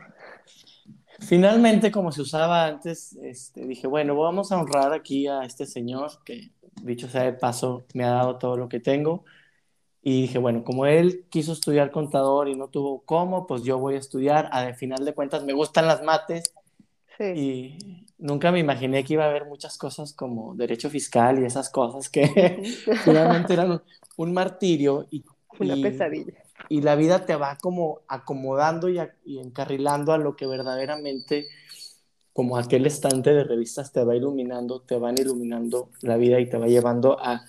Finalmente, 1.19 1.91
como 1.91 2.11
se 2.11 2.21
usaba 2.21 2.65
antes, 2.65 3.15
este, 3.21 3.65
dije, 3.65 3.87
bueno, 3.87 4.15
vamos 4.15 4.51
a 4.51 4.59
honrar 4.59 4.93
aquí 4.93 5.27
a 5.27 5.43
este 5.43 5.65
señor 5.65 6.11
que, 6.25 6.51
dicho 6.81 7.07
sea 7.07 7.23
de 7.23 7.33
paso, 7.33 7.85
me 7.93 8.03
ha 8.03 8.09
dado 8.09 8.37
todo 8.37 8.57
lo 8.57 8.67
que 8.67 8.79
tengo. 8.79 9.23
Y 10.05 10.23
dije, 10.23 10.37
bueno, 10.37 10.65
como 10.65 10.85
él 10.85 11.25
quiso 11.29 11.53
estudiar 11.53 11.89
contador 11.91 12.49
y 12.49 12.55
no 12.55 12.67
tuvo 12.67 13.03
cómo, 13.05 13.47
pues 13.47 13.63
yo 13.63 13.79
voy 13.79 13.95
a 13.95 13.99
estudiar. 13.99 14.49
Al 14.51 14.75
final 14.75 15.05
de 15.05 15.13
cuentas, 15.13 15.45
me 15.45 15.53
gustan 15.53 15.87
las 15.87 16.03
mates. 16.03 16.53
Y 17.33 18.05
nunca 18.17 18.51
me 18.51 18.59
imaginé 18.59 19.05
que 19.05 19.13
iba 19.13 19.23
a 19.23 19.29
haber 19.29 19.45
muchas 19.45 19.77
cosas 19.77 20.11
como 20.11 20.55
derecho 20.55 20.89
fiscal 20.89 21.39
y 21.39 21.45
esas 21.45 21.69
cosas 21.69 22.09
que 22.09 22.63
finalmente 23.05 23.53
eran 23.53 23.81
un, 24.17 24.33
martirio. 24.33 25.07
Y, 25.09 25.23
Una 25.59 25.75
pesadilla. 25.75 26.33
Y 26.67 26.81
la 26.81 26.95
vida 26.95 27.25
te 27.25 27.35
va 27.35 27.57
como 27.61 28.01
acomodando 28.07 28.89
y, 28.89 28.99
y 29.23 29.39
encarrilando 29.39 30.11
a 30.11 30.17
lo 30.17 30.35
que 30.35 30.47
verdaderamente, 30.47 31.45
como 32.33 32.57
aquel 32.57 32.87
estante 32.87 33.33
de 33.33 33.45
revistas, 33.45 33.93
te 33.93 34.03
va 34.03 34.15
iluminando, 34.15 34.81
te 34.81 34.97
van 34.97 35.17
iluminando 35.17 35.91
la 36.01 36.17
vida 36.17 36.41
y 36.41 36.49
te 36.49 36.57
va 36.57 36.67
llevando 36.67 37.17
a 37.19 37.45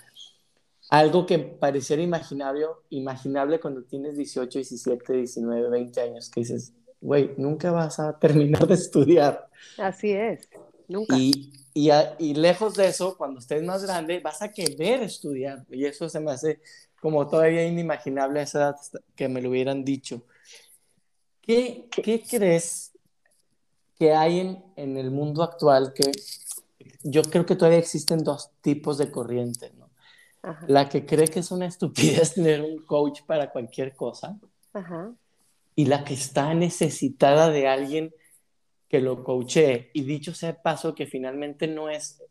algo 0.98 1.26
que 1.26 1.38
pareciera 1.40 2.02
imaginario, 2.02 2.82
imaginable 2.90 3.58
cuando 3.58 3.82
tienes 3.82 4.16
18, 4.16 4.58
17, 4.60 5.12
19, 5.12 5.68
20 5.68 6.00
años, 6.00 6.30
que 6.30 6.40
dices, 6.40 6.72
güey, 7.00 7.32
nunca 7.36 7.72
vas 7.72 7.98
a 7.98 8.16
terminar 8.18 8.66
de 8.68 8.74
estudiar. 8.74 9.48
Así 9.76 10.12
es, 10.12 10.48
nunca. 10.86 11.16
Y, 11.18 11.52
y, 11.74 11.90
y, 12.18 12.34
lejos 12.34 12.74
de 12.74 12.86
eso, 12.86 13.16
cuando 13.16 13.40
estés 13.40 13.62
más 13.64 13.84
grande, 13.84 14.20
vas 14.20 14.40
a 14.40 14.52
querer 14.52 15.02
estudiar. 15.02 15.64
Y 15.68 15.84
eso 15.84 16.08
se 16.08 16.20
me 16.20 16.30
hace 16.30 16.60
como 17.00 17.26
todavía 17.28 17.66
inimaginable 17.66 18.38
a 18.38 18.44
esa 18.44 18.58
edad 18.58 18.76
que 19.16 19.28
me 19.28 19.42
lo 19.42 19.50
hubieran 19.50 19.84
dicho. 19.84 20.22
¿Qué, 21.42 21.88
qué 21.90 22.22
crees 22.22 22.92
que 23.98 24.12
hay 24.12 24.38
en, 24.38 24.64
en 24.76 24.96
el 24.96 25.10
mundo 25.10 25.42
actual 25.42 25.92
que 25.92 26.12
yo 27.02 27.22
creo 27.22 27.44
que 27.44 27.56
todavía 27.56 27.78
existen 27.78 28.22
dos 28.22 28.50
tipos 28.62 28.96
de 28.96 29.10
corrientes, 29.10 29.74
¿no? 29.74 29.83
La 30.66 30.88
que 30.88 31.06
cree 31.06 31.28
que 31.28 31.40
es 31.40 31.50
una 31.50 31.66
estupidez 31.66 32.34
tener 32.34 32.62
un 32.62 32.78
coach 32.84 33.22
para 33.26 33.50
cualquier 33.50 33.94
cosa 33.94 34.38
y 35.76 35.86
la 35.86 36.04
que 36.04 36.14
está 36.14 36.54
necesitada 36.54 37.50
de 37.50 37.68
alguien 37.68 38.14
que 38.88 39.00
lo 39.00 39.24
coachee. 39.24 39.90
Y 39.92 40.02
dicho 40.02 40.34
sea 40.34 40.52
de 40.52 40.58
paso 40.62 40.94
que 40.94 41.06
finalmente 41.06 41.66
no 41.66 41.88
es 41.88 42.22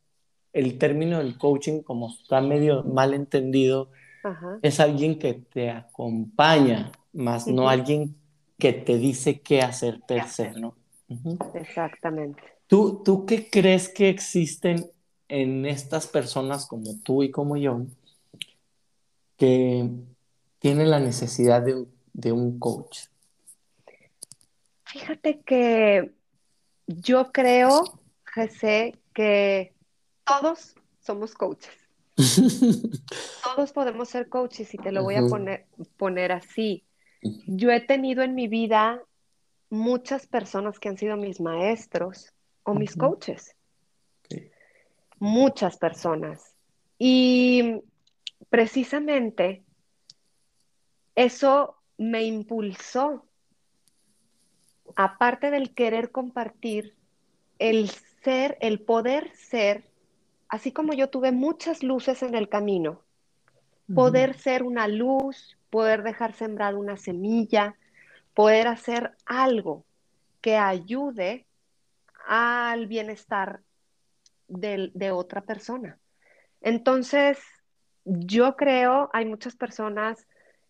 el 0.53 0.77
término 0.77 1.17
del 1.17 1.37
coaching 1.37 1.81
como 1.81 2.09
está 2.09 2.41
medio 2.41 2.83
mal 2.83 3.13
entendido, 3.13 3.89
es 4.61 4.79
alguien 4.79 5.19
que 5.19 5.33
te 5.33 5.69
acompaña, 5.69 6.91
más 7.11 7.47
no 7.47 7.67
alguien 7.67 8.15
que 8.57 8.71
te 8.71 8.97
dice 8.97 9.41
qué 9.41 9.61
hacer 9.61 9.99
per 10.07 10.27
se, 10.27 10.51
¿no? 10.51 10.75
Exactamente. 11.55 12.41
¿Tú, 12.67 13.01
¿Tú 13.03 13.25
qué 13.25 13.49
crees 13.49 13.89
que 13.89 14.09
existen 14.09 14.89
en 15.27 15.65
estas 15.65 16.07
personas 16.07 16.65
como 16.65 16.97
tú 17.03 17.23
y 17.23 17.31
como 17.31 17.57
yo 17.57 17.81
que 19.43 19.89
tiene 20.59 20.85
la 20.85 21.01
necesidad 21.01 21.61
de, 21.61 22.31
un 22.31 22.59
coach? 22.59 23.07
Fíjate 24.85 25.41
que 25.41 26.13
yo 26.87 27.29
creo, 27.33 27.83
José, 28.33 28.97
que 29.13 29.73
todos 30.23 30.75
somos 31.01 31.33
coaches. 31.33 31.73
todos 33.43 33.73
podemos 33.73 34.07
ser 34.07 34.29
coaches 34.29 34.73
y 34.73 34.77
te 34.77 34.93
lo 34.93 35.03
voy 35.03 35.15
a 35.15 35.27
poner, 35.27 35.65
poner 35.97 36.31
así. 36.31 36.85
Yo 37.45 37.69
he 37.69 37.81
tenido 37.81 38.23
en 38.23 38.35
mi 38.35 38.47
vida 38.47 39.03
muchas 39.69 40.25
personas 40.25 40.79
que 40.79 40.87
han 40.87 40.97
sido 40.97 41.17
mis 41.17 41.41
maestros 41.41 42.31
o 42.63 42.73
mis 42.73 42.95
coaches. 42.95 43.57
Muchas 45.19 45.75
personas. 45.75 46.55
Y 46.97 47.81
precisamente 48.53 49.63
eso 51.15 51.75
me 51.97 52.21
impulsó, 52.21 53.25
aparte 54.95 55.49
del 55.49 55.73
querer 55.73 56.11
compartir, 56.11 56.95
el 57.57 57.89
ser, 57.89 58.59
el 58.61 58.79
poder 58.79 59.35
ser, 59.35 59.89
así 60.49 60.71
como 60.71 60.93
yo 60.93 61.09
tuve 61.09 61.31
muchas 61.31 61.81
luces 61.81 62.21
en 62.21 62.35
el 62.35 62.47
camino, 62.47 63.01
poder 63.95 64.35
ser 64.35 64.61
una 64.61 64.87
luz, 64.87 65.57
poder 65.71 66.03
dejar 66.03 66.33
sembrada 66.33 66.77
una 66.77 66.97
semilla, 66.97 67.75
poder 68.35 68.67
hacer 68.67 69.15
algo 69.25 69.83
que 70.41 70.57
ayude 70.57 71.47
al 72.27 72.85
bienestar 72.85 73.61
de, 74.47 74.91
de 74.93 75.09
otra 75.09 75.41
persona. 75.41 75.97
Entonces, 76.61 77.39
yo 78.05 78.55
creo, 78.55 79.09
hay 79.13 79.25
muchas 79.25 79.55
personas 79.55 80.27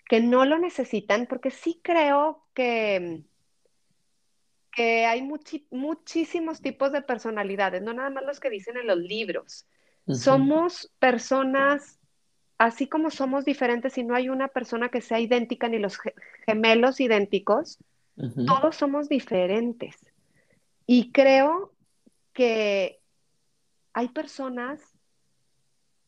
que 0.07 0.21
no 0.21 0.45
lo 0.45 0.59
necesitan 0.59 1.25
porque 1.27 1.51
sí 1.51 1.79
creo 1.81 2.43
que, 2.53 3.23
que 4.71 5.05
hay 5.05 5.21
muchísimos 5.71 6.61
tipos 6.61 6.91
de 6.91 7.01
personalidades, 7.01 7.81
no 7.81 7.93
nada 7.93 8.09
más 8.09 8.23
los 8.23 8.39
que 8.39 8.49
dicen 8.49 8.77
en 8.77 8.88
los 8.88 8.97
libros. 8.97 9.65
Somos 10.07 10.91
personas, 10.99 11.97
así 12.57 12.88
como 12.88 13.09
somos 13.09 13.45
diferentes 13.45 13.97
y 13.97 14.03
no 14.03 14.15
hay 14.15 14.27
una 14.27 14.49
persona 14.49 14.89
que 14.89 14.99
sea 14.99 15.19
idéntica 15.19 15.69
ni 15.69 15.79
los 15.79 15.97
gemelos 16.45 16.99
idénticos, 16.99 17.79
todos 18.45 18.75
somos 18.75 19.07
diferentes. 19.07 19.95
Y 20.86 21.11
creo 21.11 21.73
que 22.34 22.99
hay 23.93 24.09
personas 24.09 24.93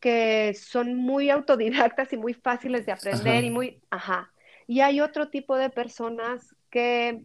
que 0.05 0.53
son 0.53 0.93
muy 0.93 1.31
autodidactas 1.31 2.13
y 2.13 2.17
muy 2.17 2.35
fáciles 2.35 2.85
de 2.85 2.91
aprender 2.91 3.43
y 3.43 3.49
muy, 3.49 3.81
ajá. 3.89 4.31
Y 4.67 4.81
hay 4.81 5.01
otro 5.01 5.29
tipo 5.31 5.57
de 5.57 5.71
personas 5.71 6.55
que, 6.69 7.23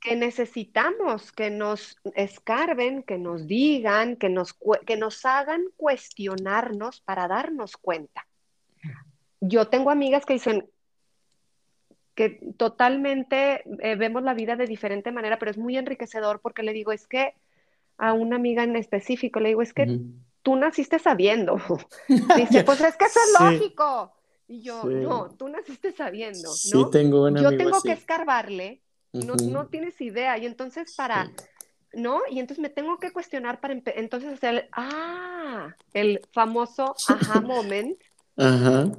que 0.00 0.16
necesitamos 0.16 1.30
que 1.30 1.50
nos 1.50 1.98
escarben, 2.14 3.02
que 3.02 3.18
nos 3.18 3.46
digan, 3.46 4.16
que 4.16 4.30
nos, 4.30 4.56
que 4.86 4.96
nos 4.96 5.26
hagan 5.26 5.60
cuestionarnos 5.76 7.02
para 7.02 7.28
darnos 7.28 7.76
cuenta. 7.76 8.26
Yo 9.42 9.68
tengo 9.68 9.90
amigas 9.90 10.24
que 10.24 10.32
dicen 10.32 10.66
que 12.14 12.40
totalmente 12.56 13.64
eh, 13.80 13.96
vemos 13.96 14.22
la 14.22 14.32
vida 14.32 14.56
de 14.56 14.66
diferente 14.66 15.12
manera, 15.12 15.38
pero 15.38 15.50
es 15.50 15.58
muy 15.58 15.76
enriquecedor 15.76 16.40
porque 16.40 16.62
le 16.62 16.72
digo, 16.72 16.90
es 16.90 17.06
que 17.06 17.34
a 17.98 18.14
una 18.14 18.36
amiga 18.36 18.64
en 18.64 18.76
específico, 18.76 19.40
le 19.40 19.50
digo, 19.50 19.60
es 19.60 19.74
que 19.74 20.00
tú 20.42 20.56
naciste 20.56 20.98
sabiendo. 20.98 21.56
Dice, 22.08 22.64
pues 22.64 22.80
es 22.80 22.96
que 22.96 23.04
eso 23.06 23.20
es 23.20 23.40
lógico. 23.40 24.12
Y 24.48 24.60
yo, 24.60 24.84
no, 24.84 25.30
tú 25.30 25.48
naciste 25.48 25.92
sabiendo, 25.92 26.48
¿no? 26.48 26.54
Sí, 26.54 26.84
tengo 26.90 27.24
una 27.24 27.40
Yo 27.40 27.56
tengo 27.56 27.80
que 27.80 27.92
escarbarle, 27.92 28.82
no, 29.12 29.34
no, 29.36 29.66
tienes 29.68 29.98
idea. 30.00 30.36
Y 30.36 30.46
entonces 30.46 30.94
para, 30.94 31.30
¿no? 31.94 32.20
Y 32.28 32.38
entonces 32.38 32.60
me 32.60 32.68
tengo 32.68 32.98
que 32.98 33.12
cuestionar 33.12 33.60
para 33.60 33.74
entonces 33.74 34.32
hacer, 34.32 34.68
ah, 34.72 35.74
el 35.94 36.20
famoso 36.32 36.94
aha 37.08 37.40
moment. 37.40 37.98
Ajá. 38.36 38.90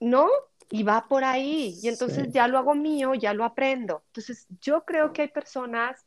¿No? 0.00 0.28
Y 0.70 0.82
va 0.82 1.06
por 1.08 1.24
ahí. 1.24 1.78
Y 1.82 1.88
entonces 1.88 2.30
ya 2.30 2.46
lo 2.46 2.58
hago 2.58 2.74
mío, 2.74 3.14
ya 3.14 3.32
lo 3.32 3.44
aprendo. 3.44 4.02
Entonces 4.08 4.46
yo 4.60 4.84
creo 4.84 5.12
que 5.14 5.22
hay 5.22 5.28
personas 5.28 6.04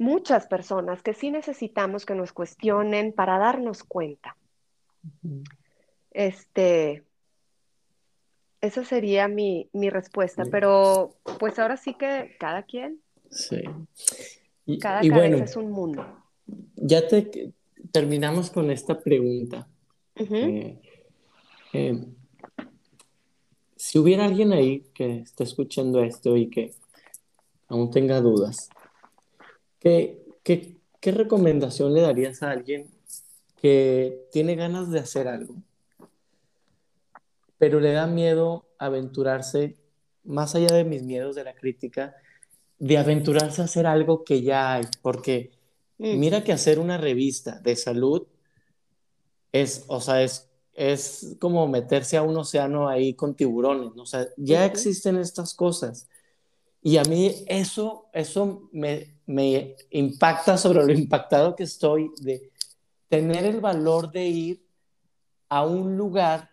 muchas 0.00 0.46
personas 0.46 1.02
que 1.02 1.12
sí 1.12 1.30
necesitamos 1.30 2.06
que 2.06 2.14
nos 2.14 2.32
cuestionen 2.32 3.12
para 3.12 3.38
darnos 3.38 3.84
cuenta. 3.84 4.34
Este, 6.10 7.04
esa 8.62 8.84
sería 8.84 9.28
mi, 9.28 9.68
respuesta, 9.74 10.44
pero 10.50 11.16
pues 11.38 11.58
ahora 11.58 11.76
sí 11.76 11.94
que 11.94 12.34
cada 12.40 12.62
quien. 12.62 13.00
Sí. 13.30 13.60
Y, 14.64 14.78
cada 14.78 15.02
cabeza 15.02 15.44
es 15.44 15.56
un 15.56 15.70
mundo. 15.70 16.06
Ya 16.76 17.06
te 17.06 17.52
terminamos 17.92 18.50
con 18.50 18.70
esta 18.70 18.98
pregunta. 18.98 19.68
Eh, 20.16 20.80
eh, 21.74 22.06
si 23.76 23.98
hubiera 23.98 24.24
alguien 24.24 24.52
ahí 24.52 24.80
que 24.94 25.18
esté 25.20 25.44
escuchando 25.44 26.02
esto 26.02 26.38
y 26.38 26.48
que 26.48 26.72
aún 27.68 27.90
tenga 27.90 28.20
dudas, 28.20 28.70
¿Qué, 29.80 30.26
qué, 30.44 31.10
recomendación 31.10 31.94
le 31.94 32.02
darías 32.02 32.42
a 32.42 32.50
alguien 32.50 32.90
que 33.60 34.28
tiene 34.30 34.54
ganas 34.54 34.90
de 34.90 35.00
hacer 35.00 35.26
algo, 35.26 35.54
pero 37.56 37.80
le 37.80 37.92
da 37.92 38.06
miedo 38.06 38.66
aventurarse, 38.78 39.76
más 40.22 40.54
allá 40.54 40.74
de 40.74 40.84
mis 40.84 41.02
miedos 41.02 41.34
de 41.34 41.44
la 41.44 41.54
crítica, 41.54 42.14
de 42.78 42.98
aventurarse 42.98 43.62
a 43.62 43.64
hacer 43.64 43.86
algo 43.86 44.22
que 44.22 44.42
ya 44.42 44.74
hay? 44.74 44.84
Porque 45.00 45.50
mm. 45.96 46.18
mira 46.18 46.44
que 46.44 46.52
hacer 46.52 46.78
una 46.78 46.98
revista 46.98 47.58
de 47.60 47.74
salud 47.74 48.26
es, 49.50 49.84
o 49.88 50.02
sea, 50.02 50.22
es, 50.22 50.50
es 50.74 51.36
como 51.38 51.66
meterse 51.68 52.18
a 52.18 52.22
un 52.22 52.36
océano 52.36 52.86
ahí 52.86 53.14
con 53.14 53.34
tiburones, 53.34 53.92
o 53.96 54.04
sea, 54.04 54.28
ya 54.36 54.66
existen 54.66 55.16
estas 55.16 55.54
cosas. 55.54 56.06
Y 56.82 56.96
a 56.96 57.02
mí 57.04 57.44
eso, 57.46 58.06
eso 58.12 58.68
me, 58.72 59.19
me 59.30 59.76
impacta 59.90 60.58
sobre 60.58 60.84
lo 60.84 60.92
impactado 60.98 61.54
que 61.54 61.62
estoy 61.62 62.10
de 62.20 62.50
tener 63.08 63.44
el 63.44 63.60
valor 63.60 64.10
de 64.10 64.24
ir 64.26 64.66
a 65.48 65.64
un 65.64 65.96
lugar 65.96 66.50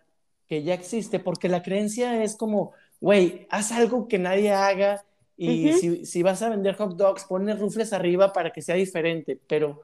que 0.47 0.63
ya 0.63 0.73
existe, 0.73 1.19
porque 1.19 1.49
la 1.49 1.61
creencia 1.61 2.23
es 2.23 2.35
como, 2.35 2.71
güey, 3.01 3.47
haz 3.49 3.71
algo 3.71 4.07
que 4.07 4.17
nadie 4.17 4.51
haga 4.51 5.03
y 5.35 5.73
si, 5.73 6.05
si, 6.05 6.23
vas 6.23 6.41
a 6.41 6.49
vender 6.49 6.75
hot 6.75 6.95
dogs, 6.95 7.25
ponle 7.25 7.53
rufles 7.53 7.93
arriba 7.93 8.33
para 8.33 8.51
que 8.51 8.63
sea 8.63 8.73
diferente, 8.73 9.39
pero 9.47 9.83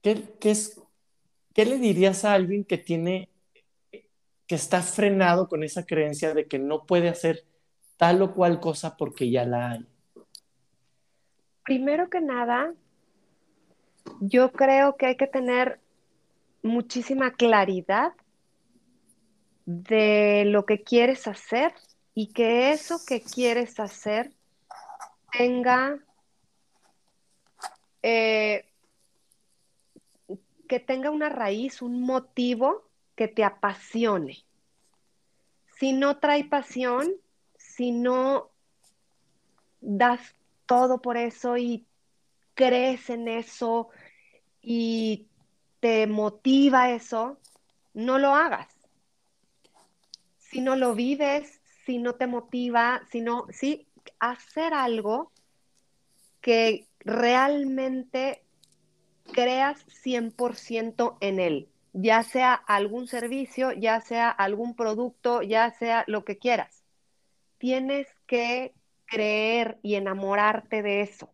¿qué, 0.00 0.22
qué, 0.40 0.52
es, 0.52 0.80
¿qué 1.52 1.66
le 1.66 1.76
dirías 1.76 2.24
a 2.24 2.32
alguien 2.32 2.64
que 2.64 2.78
tiene, 2.78 3.28
que 4.46 4.54
está 4.54 4.80
frenado 4.80 5.48
con 5.48 5.64
esa 5.64 5.84
creencia 5.84 6.32
de 6.32 6.46
que 6.46 6.58
no 6.58 6.86
puede 6.86 7.10
hacer 7.10 7.44
tal 7.98 8.22
o 8.22 8.34
cual 8.34 8.58
cosa 8.58 8.96
porque 8.96 9.30
ya 9.30 9.44
la 9.44 9.72
hay? 9.72 9.91
Primero 11.64 12.10
que 12.10 12.20
nada, 12.20 12.74
yo 14.20 14.52
creo 14.52 14.96
que 14.96 15.06
hay 15.06 15.16
que 15.16 15.26
tener 15.26 15.80
muchísima 16.62 17.32
claridad 17.32 18.12
de 19.64 20.44
lo 20.46 20.66
que 20.66 20.82
quieres 20.82 21.28
hacer 21.28 21.72
y 22.14 22.32
que 22.32 22.72
eso 22.72 22.98
que 23.06 23.20
quieres 23.20 23.78
hacer 23.78 24.32
tenga 25.32 25.98
eh, 28.02 28.66
que 30.68 30.80
tenga 30.80 31.10
una 31.10 31.28
raíz, 31.28 31.82
un 31.82 32.00
motivo 32.02 32.84
que 33.14 33.28
te 33.28 33.44
apasione. 33.44 34.44
Si 35.78 35.92
no 35.92 36.16
trae 36.16 36.44
pasión, 36.44 37.12
si 37.56 37.92
no 37.92 38.50
das 39.80 40.34
todo 40.66 41.00
por 41.00 41.16
eso 41.16 41.56
y 41.56 41.86
crees 42.54 43.10
en 43.10 43.28
eso 43.28 43.88
y 44.60 45.26
te 45.80 46.06
motiva 46.06 46.90
eso, 46.90 47.38
no 47.94 48.18
lo 48.18 48.34
hagas. 48.34 48.68
Si 50.38 50.60
no 50.60 50.76
lo 50.76 50.94
vives, 50.94 51.60
si 51.84 51.98
no 51.98 52.14
te 52.14 52.26
motiva, 52.26 53.02
si 53.10 53.20
no, 53.20 53.46
sí, 53.50 53.86
hacer 54.18 54.74
algo 54.74 55.32
que 56.40 56.86
realmente 57.00 58.42
creas 59.32 59.84
100% 59.86 61.16
en 61.20 61.40
él, 61.40 61.68
ya 61.92 62.22
sea 62.22 62.54
algún 62.54 63.06
servicio, 63.06 63.72
ya 63.72 64.00
sea 64.00 64.30
algún 64.30 64.74
producto, 64.74 65.42
ya 65.42 65.70
sea 65.72 66.04
lo 66.06 66.24
que 66.24 66.38
quieras. 66.38 66.84
Tienes 67.58 68.06
que 68.26 68.74
creer 69.12 69.78
y 69.82 69.94
enamorarte 69.94 70.82
de 70.82 71.02
eso. 71.02 71.30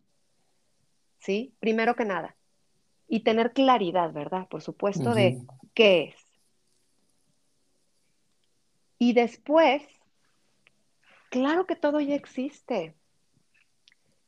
¿Sí? 1.20 1.54
Primero 1.60 1.94
que 1.94 2.04
nada. 2.04 2.36
Y 3.08 3.20
tener 3.20 3.52
claridad, 3.52 4.12
¿verdad? 4.12 4.48
Por 4.48 4.62
supuesto, 4.62 5.14
de 5.14 5.38
qué 5.74 6.02
es. 6.14 6.16
Y 8.98 9.12
después, 9.12 9.82
claro 11.30 11.66
que 11.66 11.76
todo 11.76 12.00
ya 12.00 12.16
existe. 12.16 12.94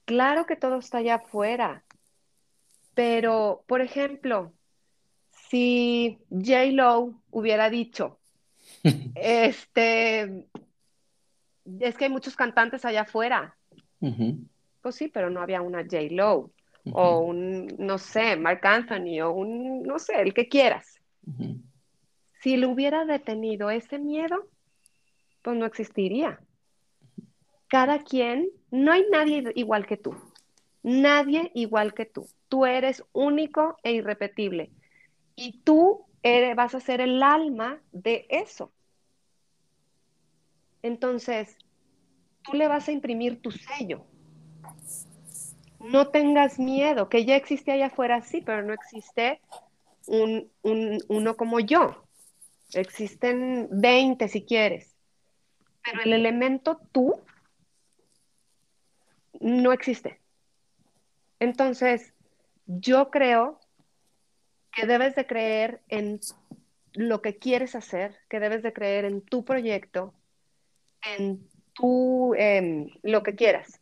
Claro 0.04 0.46
que 0.46 0.56
todo 0.56 0.78
está 0.78 0.98
allá 0.98 1.16
afuera. 1.16 1.84
Pero, 2.94 3.64
por 3.66 3.80
ejemplo, 3.80 4.52
si 5.50 6.18
J. 6.30 6.66
Lo 6.72 7.14
hubiera 7.30 7.68
dicho, 7.68 8.18
este, 9.14 10.46
es 11.78 11.96
que 11.96 12.04
hay 12.04 12.10
muchos 12.10 12.36
cantantes 12.36 12.84
allá 12.84 13.02
afuera. 13.02 13.56
Pues 14.80 14.94
sí, 14.94 15.08
pero 15.08 15.30
no 15.30 15.40
había 15.40 15.62
una 15.62 15.82
J. 15.82 15.98
Lo 16.10 16.50
o 16.92 17.18
un, 17.20 17.66
no 17.78 17.98
sé, 17.98 18.36
Mark 18.36 18.66
Anthony 18.66 19.20
o 19.22 19.30
un, 19.32 19.82
no 19.82 19.98
sé, 19.98 20.20
el 20.20 20.32
que 20.32 20.48
quieras. 20.48 21.00
Si 22.40 22.56
lo 22.56 22.70
hubiera 22.70 23.04
detenido 23.04 23.70
ese 23.70 23.98
miedo, 23.98 24.48
pues 25.42 25.56
no 25.56 25.66
existiría. 25.66 26.40
Cada 27.68 28.00
quien, 28.00 28.48
no 28.70 28.92
hay 28.92 29.04
nadie 29.10 29.52
igual 29.54 29.86
que 29.86 29.96
tú. 29.96 30.16
Nadie 30.82 31.50
igual 31.54 31.94
que 31.94 32.06
tú. 32.06 32.26
Tú 32.48 32.66
eres 32.66 33.04
único 33.12 33.76
e 33.82 33.92
irrepetible. 33.92 34.70
Y 35.36 35.60
tú 35.60 36.06
eres, 36.22 36.56
vas 36.56 36.74
a 36.74 36.80
ser 36.80 37.00
el 37.00 37.22
alma 37.22 37.80
de 37.92 38.26
eso. 38.30 38.72
Entonces, 40.82 41.56
tú 42.42 42.54
le 42.54 42.68
vas 42.68 42.88
a 42.88 42.92
imprimir 42.92 43.40
tu 43.40 43.50
sello. 43.50 44.04
No 45.80 46.08
tengas 46.08 46.58
miedo, 46.58 47.08
que 47.08 47.24
ya 47.24 47.36
existe 47.36 47.72
allá 47.72 47.86
afuera, 47.86 48.20
sí, 48.22 48.42
pero 48.42 48.62
no 48.62 48.72
existe 48.72 49.40
un, 50.06 50.50
uno 50.62 51.36
como 51.36 51.60
yo. 51.60 52.04
Existen 52.72 53.68
20 53.70 54.28
si 54.28 54.42
quieres. 54.42 54.94
Pero 55.82 56.02
el 56.02 56.12
elemento 56.12 56.80
tú 56.92 57.20
no 59.40 59.72
existe. 59.72 60.20
Entonces, 61.38 62.12
yo 62.66 63.10
creo 63.10 63.58
que 64.72 64.86
debes 64.86 65.14
de 65.14 65.26
creer 65.26 65.80
en 65.88 66.20
lo 66.92 67.22
que 67.22 67.38
quieres 67.38 67.74
hacer, 67.74 68.16
que 68.28 68.40
debes 68.40 68.62
de 68.62 68.72
creer 68.72 69.04
en 69.04 69.22
tu 69.22 69.44
proyecto, 69.44 70.14
en 71.02 71.48
tu, 71.74 72.34
em, 72.36 72.88
lo 73.02 73.22
que 73.22 73.34
quieras, 73.34 73.80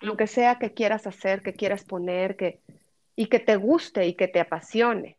lo 0.00 0.16
que 0.16 0.26
sea 0.26 0.58
que 0.58 0.72
quieras 0.72 1.06
hacer, 1.06 1.42
que 1.42 1.52
quieras 1.52 1.84
poner, 1.84 2.36
que, 2.36 2.60
y 3.16 3.26
que 3.26 3.38
te 3.38 3.56
guste 3.56 4.06
y 4.06 4.14
que 4.14 4.28
te 4.28 4.40
apasione 4.40 5.18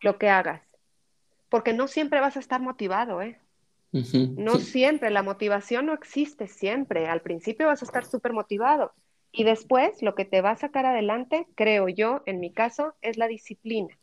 lo 0.00 0.18
que 0.18 0.28
hagas. 0.28 0.62
Porque 1.48 1.72
no 1.72 1.88
siempre 1.88 2.20
vas 2.20 2.36
a 2.36 2.40
estar 2.40 2.60
motivado, 2.60 3.22
¿eh? 3.22 3.38
No 3.92 4.58
siempre, 4.58 5.10
la 5.10 5.22
motivación 5.22 5.84
no 5.86 5.92
existe 5.92 6.48
siempre. 6.48 7.08
Al 7.08 7.20
principio 7.20 7.66
vas 7.66 7.82
a 7.82 7.84
estar 7.84 8.06
súper 8.06 8.32
motivado 8.32 8.92
y 9.32 9.44
después 9.44 10.02
lo 10.02 10.14
que 10.14 10.24
te 10.24 10.40
va 10.40 10.50
a 10.50 10.56
sacar 10.56 10.86
adelante, 10.86 11.46
creo 11.54 11.88
yo, 11.88 12.22
en 12.26 12.40
mi 12.40 12.52
caso, 12.52 12.94
es 13.00 13.16
la 13.16 13.28
disciplina. 13.28 13.98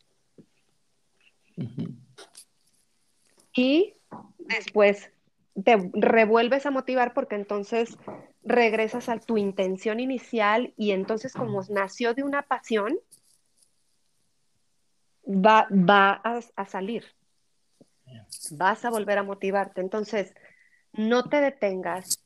Y 3.52 3.94
después 4.38 5.10
te 5.64 5.90
revuelves 5.94 6.66
a 6.66 6.70
motivar 6.70 7.12
porque 7.12 7.34
entonces 7.34 7.96
regresas 8.42 9.08
a 9.08 9.18
tu 9.18 9.36
intención 9.36 10.00
inicial 10.00 10.72
y 10.76 10.92
entonces 10.92 11.32
como 11.32 11.62
nació 11.68 12.14
de 12.14 12.22
una 12.22 12.42
pasión, 12.42 12.98
va, 15.26 15.66
va 15.70 16.22
a 16.56 16.66
salir. 16.66 17.04
Vas 18.52 18.84
a 18.84 18.90
volver 18.90 19.18
a 19.18 19.22
motivarte. 19.22 19.80
Entonces, 19.80 20.34
no 20.92 21.28
te 21.28 21.40
detengas 21.40 22.20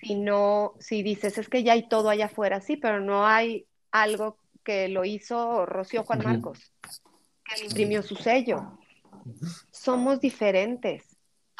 si 0.00 0.14
no, 0.14 0.74
si 0.78 1.02
dices, 1.02 1.36
es 1.36 1.48
que 1.48 1.62
ya 1.62 1.74
hay 1.74 1.88
todo 1.88 2.08
allá 2.08 2.26
afuera, 2.26 2.60
sí, 2.60 2.76
pero 2.76 3.00
no 3.00 3.26
hay 3.26 3.66
algo 3.90 4.38
que 4.64 4.88
lo 4.88 5.04
hizo 5.04 5.66
Rocío 5.66 6.04
Juan 6.04 6.22
Marcos, 6.24 6.72
que 7.44 7.60
le 7.60 7.66
imprimió 7.66 8.02
su 8.02 8.16
sello. 8.16 8.78
Somos 9.70 10.20
diferentes, 10.20 11.09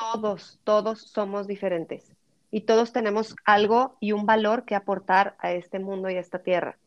todos, 0.00 0.58
todos 0.64 1.00
somos 1.02 1.46
diferentes 1.46 2.12
y 2.50 2.62
todos 2.62 2.92
tenemos 2.92 3.36
algo 3.44 3.96
y 4.00 4.12
un 4.12 4.26
valor 4.26 4.64
que 4.64 4.74
aportar 4.74 5.36
a 5.38 5.52
este 5.52 5.78
mundo 5.78 6.10
y 6.10 6.16
a 6.16 6.20
esta 6.20 6.40
tierra. 6.40 6.78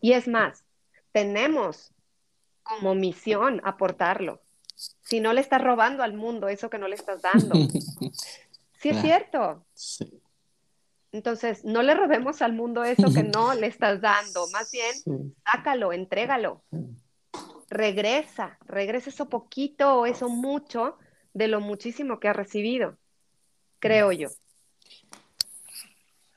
Y 0.00 0.12
es 0.12 0.28
más, 0.28 0.64
tenemos 1.12 1.92
como 2.62 2.94
misión 2.94 3.62
aportarlo 3.64 4.40
si 5.02 5.20
no 5.20 5.32
le 5.32 5.40
estás 5.40 5.62
robando 5.62 6.02
al 6.02 6.14
mundo 6.14 6.48
eso 6.48 6.70
que 6.70 6.78
no 6.78 6.88
le 6.88 6.96
estás 6.96 7.22
dando. 7.22 7.54
sí, 8.80 8.88
es 8.88 9.00
cierto. 9.00 9.64
Entonces, 11.12 11.64
no 11.64 11.82
le 11.82 11.94
robemos 11.94 12.42
al 12.42 12.52
mundo 12.52 12.82
eso 12.82 13.12
que 13.12 13.22
no 13.22 13.54
le 13.54 13.68
estás 13.68 14.00
dando, 14.00 14.48
más 14.48 14.70
bien, 14.72 15.34
sácalo, 15.44 15.92
entrégalo. 15.92 16.62
Regresa, 17.70 18.58
regresa 18.66 19.10
eso 19.10 19.28
poquito 19.28 20.00
o 20.00 20.06
eso 20.06 20.28
mucho 20.28 20.98
de 21.34 21.48
lo 21.48 21.60
muchísimo 21.60 22.20
que 22.20 22.28
ha 22.28 22.32
recibido, 22.32 22.96
creo 23.80 24.12
yo. 24.12 24.28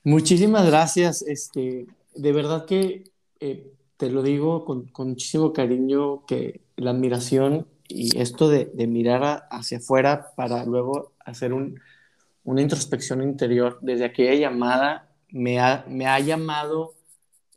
Muchísimas 0.03 0.65
gracias. 0.65 1.21
Este, 1.21 1.85
de 2.15 2.31
verdad 2.31 2.65
que 2.65 3.11
eh, 3.39 3.71
te 3.97 4.09
lo 4.09 4.21
digo 4.23 4.65
con, 4.65 4.91
muchísimo 4.97 5.53
cariño, 5.53 6.25
que 6.25 6.61
la 6.75 6.91
admiración 6.91 7.67
y 7.87 8.19
esto 8.19 8.49
de, 8.49 8.69
mirar 8.87 9.47
hacia 9.49 9.77
afuera 9.77 10.31
para 10.35 10.65
luego 10.65 11.13
hacer 11.19 11.53
una 11.53 12.61
introspección 12.61 13.21
interior, 13.21 13.79
desde 13.81 14.05
aquella 14.05 14.33
llamada 14.33 15.09
me 15.29 15.59
ha, 15.59 15.85
me 15.87 16.05
ha 16.05 16.19
llamado 16.19 16.93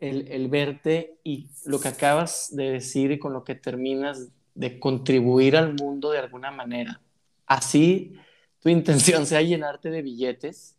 el, 0.01 0.49
verte 0.49 1.19
y 1.25 1.49
lo 1.65 1.79
que 1.79 1.89
acabas 1.89 2.49
de 2.53 2.71
decir 2.71 3.13
y 3.13 3.19
con 3.19 3.33
lo 3.33 3.45
que 3.45 3.55
terminas 3.55 4.29
de 4.55 4.81
contribuir 4.81 5.57
al 5.57 5.75
mundo 5.75 6.11
de 6.11 6.19
alguna 6.19 6.51
manera. 6.51 7.01
Así 7.51 8.17
tu 8.61 8.69
intención 8.69 9.27
sea 9.27 9.43
llenarte 9.43 9.91
de 9.91 10.03
billetes. 10.03 10.79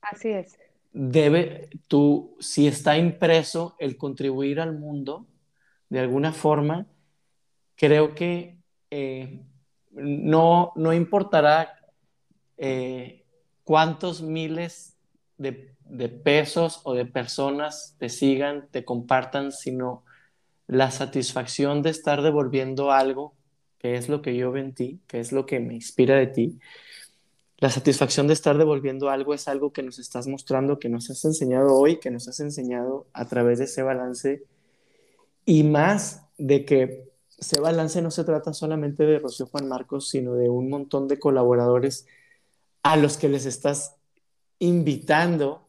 Así 0.00 0.28
es. 0.28 0.56
Debe, 0.92 1.68
tú, 1.88 2.36
si 2.38 2.68
está 2.68 2.96
impreso 2.96 3.74
el 3.80 3.96
contribuir 3.96 4.60
al 4.60 4.78
mundo 4.78 5.26
de 5.88 5.98
alguna 5.98 6.32
forma, 6.32 6.86
creo 7.74 8.14
que 8.14 8.58
eh, 8.90 9.42
no, 9.90 10.72
no 10.76 10.92
importará 10.92 11.80
eh, 12.56 13.24
cuántos 13.64 14.22
miles 14.22 14.96
de, 15.38 15.74
pesos 16.22 16.82
o 16.84 16.94
de 16.94 17.04
personas 17.04 17.96
te 17.98 18.08
sigan, 18.08 18.68
te 18.70 18.84
compartan, 18.84 19.50
sino 19.50 20.04
la 20.68 20.92
satisfacción 20.92 21.82
de 21.82 21.90
estar 21.90 22.22
devolviendo 22.22 22.92
algo, 22.92 23.34
que 23.80 23.96
es 23.96 24.10
lo 24.10 24.20
que 24.20 24.36
yo 24.36 24.52
veo 24.52 24.62
en 24.62 24.74
ti, 24.74 25.00
que 25.06 25.20
es 25.20 25.32
lo 25.32 25.46
que 25.46 25.58
me 25.58 25.74
inspira 25.74 26.14
de 26.16 26.26
ti. 26.26 26.58
La 27.56 27.70
satisfacción 27.70 28.26
de 28.26 28.34
estar 28.34 28.58
devolviendo 28.58 29.08
algo 29.08 29.32
es 29.32 29.48
algo 29.48 29.72
que 29.72 29.82
nos 29.82 29.98
estás 29.98 30.26
mostrando, 30.26 30.78
que 30.78 30.90
nos 30.90 31.08
has 31.08 31.24
enseñado 31.24 31.74
hoy, 31.74 31.98
que 31.98 32.10
nos 32.10 32.28
has 32.28 32.40
enseñado 32.40 33.06
a 33.14 33.24
través 33.24 33.58
de 33.58 33.64
ese 33.64 33.82
balance. 33.82 34.44
Y 35.46 35.64
más 35.64 36.26
de 36.36 36.66
que 36.66 37.08
ese 37.38 37.58
balance 37.58 38.02
no 38.02 38.10
se 38.10 38.24
trata 38.24 38.52
solamente 38.52 39.06
de 39.06 39.18
Rocío 39.18 39.46
Juan 39.46 39.66
Marcos, 39.66 40.10
sino 40.10 40.34
de 40.34 40.50
un 40.50 40.68
montón 40.68 41.08
de 41.08 41.18
colaboradores 41.18 42.06
a 42.82 42.98
los 42.98 43.16
que 43.16 43.30
les 43.30 43.46
estás 43.46 43.96
invitando 44.58 45.66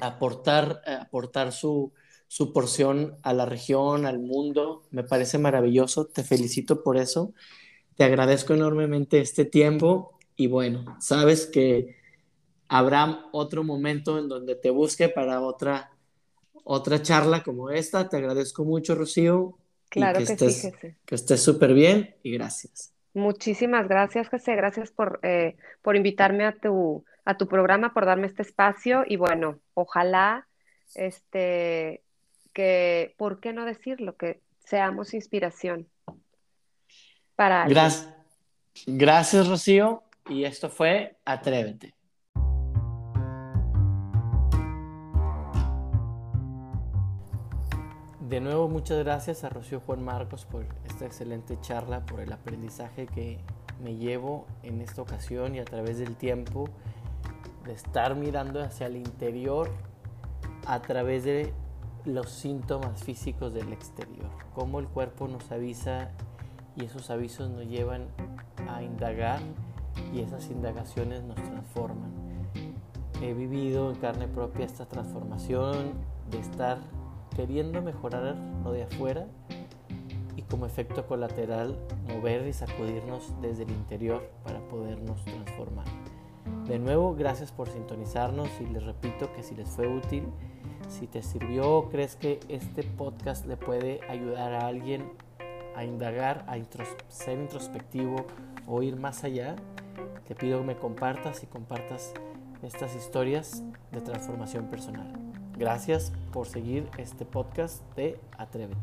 a 0.00 0.06
aportar, 0.06 0.82
aportar 0.86 1.52
su, 1.52 1.92
su 2.32 2.54
porción 2.54 3.18
a 3.22 3.34
la 3.34 3.44
región, 3.44 4.06
al 4.06 4.18
mundo. 4.18 4.84
Me 4.90 5.04
parece 5.04 5.36
maravilloso, 5.36 6.06
te 6.06 6.24
felicito 6.24 6.82
por 6.82 6.96
eso. 6.96 7.34
Te 7.94 8.04
agradezco 8.04 8.54
enormemente 8.54 9.20
este 9.20 9.44
tiempo 9.44 10.18
y 10.34 10.46
bueno, 10.46 10.96
sabes 10.98 11.44
que 11.44 11.94
habrá 12.68 13.26
otro 13.32 13.64
momento 13.64 14.18
en 14.18 14.30
donde 14.30 14.54
te 14.54 14.70
busque 14.70 15.10
para 15.10 15.42
otra, 15.42 15.90
otra 16.64 17.02
charla 17.02 17.42
como 17.42 17.68
esta. 17.68 18.08
Te 18.08 18.16
agradezco 18.16 18.64
mucho, 18.64 18.94
Rocío. 18.94 19.58
Claro 19.90 20.16
que, 20.16 20.24
estés, 20.24 20.62
sí, 20.62 20.70
Que 21.04 21.16
estés 21.16 21.42
súper 21.42 21.74
bien 21.74 22.16
y 22.22 22.32
gracias. 22.32 22.94
Muchísimas 23.12 23.88
gracias, 23.88 24.30
José. 24.30 24.56
Gracias 24.56 24.90
por, 24.90 25.20
eh, 25.22 25.56
por 25.82 25.96
invitarme 25.96 26.46
a 26.46 26.56
tu, 26.56 27.04
a 27.26 27.36
tu 27.36 27.46
programa, 27.46 27.92
por 27.92 28.06
darme 28.06 28.26
este 28.26 28.40
espacio. 28.40 29.04
Y 29.06 29.16
bueno, 29.16 29.60
ojalá, 29.74 30.48
este, 30.94 32.02
que, 32.52 33.14
¿por 33.16 33.40
qué 33.40 33.52
no 33.52 33.64
decirlo? 33.64 34.16
Que 34.16 34.40
seamos 34.58 35.14
inspiración 35.14 35.88
para 37.36 37.66
Gracias. 37.66 38.14
Gracias, 38.86 39.48
Rocío. 39.48 40.02
Y 40.28 40.44
esto 40.44 40.68
fue 40.68 41.16
Atrévete. 41.24 41.94
De 48.20 48.40
nuevo, 48.40 48.66
muchas 48.66 48.98
gracias 49.04 49.44
a 49.44 49.50
Rocío 49.50 49.80
Juan 49.80 50.02
Marcos 50.02 50.46
por 50.46 50.64
esta 50.86 51.04
excelente 51.04 51.58
charla, 51.60 52.06
por 52.06 52.20
el 52.20 52.32
aprendizaje 52.32 53.06
que 53.06 53.38
me 53.82 53.96
llevo 53.96 54.46
en 54.62 54.80
esta 54.80 55.02
ocasión 55.02 55.54
y 55.54 55.58
a 55.58 55.66
través 55.66 55.98
del 55.98 56.16
tiempo 56.16 56.70
de 57.66 57.74
estar 57.74 58.14
mirando 58.14 58.62
hacia 58.62 58.86
el 58.86 58.96
interior 58.96 59.70
a 60.66 60.80
través 60.80 61.24
de 61.24 61.52
los 62.04 62.30
síntomas 62.30 63.02
físicos 63.02 63.54
del 63.54 63.72
exterior, 63.72 64.28
cómo 64.54 64.80
el 64.80 64.88
cuerpo 64.88 65.28
nos 65.28 65.50
avisa 65.52 66.10
y 66.76 66.84
esos 66.84 67.10
avisos 67.10 67.50
nos 67.50 67.66
llevan 67.66 68.08
a 68.68 68.82
indagar 68.82 69.40
y 70.12 70.20
esas 70.20 70.50
indagaciones 70.50 71.22
nos 71.22 71.36
transforman. 71.36 72.10
He 73.20 73.34
vivido 73.34 73.90
en 73.90 73.96
carne 73.96 74.26
propia 74.26 74.64
esta 74.64 74.86
transformación 74.86 75.92
de 76.30 76.38
estar 76.38 76.78
queriendo 77.36 77.82
mejorar 77.82 78.36
lo 78.64 78.72
de 78.72 78.84
afuera 78.84 79.26
y 80.36 80.42
como 80.42 80.66
efecto 80.66 81.06
colateral 81.06 81.78
mover 82.08 82.46
y 82.46 82.52
sacudirnos 82.52 83.32
desde 83.40 83.62
el 83.62 83.70
interior 83.70 84.28
para 84.42 84.60
podernos 84.60 85.24
transformar. 85.24 85.86
De 86.66 86.78
nuevo, 86.78 87.14
gracias 87.14 87.52
por 87.52 87.68
sintonizarnos 87.68 88.48
y 88.60 88.66
les 88.66 88.82
repito 88.82 89.32
que 89.34 89.42
si 89.42 89.54
les 89.54 89.68
fue 89.68 89.86
útil, 89.86 90.24
si 90.92 91.06
te 91.06 91.22
sirvió 91.22 91.88
crees 91.90 92.16
que 92.16 92.38
este 92.48 92.82
podcast 92.82 93.46
le 93.46 93.56
puede 93.56 94.00
ayudar 94.08 94.52
a 94.52 94.66
alguien 94.66 95.10
a 95.74 95.84
indagar, 95.84 96.44
a 96.48 96.56
ser 97.08 97.38
introspectivo 97.38 98.26
o 98.66 98.82
ir 98.82 98.96
más 98.96 99.24
allá, 99.24 99.56
te 100.28 100.34
pido 100.34 100.60
que 100.60 100.66
me 100.66 100.76
compartas 100.76 101.42
y 101.42 101.46
compartas 101.46 102.12
estas 102.62 102.94
historias 102.94 103.62
de 103.90 104.00
transformación 104.00 104.66
personal. 104.66 105.10
Gracias 105.56 106.12
por 106.32 106.46
seguir 106.46 106.88
este 106.98 107.24
podcast 107.24 107.82
de 107.96 108.20
Atrévete. 108.36 108.78